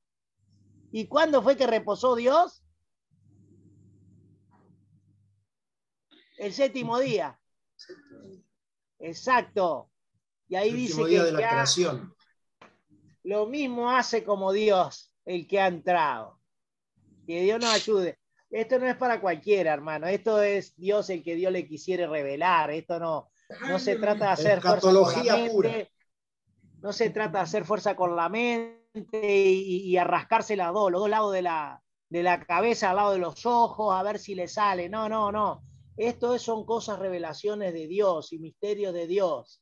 ¿Y 0.91 1.07
cuándo 1.07 1.43
fue 1.43 1.57
que 1.57 1.67
reposó 1.67 2.17
Dios? 2.17 2.65
El 6.37 6.53
séptimo 6.53 6.99
día. 6.99 7.39
Exacto. 8.99 9.91
Y 10.49 10.57
ahí 10.57 10.73
dice 10.73 11.05
día 11.05 11.25
de 11.25 11.33
la 11.33 11.39
creación. 11.39 12.15
Lo 13.23 13.47
mismo 13.47 13.91
hace 13.91 14.25
como 14.25 14.53
Dios 14.53 15.08
el 15.29 15.47
que 15.47 15.61
ha 15.61 15.67
entrado. 15.67 16.41
Que 17.27 17.43
Dios 17.43 17.61
nos 17.61 17.75
ayude. 17.75 18.19
Esto 18.51 18.79
no 18.79 18.87
es 18.87 18.97
para 18.97 19.21
cualquiera, 19.21 19.75
hermano. 19.75 20.07
Esto 20.07 20.41
es 20.41 20.75
Dios 20.77 21.11
el 21.11 21.23
que 21.23 21.35
Dios 21.35 21.53
le 21.53 21.69
quisiera 21.69 22.07
revelar. 22.07 22.71
Esto 22.71 22.99
no, 22.99 23.31
no 23.69 23.79
se 23.79 23.97
trata 23.97 24.27
de 24.27 24.33
hacer 24.33 24.63
fuerza 24.63 24.81
con 24.81 24.95
la 24.95 25.37
mente. 25.37 25.93
No 26.81 26.93
se 26.95 27.11
trata 27.11 27.39
de 27.39 27.45
hacer 27.45 27.65
fuerza 27.67 27.95
con 27.95 28.17
la 28.17 28.31
mente 28.31 28.83
y, 29.23 29.91
y 29.91 29.97
arrascarse 29.99 30.57
las 30.57 30.73
dos, 30.73 30.91
los 30.91 31.03
dos 31.03 31.11
lados 31.11 31.35
de 31.35 31.43
la, 31.43 31.83
de 32.09 32.23
la 32.23 32.41
cabeza 32.41 32.91
al 32.91 32.97
lado 32.97 33.13
de 33.13 33.19
los 33.19 33.45
ojos, 33.45 33.95
a 33.95 34.03
ver 34.03 34.19
si 34.19 34.35
le 34.35 34.49
sale. 34.49 34.89
No, 34.89 35.11
no, 35.11 35.31
no. 35.31 35.63
Esto 35.99 36.39
son 36.39 36.65
cosas, 36.65 36.99
revelaciones 36.99 37.75
de 37.75 37.87
Dios 37.87 38.33
y 38.33 38.39
misterios 38.39 38.95
de 38.95 39.07
Dios. 39.07 39.61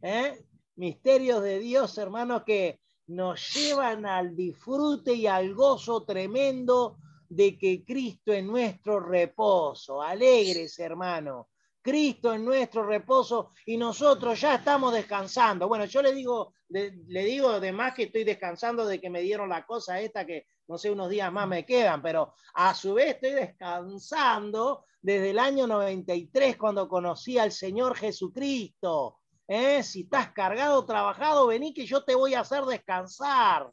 ¿eh? 0.00 0.42
Misterios 0.76 1.42
de 1.42 1.58
Dios, 1.58 1.98
hermanos, 1.98 2.44
que, 2.46 2.80
nos 3.08 3.54
llevan 3.54 4.06
al 4.06 4.34
disfrute 4.36 5.14
y 5.14 5.26
al 5.26 5.54
gozo 5.54 6.04
tremendo 6.04 6.98
de 7.28 7.58
que 7.58 7.84
Cristo 7.84 8.32
es 8.32 8.44
nuestro 8.44 9.00
reposo. 9.00 10.02
Alegres, 10.02 10.78
hermano, 10.78 11.48
Cristo 11.80 12.32
en 12.32 12.44
nuestro 12.44 12.84
reposo 12.84 13.50
y 13.66 13.76
nosotros 13.76 14.40
ya 14.40 14.56
estamos 14.56 14.92
descansando. 14.92 15.68
Bueno, 15.68 15.84
yo 15.86 16.02
le 16.02 16.12
digo, 16.12 16.54
le 16.68 17.24
digo 17.24 17.50
además 17.50 17.94
que 17.94 18.04
estoy 18.04 18.24
descansando 18.24 18.86
de 18.86 19.00
que 19.00 19.10
me 19.10 19.22
dieron 19.22 19.48
la 19.48 19.66
cosa 19.66 20.00
esta 20.00 20.24
que 20.24 20.46
no 20.68 20.78
sé, 20.78 20.90
unos 20.90 21.10
días 21.10 21.32
más 21.32 21.46
me 21.46 21.66
quedan, 21.66 22.00
pero 22.00 22.34
a 22.54 22.74
su 22.74 22.94
vez 22.94 23.16
estoy 23.16 23.32
descansando 23.32 24.86
desde 25.00 25.30
el 25.30 25.38
año 25.38 25.66
93 25.66 26.56
cuando 26.56 26.88
conocí 26.88 27.36
al 27.36 27.52
Señor 27.52 27.96
Jesucristo. 27.96 29.20
¿Eh? 29.48 29.82
Si 29.82 30.02
estás 30.02 30.32
cargado, 30.32 30.84
trabajado, 30.84 31.46
vení 31.48 31.74
que 31.74 31.84
yo 31.84 32.04
te 32.04 32.14
voy 32.14 32.34
a 32.34 32.40
hacer 32.40 32.64
descansar. 32.64 33.70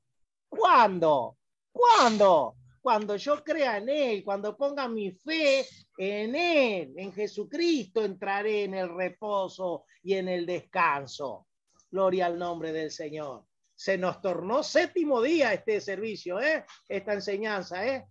¿Cuándo? 0.47 1.37
¿Cuándo? 1.71 2.55
Cuando 2.81 3.15
yo 3.17 3.43
crea 3.43 3.77
en 3.77 3.89
Él, 3.89 4.23
cuando 4.23 4.57
ponga 4.57 4.87
mi 4.87 5.11
fe 5.11 5.65
en 5.97 6.35
Él, 6.35 6.93
en 6.97 7.13
Jesucristo, 7.13 8.03
entraré 8.03 8.63
en 8.63 8.73
el 8.73 8.89
reposo 8.89 9.85
y 10.01 10.15
en 10.15 10.29
el 10.29 10.45
descanso. 10.45 11.47
Gloria 11.91 12.27
al 12.27 12.39
nombre 12.39 12.71
del 12.71 12.91
Señor. 12.91 13.45
Se 13.75 13.97
nos 13.97 14.21
tornó 14.21 14.63
séptimo 14.63 15.21
día 15.21 15.53
este 15.53 15.79
servicio, 15.81 16.39
¿eh? 16.39 16.65
esta 16.87 17.13
enseñanza, 17.13 17.85
¿eh? 17.87 18.05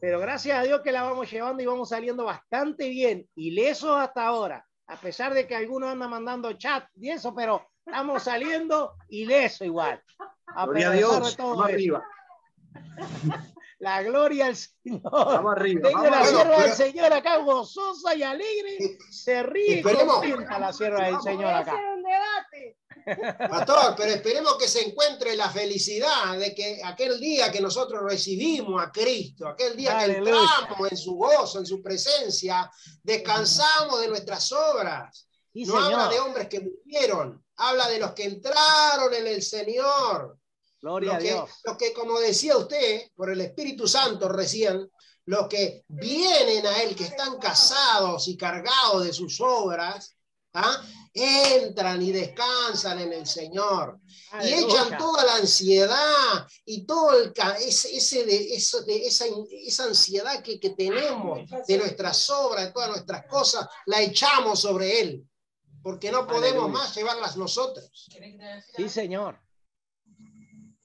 pero 0.00 0.18
gracias 0.18 0.58
a 0.58 0.62
Dios 0.62 0.80
que 0.82 0.92
la 0.92 1.02
vamos 1.02 1.30
llevando 1.30 1.62
y 1.62 1.66
vamos 1.66 1.88
saliendo 1.88 2.24
bastante 2.24 2.88
bien, 2.88 3.28
ilesos 3.36 3.96
hasta 3.96 4.26
ahora, 4.26 4.66
a 4.86 4.96
pesar 5.00 5.34
de 5.34 5.46
que 5.46 5.54
algunos 5.56 5.90
andan 5.90 6.10
mandando 6.10 6.52
chat 6.54 6.86
y 6.96 7.10
eso, 7.10 7.34
pero 7.34 7.66
estamos 7.84 8.22
saliendo 8.22 8.94
ileso 9.08 9.64
igual. 9.64 10.02
A 10.54 10.66
Gloria 10.66 10.90
a 10.90 10.92
Dios, 10.92 11.36
vamos 11.36 11.64
arriba. 11.64 12.04
La 13.82 14.00
gloria 14.00 14.46
al 14.46 14.54
Señor. 14.54 15.00
Vamos 15.02 15.56
arriba. 15.56 15.88
Tengo 15.88 16.04
la 16.04 16.24
sierva 16.24 16.62
del 16.62 16.70
Señor 16.70 17.12
acá 17.12 17.38
gozosa 17.38 18.14
y 18.14 18.22
alegre. 18.22 18.78
Se 19.10 19.42
ríe 19.42 19.80
y 19.80 19.82
contenta 19.82 20.56
la 20.60 20.72
sierva 20.72 21.06
del 21.06 21.20
Señor 21.20 21.52
acá. 21.52 21.74
un 21.74 22.00
debate. 22.04 22.78
Pastor, 23.04 23.94
pero 23.96 24.12
esperemos 24.12 24.56
que 24.56 24.68
se 24.68 24.86
encuentre 24.86 25.36
la 25.36 25.50
felicidad 25.50 26.38
de 26.38 26.54
que 26.54 26.80
aquel 26.84 27.20
día 27.20 27.50
que 27.50 27.60
nosotros 27.60 28.02
recibimos 28.02 28.82
a 28.82 28.90
Cristo, 28.90 29.46
aquel 29.48 29.76
día 29.76 29.98
que 29.98 30.12
entramos 30.12 30.90
en 30.90 30.96
su 30.96 31.14
gozo, 31.14 31.58
en 31.58 31.66
su 31.66 31.82
presencia, 31.82 32.70
descansamos 33.02 34.00
de 34.00 34.08
nuestras 34.08 34.50
obras. 34.52 35.28
no 35.54 35.78
habla 35.78 36.08
de 36.08 36.20
hombres 36.20 36.48
que 36.48 36.60
murieron, 36.60 37.44
habla 37.56 37.88
de 37.88 37.98
los 37.98 38.12
que 38.12 38.24
entraron 38.24 39.12
en 39.14 39.26
el 39.26 39.42
Señor. 39.42 40.38
Gloria 40.80 41.10
que, 41.10 41.16
a 41.16 41.20
Dios. 41.20 41.50
Los 41.64 41.76
que, 41.76 41.92
como 41.92 42.18
decía 42.18 42.56
usted, 42.56 43.02
por 43.14 43.30
el 43.30 43.40
Espíritu 43.40 43.86
Santo 43.86 44.28
recién, 44.28 44.90
los 45.26 45.46
que 45.46 45.84
vienen 45.88 46.66
a 46.66 46.82
Él, 46.82 46.96
que 46.96 47.04
están 47.04 47.38
casados 47.38 48.26
y 48.28 48.36
cargados 48.36 49.04
de 49.04 49.12
sus 49.12 49.40
obras, 49.40 50.16
¿ah? 50.54 50.82
entran 51.14 52.00
y 52.00 52.10
descansan 52.10 53.00
en 53.00 53.12
el 53.12 53.26
Señor 53.26 54.00
y 54.42 54.48
echan 54.48 54.96
toda 54.96 55.24
la 55.24 55.36
ansiedad 55.36 56.46
y 56.64 56.86
todo 56.86 57.18
el, 57.18 57.32
ese, 57.60 57.94
ese 57.94 58.24
de, 58.24 58.54
esa, 58.54 58.78
esa, 59.66 59.84
ansiedad 59.84 60.42
que, 60.42 60.58
que 60.58 60.70
tenemos 60.70 61.40
de 61.66 61.78
nuestras 61.78 62.30
obras, 62.30 62.66
de 62.66 62.72
todas 62.72 62.90
nuestras 62.90 63.26
cosas, 63.26 63.68
la 63.86 64.00
echamos 64.00 64.60
sobre 64.60 65.00
Él, 65.00 65.28
porque 65.82 66.10
no 66.10 66.26
podemos 66.26 66.70
más 66.70 66.94
llevarlas 66.96 67.36
nosotros. 67.36 68.08
Sí, 68.74 68.88
Señor. 68.88 69.38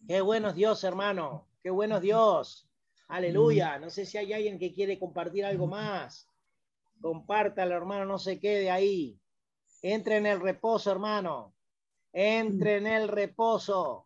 Qué 0.07 0.21
bueno 0.21 0.49
es 0.49 0.55
Dios, 0.55 0.83
hermano. 0.83 1.47
Qué 1.63 1.69
bueno 1.69 1.97
es 1.97 2.01
Dios. 2.01 2.67
Aleluya. 3.07 3.79
No 3.79 3.89
sé 3.89 4.05
si 4.05 4.17
hay 4.17 4.33
alguien 4.33 4.59
que 4.59 4.73
quiere 4.73 4.99
compartir 4.99 5.45
algo 5.45 5.67
más. 5.67 6.27
Compártalo, 7.01 7.75
hermano, 7.75 8.05
no 8.05 8.19
se 8.19 8.39
quede 8.39 8.69
ahí. 8.71 9.19
Entre 9.81 10.17
en 10.17 10.25
el 10.25 10.39
reposo, 10.39 10.91
hermano. 10.91 11.53
Entre 12.11 12.77
en 12.77 12.87
el 12.87 13.07
reposo. 13.07 14.05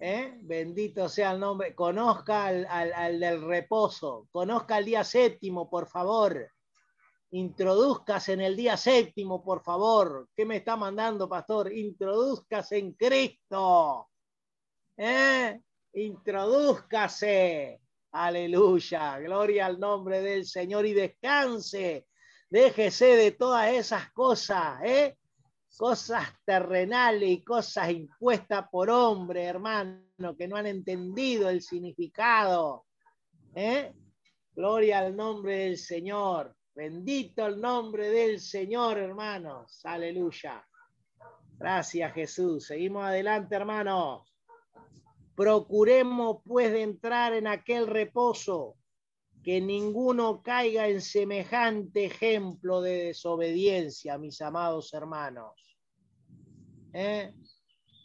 ¿Eh? 0.00 0.38
Bendito 0.42 1.08
sea 1.08 1.32
el 1.32 1.40
nombre. 1.40 1.74
Conozca 1.74 2.46
al, 2.46 2.66
al, 2.66 3.20
del 3.20 3.42
reposo. 3.42 4.28
Conozca 4.32 4.78
el 4.78 4.84
día 4.84 5.04
séptimo, 5.04 5.70
por 5.70 5.86
favor. 5.86 6.50
Introduzcas 7.30 8.28
en 8.28 8.40
el 8.40 8.56
día 8.56 8.76
séptimo, 8.76 9.44
por 9.44 9.62
favor. 9.62 10.28
¿Qué 10.34 10.44
me 10.44 10.56
está 10.56 10.76
mandando, 10.76 11.28
pastor? 11.28 11.72
Introduzcas 11.72 12.72
en 12.72 12.94
Cristo. 12.94 14.08
¿Eh? 14.96 15.60
Introdúzcase. 15.94 17.80
Aleluya. 18.12 19.18
Gloria 19.20 19.66
al 19.66 19.78
nombre 19.78 20.20
del 20.20 20.44
Señor 20.46 20.84
y 20.84 20.94
descanse. 20.94 22.06
Déjese 22.52 23.16
de 23.16 23.30
todas 23.30 23.72
esas 23.72 24.12
cosas, 24.12 24.78
¿eh? 24.84 25.16
Cosas 25.74 26.28
terrenales 26.44 27.30
y 27.30 27.42
cosas 27.42 27.90
impuestas 27.90 28.66
por 28.70 28.90
hombre, 28.90 29.44
hermano, 29.44 30.36
que 30.36 30.46
no 30.46 30.56
han 30.56 30.66
entendido 30.66 31.48
el 31.48 31.62
significado. 31.62 32.84
¿eh? 33.54 33.94
Gloria 34.54 34.98
al 34.98 35.16
nombre 35.16 35.60
del 35.60 35.78
Señor. 35.78 36.54
Bendito 36.74 37.46
el 37.46 37.58
nombre 37.58 38.10
del 38.10 38.38
Señor, 38.38 38.98
hermanos. 38.98 39.80
Aleluya. 39.84 40.62
Gracias, 41.58 42.12
Jesús. 42.12 42.66
Seguimos 42.66 43.02
adelante, 43.06 43.54
hermanos. 43.54 44.30
Procuremos 45.34 46.42
pues 46.44 46.70
de 46.70 46.82
entrar 46.82 47.32
en 47.32 47.46
aquel 47.46 47.86
reposo, 47.86 48.76
que 49.42 49.60
ninguno 49.60 50.42
caiga 50.42 50.88
en 50.88 51.00
semejante 51.00 52.06
ejemplo 52.06 52.80
de 52.80 53.06
desobediencia, 53.06 54.18
mis 54.18 54.40
amados 54.40 54.92
hermanos. 54.94 55.52
¿Eh? 56.92 57.34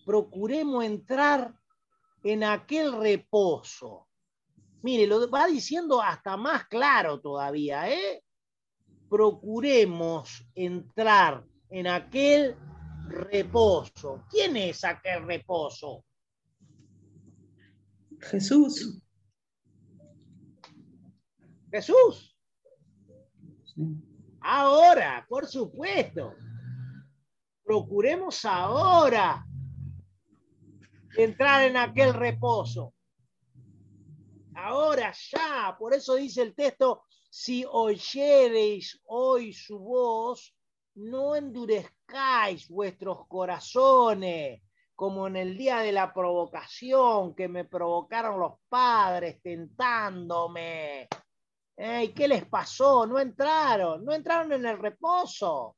Procuremos 0.06 0.84
entrar 0.84 1.54
en 2.24 2.44
aquel 2.44 2.94
reposo. 2.94 4.08
Mire, 4.82 5.06
lo 5.06 5.30
va 5.30 5.48
diciendo 5.48 6.02
hasta 6.02 6.38
más 6.38 6.68
claro 6.68 7.20
todavía, 7.20 7.92
¿eh? 7.92 8.24
Procuremos 9.10 10.46
entrar 10.56 11.44
en 11.70 11.88
aquel 11.88 12.56
reposo. 13.08 14.24
¿Quién 14.30 14.58
es 14.58 14.84
aquel 14.84 15.26
reposo? 15.26 16.04
Jesús. 18.20 19.02
Jesús. 21.78 22.36
Ahora, 24.42 25.26
por 25.30 25.46
supuesto. 25.46 26.34
Procuremos 27.64 28.46
ahora 28.46 29.46
entrar 31.18 31.66
en 31.66 31.78
aquel 31.78 32.14
reposo. 32.14 32.94
Ahora 34.56 35.14
ya, 35.32 35.76
por 35.78 35.94
eso 35.94 36.16
dice 36.16 36.42
el 36.42 36.56
texto, 36.56 37.04
si 37.30 37.64
oyereis 37.70 39.00
hoy 39.06 39.54
su 39.54 39.78
voz, 39.78 40.56
no 40.96 41.36
endurezcáis 41.36 42.70
vuestros 42.70 43.28
corazones 43.28 44.64
como 44.96 45.28
en 45.28 45.36
el 45.36 45.56
día 45.56 45.80
de 45.80 45.92
la 45.92 46.12
provocación 46.12 47.36
que 47.36 47.48
me 47.48 47.66
provocaron 47.66 48.40
los 48.40 48.54
padres 48.68 49.40
tentándome. 49.44 51.08
¿Y 51.78 52.08
qué 52.10 52.28
les 52.28 52.46
pasó? 52.46 53.06
No 53.06 53.20
entraron, 53.20 54.04
no 54.04 54.14
entraron 54.14 54.52
en 54.54 54.66
el 54.66 54.80
reposo. 54.80 55.76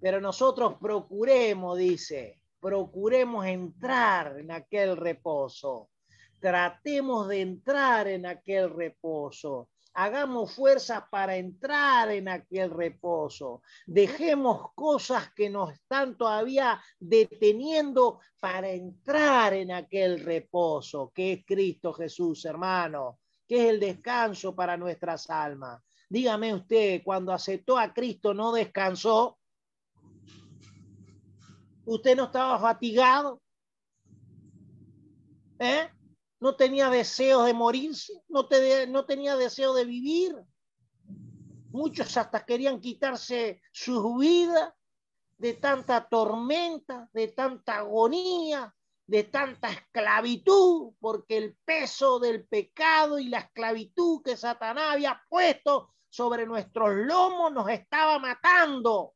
Pero 0.00 0.20
nosotros 0.20 0.74
procuremos, 0.80 1.76
dice, 1.76 2.40
procuremos 2.60 3.44
entrar 3.46 4.38
en 4.38 4.52
aquel 4.52 4.96
reposo. 4.96 5.90
Tratemos 6.38 7.28
de 7.28 7.40
entrar 7.40 8.06
en 8.06 8.26
aquel 8.26 8.70
reposo 8.70 9.70
hagamos 9.94 10.52
fuerza 10.52 11.06
para 11.08 11.36
entrar 11.36 12.10
en 12.10 12.28
aquel 12.28 12.70
reposo. 12.70 13.62
Dejemos 13.86 14.72
cosas 14.74 15.32
que 15.34 15.48
nos 15.48 15.72
están 15.72 16.16
todavía 16.16 16.80
deteniendo 16.98 18.20
para 18.40 18.70
entrar 18.70 19.54
en 19.54 19.70
aquel 19.70 20.20
reposo, 20.20 21.12
que 21.14 21.32
es 21.32 21.44
Cristo 21.46 21.92
Jesús, 21.92 22.44
hermano, 22.44 23.20
que 23.46 23.64
es 23.64 23.70
el 23.70 23.80
descanso 23.80 24.54
para 24.54 24.76
nuestras 24.76 25.28
almas. 25.30 25.82
Dígame 26.08 26.54
usted, 26.54 27.02
cuando 27.04 27.32
aceptó 27.32 27.78
a 27.78 27.92
Cristo, 27.92 28.34
¿no 28.34 28.52
descansó? 28.52 29.38
¿Usted 31.84 32.16
no 32.16 32.24
estaba 32.24 32.58
fatigado? 32.58 33.40
¿Eh? 35.58 35.88
no 36.44 36.56
tenía 36.56 36.90
deseo 36.90 37.42
de 37.44 37.54
morirse, 37.54 38.12
no, 38.28 38.46
no 38.88 39.06
tenía 39.06 39.34
deseo 39.34 39.72
de 39.72 39.86
vivir. 39.86 40.36
Muchos 41.70 42.14
hasta 42.18 42.44
querían 42.44 42.82
quitarse 42.82 43.62
su 43.72 44.16
vida 44.16 44.76
de 45.38 45.54
tanta 45.54 46.06
tormenta, 46.06 47.08
de 47.14 47.28
tanta 47.28 47.78
agonía, 47.78 48.74
de 49.06 49.24
tanta 49.24 49.70
esclavitud, 49.70 50.94
porque 50.98 51.36
el 51.36 51.56
peso 51.64 52.18
del 52.18 52.46
pecado 52.46 53.18
y 53.18 53.28
la 53.28 53.40
esclavitud 53.40 54.22
que 54.22 54.36
Satanás 54.36 54.94
había 54.94 55.22
puesto 55.28 55.94
sobre 56.08 56.46
nuestros 56.46 56.94
lomos 56.94 57.52
nos 57.52 57.68
estaba 57.68 58.18
matando. 58.18 59.14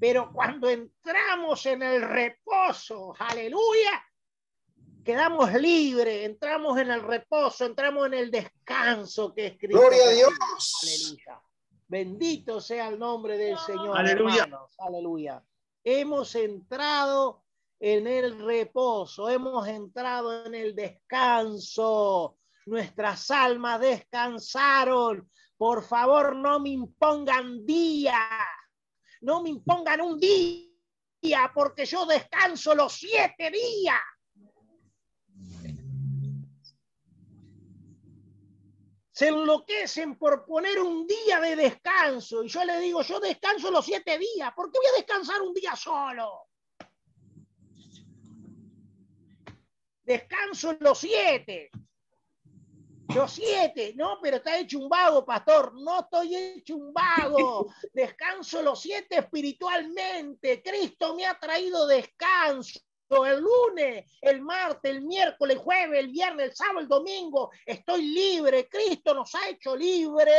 Pero 0.00 0.32
cuando 0.32 0.68
entramos 0.68 1.66
en 1.66 1.82
el 1.82 2.02
reposo, 2.02 3.14
aleluya, 3.18 4.04
quedamos 5.04 5.52
libres, 5.54 6.24
entramos 6.24 6.78
en 6.78 6.90
el 6.90 7.02
reposo, 7.02 7.66
entramos 7.66 8.06
en 8.06 8.14
el 8.14 8.30
descanso 8.30 9.34
que 9.34 9.46
es 9.46 9.58
Cristo. 9.58 9.78
Gloria 9.78 10.04
a 10.04 10.10
Dios. 10.10 10.34
Aleluya. 10.82 11.42
Bendito 11.86 12.60
sea 12.60 12.88
el 12.88 12.98
nombre 12.98 13.36
del 13.36 13.58
Señor. 13.58 13.96
Aleluya. 13.96 14.44
hermanos. 14.44 14.74
Aleluya. 14.78 15.44
Hemos 15.84 16.34
entrado 16.34 17.43
en 17.86 18.06
el 18.06 18.38
reposo, 18.38 19.28
hemos 19.28 19.68
entrado 19.68 20.46
en 20.46 20.54
el 20.54 20.74
descanso. 20.74 22.38
Nuestras 22.64 23.30
almas 23.30 23.78
descansaron. 23.78 25.30
Por 25.58 25.84
favor, 25.84 26.34
no 26.34 26.60
me 26.60 26.70
impongan 26.70 27.66
día, 27.66 28.26
no 29.20 29.42
me 29.42 29.50
impongan 29.50 30.00
un 30.00 30.18
día, 30.18 31.52
porque 31.54 31.84
yo 31.84 32.06
descanso 32.06 32.74
los 32.74 32.94
siete 32.94 33.50
días. 33.50 34.00
se 39.12 39.28
enloquecen 39.28 40.18
por 40.18 40.44
poner 40.44 40.80
un 40.80 41.06
día 41.06 41.38
de 41.38 41.54
descanso. 41.54 42.42
Y 42.42 42.48
yo 42.48 42.64
le 42.64 42.80
digo, 42.80 43.00
yo 43.02 43.20
descanso 43.20 43.70
los 43.70 43.84
siete 43.84 44.18
días. 44.18 44.52
¿Por 44.56 44.72
qué 44.72 44.78
voy 44.78 44.88
a 44.88 44.96
descansar 44.96 45.40
un 45.40 45.54
día 45.54 45.76
solo? 45.76 46.48
Descanso 50.04 50.76
los 50.80 50.98
siete. 50.98 51.70
Los 53.14 53.32
siete. 53.32 53.92
No, 53.96 54.18
pero 54.22 54.36
está 54.36 54.58
hecho 54.58 54.78
un 54.78 54.88
vago, 54.88 55.24
pastor. 55.24 55.74
No 55.74 56.00
estoy 56.00 56.34
hecho 56.36 56.76
un 56.76 56.92
vago. 56.92 57.72
Descanso 57.92 58.62
los 58.62 58.80
siete 58.80 59.18
espiritualmente. 59.18 60.62
Cristo 60.62 61.14
me 61.14 61.26
ha 61.26 61.38
traído 61.38 61.86
descanso 61.86 62.80
el 63.22 63.40
lunes, 63.40 64.10
el 64.20 64.40
martes, 64.40 64.90
el 64.90 65.02
miércoles, 65.02 65.56
el 65.56 65.62
jueves, 65.62 66.00
el 66.00 66.08
viernes, 66.08 66.48
el 66.48 66.56
sábado, 66.56 66.80
el 66.80 66.88
domingo. 66.88 67.50
Estoy 67.64 68.02
libre. 68.06 68.68
Cristo 68.68 69.14
nos 69.14 69.32
ha 69.36 69.48
hecho 69.50 69.76
libre 69.76 70.32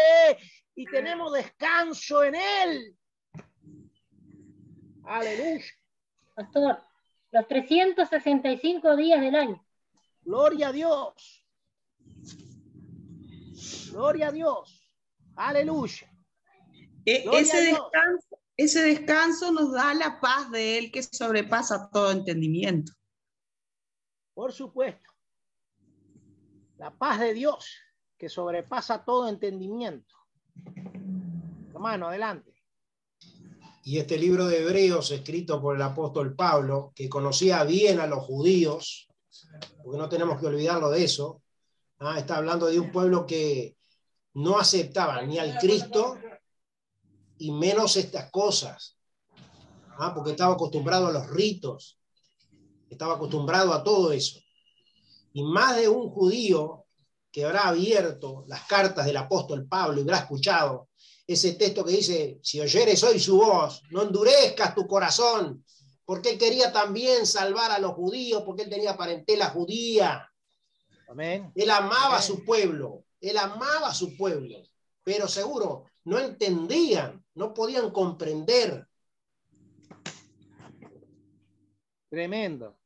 y 0.74 0.86
tenemos 0.86 1.32
descanso 1.32 2.24
en 2.24 2.36
Él. 2.36 2.98
Aleluya. 5.06 5.64
Pastor, 6.34 6.84
los 7.36 7.48
365 7.50 8.96
días 8.96 9.20
del 9.20 9.36
año. 9.36 9.66
Gloria 10.22 10.70
a 10.70 10.72
Dios. 10.72 11.46
Gloria 13.92 14.30
a 14.30 14.32
Dios. 14.32 14.90
Aleluya. 15.36 16.10
E 17.06 17.26
ese 17.34 17.62
descanso 17.62 18.40
ese 18.58 18.84
descanso 18.84 19.52
nos 19.52 19.74
da 19.74 19.94
la 19.94 20.22
paz 20.22 20.50
de 20.50 20.78
Él 20.78 20.92
que 20.92 21.04
sobrepasa 21.04 21.90
todo 21.92 22.10
entendimiento. 22.12 22.94
Por 24.34 24.54
supuesto. 24.54 25.12
La 26.78 26.92
paz 26.92 27.20
de 27.20 27.34
Dios 27.34 27.76
que 28.18 28.30
sobrepasa 28.30 29.04
todo 29.04 29.28
entendimiento. 29.28 30.16
Hermano, 31.74 32.08
adelante. 32.08 32.55
Y 33.88 34.00
este 34.00 34.18
libro 34.18 34.48
de 34.48 34.64
Hebreos, 34.64 35.12
escrito 35.12 35.62
por 35.62 35.76
el 35.76 35.82
apóstol 35.84 36.36
Pablo, 36.36 36.92
que 36.96 37.08
conocía 37.08 37.64
bien 37.66 38.00
a 38.00 38.08
los 38.08 38.24
judíos, 38.24 39.08
porque 39.84 40.00
no 40.00 40.10
tenemos 40.10 40.40
que 40.40 40.48
olvidarlo 40.48 40.90
de 40.90 41.04
eso, 41.04 41.44
¿ah? 42.00 42.18
está 42.18 42.38
hablando 42.38 42.66
de 42.66 42.80
un 42.80 42.92
pueblo 42.92 43.28
que 43.28 43.78
no 44.34 44.58
aceptaba 44.58 45.22
ni 45.22 45.38
al 45.38 45.60
Cristo 45.60 46.18
y 47.38 47.52
menos 47.52 47.96
estas 47.96 48.32
cosas, 48.32 48.98
¿ah? 50.00 50.16
porque 50.16 50.32
estaba 50.32 50.56
acostumbrado 50.56 51.06
a 51.06 51.12
los 51.12 51.30
ritos, 51.30 52.00
estaba 52.90 53.14
acostumbrado 53.14 53.72
a 53.72 53.84
todo 53.84 54.12
eso. 54.12 54.40
Y 55.34 55.44
más 55.44 55.76
de 55.76 55.90
un 55.90 56.10
judío 56.10 56.88
que 57.32 57.46
habrá 57.46 57.68
abierto 57.68 58.46
las 58.48 58.64
cartas 58.64 59.06
del 59.06 59.18
apóstol 59.18 59.68
Pablo 59.68 60.00
y 60.00 60.02
habrá 60.02 60.18
escuchado 60.18 60.90
ese 61.28 61.54
texto 61.54 61.84
que 61.84 61.94
dice, 61.94 62.40
si 62.44 62.60
oyeres 62.60 63.04
hoy 63.04 63.20
su 63.20 63.38
voz, 63.38 63.82
no 63.90 64.04
endurezcas 64.04 64.76
tu 64.76 64.88
corazón, 64.88 65.64
porque 66.06 66.32
él 66.32 66.38
quería 66.38 66.72
también 66.72 67.26
salvar 67.26 67.72
a 67.72 67.80
los 67.80 67.94
judíos, 67.94 68.44
porque 68.46 68.64
él 68.64 68.70
tenía 68.70 68.96
parentela 68.96 69.50
judía. 69.50 70.32
Amén. 71.08 71.52
Él 71.56 71.70
amaba 71.72 72.18
a 72.18 72.22
su 72.22 72.46
pueblo, 72.46 73.06
él 73.20 73.38
amaba 73.38 73.88
a 73.88 73.94
su 73.94 74.16
pueblo, 74.16 74.58
pero 75.04 75.28
seguro 75.28 75.86
no 76.04 76.20
entendían, 76.20 77.24
no 77.34 77.54
podían 77.54 77.90
comprender. 77.90 78.88
Tremendo, 82.10 82.78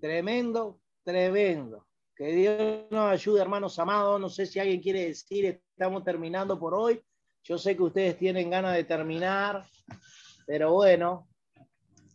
tremendo, 0.00 0.80
tremendo. 1.02 1.86
Que 2.16 2.26
Dios 2.28 2.86
nos 2.90 3.10
ayude, 3.10 3.40
hermanos 3.40 3.78
amados. 3.78 4.20
No 4.20 4.28
sé 4.28 4.46
si 4.46 4.60
alguien 4.60 4.80
quiere 4.80 5.06
decir, 5.06 5.60
estamos 5.70 6.04
terminando 6.04 6.58
por 6.58 6.74
hoy. 6.74 7.02
Yo 7.42 7.58
sé 7.58 7.76
que 7.76 7.82
ustedes 7.82 8.16
tienen 8.16 8.50
ganas 8.50 8.74
de 8.74 8.84
terminar, 8.84 9.66
pero 10.46 10.72
bueno, 10.72 11.28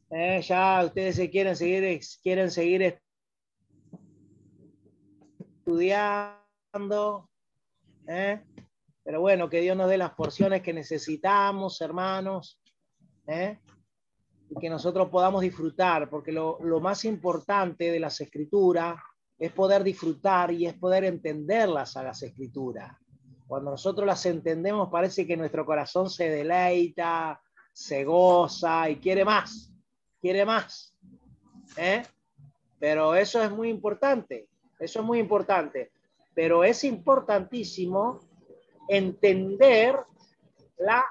eh, 0.09 0.41
ya 0.41 0.83
ustedes 0.85 1.17
se 1.17 1.29
quieren 1.29 1.55
seguir, 1.55 1.99
quieren 2.23 2.49
seguir 2.49 2.99
estudiando. 5.39 7.29
¿eh? 8.07 8.41
Pero 9.03 9.21
bueno, 9.21 9.49
que 9.49 9.61
Dios 9.61 9.77
nos 9.77 9.89
dé 9.89 9.97
las 9.97 10.13
porciones 10.13 10.63
que 10.63 10.73
necesitamos, 10.73 11.79
hermanos, 11.81 12.59
¿eh? 13.27 13.59
que 14.59 14.69
nosotros 14.69 15.09
podamos 15.09 15.41
disfrutar, 15.41 16.09
porque 16.09 16.31
lo, 16.31 16.57
más 16.79 17.05
importante 17.05 17.91
de 17.91 17.99
las 17.99 18.19
escrituras 18.21 18.95
es 19.39 19.53
poder 19.53 19.83
disfrutar 19.83 20.51
y 20.51 20.65
es 20.65 20.73
poder 20.73 21.05
entenderlas 21.05 21.95
a 21.95 22.03
las 22.03 22.21
escrituras. 22.21 22.93
Cuando 23.47 23.71
nosotros 23.71 24.05
las 24.05 24.25
entendemos 24.25 24.89
parece 24.89 25.25
que 25.25 25.37
nuestro 25.37 25.65
corazón 25.65 26.09
se 26.09 26.29
deleita, 26.29 27.41
se 27.71 28.03
goza 28.03 28.89
y 28.89 28.97
quiere 28.97 29.23
más, 29.23 29.73
quiere 30.21 30.45
más. 30.45 30.93
¿eh? 31.77 32.03
Pero 32.77 33.15
eso 33.15 33.41
es 33.41 33.49
muy 33.49 33.69
importante, 33.69 34.49
eso 34.77 34.99
es 34.99 35.05
muy 35.05 35.19
importante. 35.19 35.91
Pero 36.35 36.63
es 36.63 36.83
importantísimo 36.83 38.19
entender 38.87 39.95
la 40.77 41.05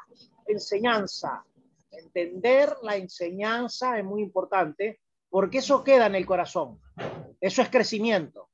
enseñanza. 0.46 1.44
Entender 1.90 2.76
la 2.82 2.96
enseñanza 2.96 3.98
es 3.98 4.04
muy 4.04 4.22
importante 4.22 5.00
porque 5.30 5.58
eso 5.58 5.82
queda 5.82 6.06
en 6.06 6.14
el 6.14 6.26
corazón. 6.26 6.78
Eso 7.40 7.62
es 7.62 7.68
crecimiento. 7.68 8.50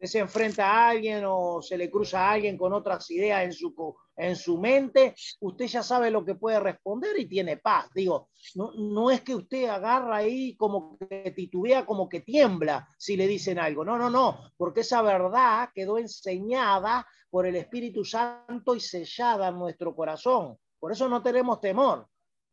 Se 0.00 0.18
enfrenta 0.18 0.66
a 0.66 0.90
alguien 0.90 1.24
o 1.26 1.60
se 1.62 1.76
le 1.76 1.90
cruza 1.90 2.20
a 2.20 2.32
alguien 2.32 2.56
con 2.56 2.72
otras 2.72 3.10
ideas 3.10 3.44
en 3.44 3.52
su, 3.52 3.74
en 4.16 4.36
su 4.36 4.58
mente, 4.58 5.14
usted 5.40 5.66
ya 5.66 5.82
sabe 5.82 6.10
lo 6.10 6.24
que 6.24 6.34
puede 6.34 6.60
responder 6.60 7.18
y 7.18 7.26
tiene 7.26 7.56
paz. 7.56 7.88
Digo, 7.94 8.28
no, 8.54 8.72
no 8.72 9.10
es 9.10 9.22
que 9.22 9.34
usted 9.34 9.68
agarra 9.68 10.16
ahí 10.16 10.54
como 10.56 10.96
que 10.98 11.32
titubea, 11.34 11.84
como 11.84 12.08
que 12.08 12.20
tiembla 12.20 12.88
si 12.96 13.16
le 13.16 13.26
dicen 13.26 13.58
algo. 13.58 13.84
No, 13.84 13.98
no, 13.98 14.08
no, 14.08 14.38
porque 14.56 14.80
esa 14.80 15.02
verdad 15.02 15.70
quedó 15.74 15.98
enseñada 15.98 17.06
por 17.30 17.46
el 17.46 17.56
Espíritu 17.56 18.04
Santo 18.04 18.74
y 18.74 18.80
sellada 18.80 19.48
en 19.48 19.58
nuestro 19.58 19.94
corazón. 19.94 20.56
Por 20.78 20.92
eso 20.92 21.08
no 21.08 21.22
tenemos 21.22 21.60
temor. 21.60 22.06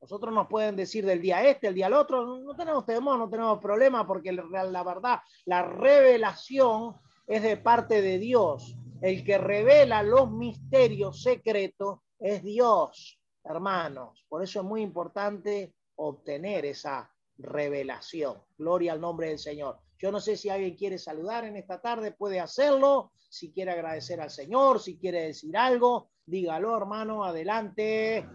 Nosotros 0.04 0.34
nos 0.34 0.50
pueden 0.50 0.76
decir 0.76 1.06
del 1.06 1.22
día 1.22 1.48
este, 1.48 1.68
el 1.70 1.76
día 1.76 1.86
al 1.86 1.94
otro, 1.94 2.38
no 2.38 2.54
tenemos 2.58 2.86
temor, 2.86 3.18
no 3.18 3.30
tenemos 3.30 3.60
problema, 3.60 4.06
porque 4.06 4.34
la 4.34 4.84
verdad, 4.84 5.20
la 5.46 5.64
revelación 5.64 6.98
es 7.26 7.42
de 7.42 7.56
parte 7.56 8.02
de 8.02 8.20
Dios. 8.20 8.76
El 9.02 9.24
que 9.24 9.38
revela 9.38 10.04
los 10.04 10.30
misterios 10.30 11.24
secretos 11.24 12.00
es 12.20 12.44
Dios, 12.44 13.18
hermanos. 13.46 14.26
Por 14.28 14.44
eso 14.44 14.60
es 14.60 14.66
muy 14.66 14.82
importante 14.82 15.74
obtener 15.96 16.66
esa 16.66 17.10
revelación. 17.38 18.44
Gloria 18.58 18.92
al 18.92 19.00
nombre 19.00 19.30
del 19.30 19.40
Señor. 19.40 19.80
Yo 19.98 20.12
no 20.12 20.20
sé 20.20 20.36
si 20.36 20.50
alguien 20.50 20.76
quiere 20.76 20.98
saludar 20.98 21.46
en 21.46 21.56
esta 21.56 21.80
tarde, 21.80 22.12
puede 22.12 22.42
hacerlo. 22.42 23.14
Si 23.30 23.54
quiere 23.54 23.72
agradecer 23.72 24.20
al 24.20 24.32
Señor, 24.32 24.82
si 24.82 24.98
quiere 24.98 25.28
decir 25.28 25.56
algo, 25.56 26.10
dígalo, 26.26 26.76
hermano, 26.76 27.24
adelante. 27.24 28.28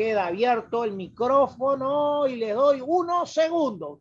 Queda 0.00 0.28
abierto 0.28 0.82
el 0.84 0.92
micrófono 0.92 2.26
y 2.26 2.36
le 2.36 2.52
doy 2.52 2.82
unos 2.82 3.30
segundos. 3.30 3.98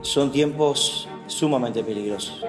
Son 0.00 0.32
tiempos 0.32 1.08
sumamente 1.28 1.84
peligrosos. 1.84 2.44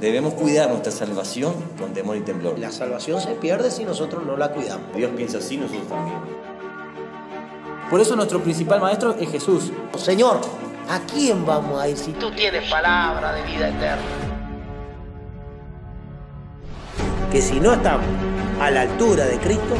Debemos 0.00 0.32
cuidar 0.32 0.70
nuestra 0.70 0.90
salvación 0.90 1.52
con 1.78 1.92
temor 1.92 2.16
y 2.16 2.22
temblor. 2.22 2.58
La 2.58 2.70
salvación 2.70 3.20
se 3.20 3.34
pierde 3.34 3.70
si 3.70 3.84
nosotros 3.84 4.24
no 4.24 4.38
la 4.38 4.52
cuidamos. 4.52 4.96
Dios 4.96 5.10
piensa 5.14 5.36
así, 5.36 5.58
nosotros 5.58 5.86
también. 5.86 6.18
Por 7.90 8.00
eso 8.00 8.16
nuestro 8.16 8.42
principal 8.42 8.80
maestro 8.80 9.12
es 9.20 9.30
Jesús. 9.30 9.70
Señor, 9.98 10.40
¿A 10.88 11.00
quién 11.00 11.46
vamos 11.46 11.80
a 11.80 11.88
ir 11.88 11.96
si 11.96 12.12
tú 12.12 12.30
tienes 12.30 12.70
palabra 12.70 13.32
de 13.32 13.42
vida 13.44 13.68
eterna? 13.70 14.23
Que 17.34 17.42
si 17.42 17.58
no 17.58 17.72
estamos 17.72 18.06
a 18.60 18.70
la 18.70 18.82
altura 18.82 19.24
de 19.24 19.36
Cristo, 19.38 19.74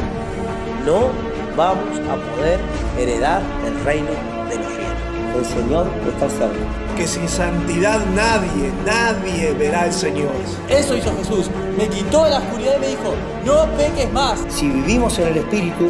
no 0.85 1.07
vamos 1.55 1.97
a 1.99 2.35
poder 2.35 2.59
heredar 2.99 3.41
el 3.65 3.81
reino 3.85 4.09
de 4.49 4.57
los 4.57 4.67
cielos. 4.73 5.37
El 5.37 5.45
Señor 5.45 5.87
está 6.05 6.29
cerca. 6.31 6.59
Que 6.97 7.07
sin 7.07 7.29
santidad 7.29 8.01
nadie, 8.13 8.73
nadie 8.85 9.53
verá 9.53 9.83
al 9.83 9.93
Señor. 9.93 10.33
Eso 10.67 10.97
hizo 10.97 11.15
Jesús. 11.15 11.49
Me 11.77 11.87
quitó 11.87 12.27
la 12.27 12.39
oscuridad 12.39 12.75
y 12.75 12.79
me 12.81 12.87
dijo, 12.87 13.13
no 13.45 13.67
peques 13.77 14.11
más. 14.11 14.37
Si 14.49 14.67
vivimos 14.67 15.17
en 15.19 15.29
el 15.29 15.37
Espíritu, 15.37 15.87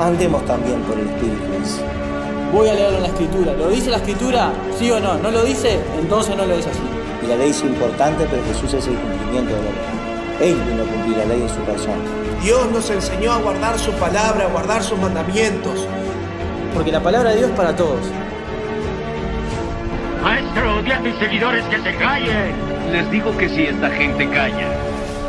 andemos 0.00 0.42
también 0.46 0.80
por 0.84 0.98
el 0.98 1.10
Espíritu. 1.10 1.42
Voy 2.54 2.70
a 2.70 2.72
leerlo 2.72 2.96
en 2.96 3.02
la 3.02 3.08
Escritura. 3.08 3.52
¿Lo 3.52 3.68
dice 3.68 3.90
la 3.90 3.98
Escritura? 3.98 4.50
¿Sí 4.78 4.90
o 4.90 4.98
no? 4.98 5.18
¿No 5.18 5.30
lo 5.30 5.44
dice? 5.44 5.78
Entonces 6.00 6.34
no 6.34 6.46
lo 6.46 6.54
es 6.54 6.66
así. 6.66 6.80
Y 7.22 7.26
la 7.26 7.36
ley 7.36 7.50
es 7.50 7.60
importante, 7.60 8.26
pero 8.30 8.42
Jesús 8.44 8.72
es 8.72 8.86
el 8.86 8.94
cumplimiento 8.94 9.54
de 9.54 9.60
la 9.60 9.70
ley. 9.72 10.01
Él 10.42 10.56
vino 10.68 10.82
a 10.82 10.86
cumplir 10.86 11.16
la 11.18 11.24
ley 11.26 11.42
en 11.42 11.48
su 11.48 11.60
persona. 11.60 12.02
Dios 12.42 12.68
nos 12.72 12.90
enseñó 12.90 13.32
a 13.32 13.38
guardar 13.38 13.78
su 13.78 13.92
palabra, 13.92 14.46
a 14.46 14.48
guardar 14.48 14.82
sus 14.82 14.98
mandamientos. 14.98 15.86
Porque 16.74 16.90
la 16.90 17.00
palabra 17.00 17.30
de 17.30 17.36
Dios 17.36 17.50
es 17.50 17.56
para 17.56 17.76
todos. 17.76 18.00
Maestro, 20.20 20.82
di 20.82 20.90
a 20.90 20.98
tus 20.98 21.14
seguidores 21.20 21.64
que 21.66 21.78
se 21.78 21.94
callen. 21.94 22.54
Les 22.90 23.08
digo 23.12 23.36
que 23.38 23.48
si 23.50 23.66
esta 23.66 23.88
gente 23.90 24.28
calla, 24.30 24.68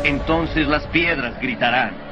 entonces 0.02 0.66
las 0.66 0.84
piedras 0.88 1.40
gritarán. 1.40 2.03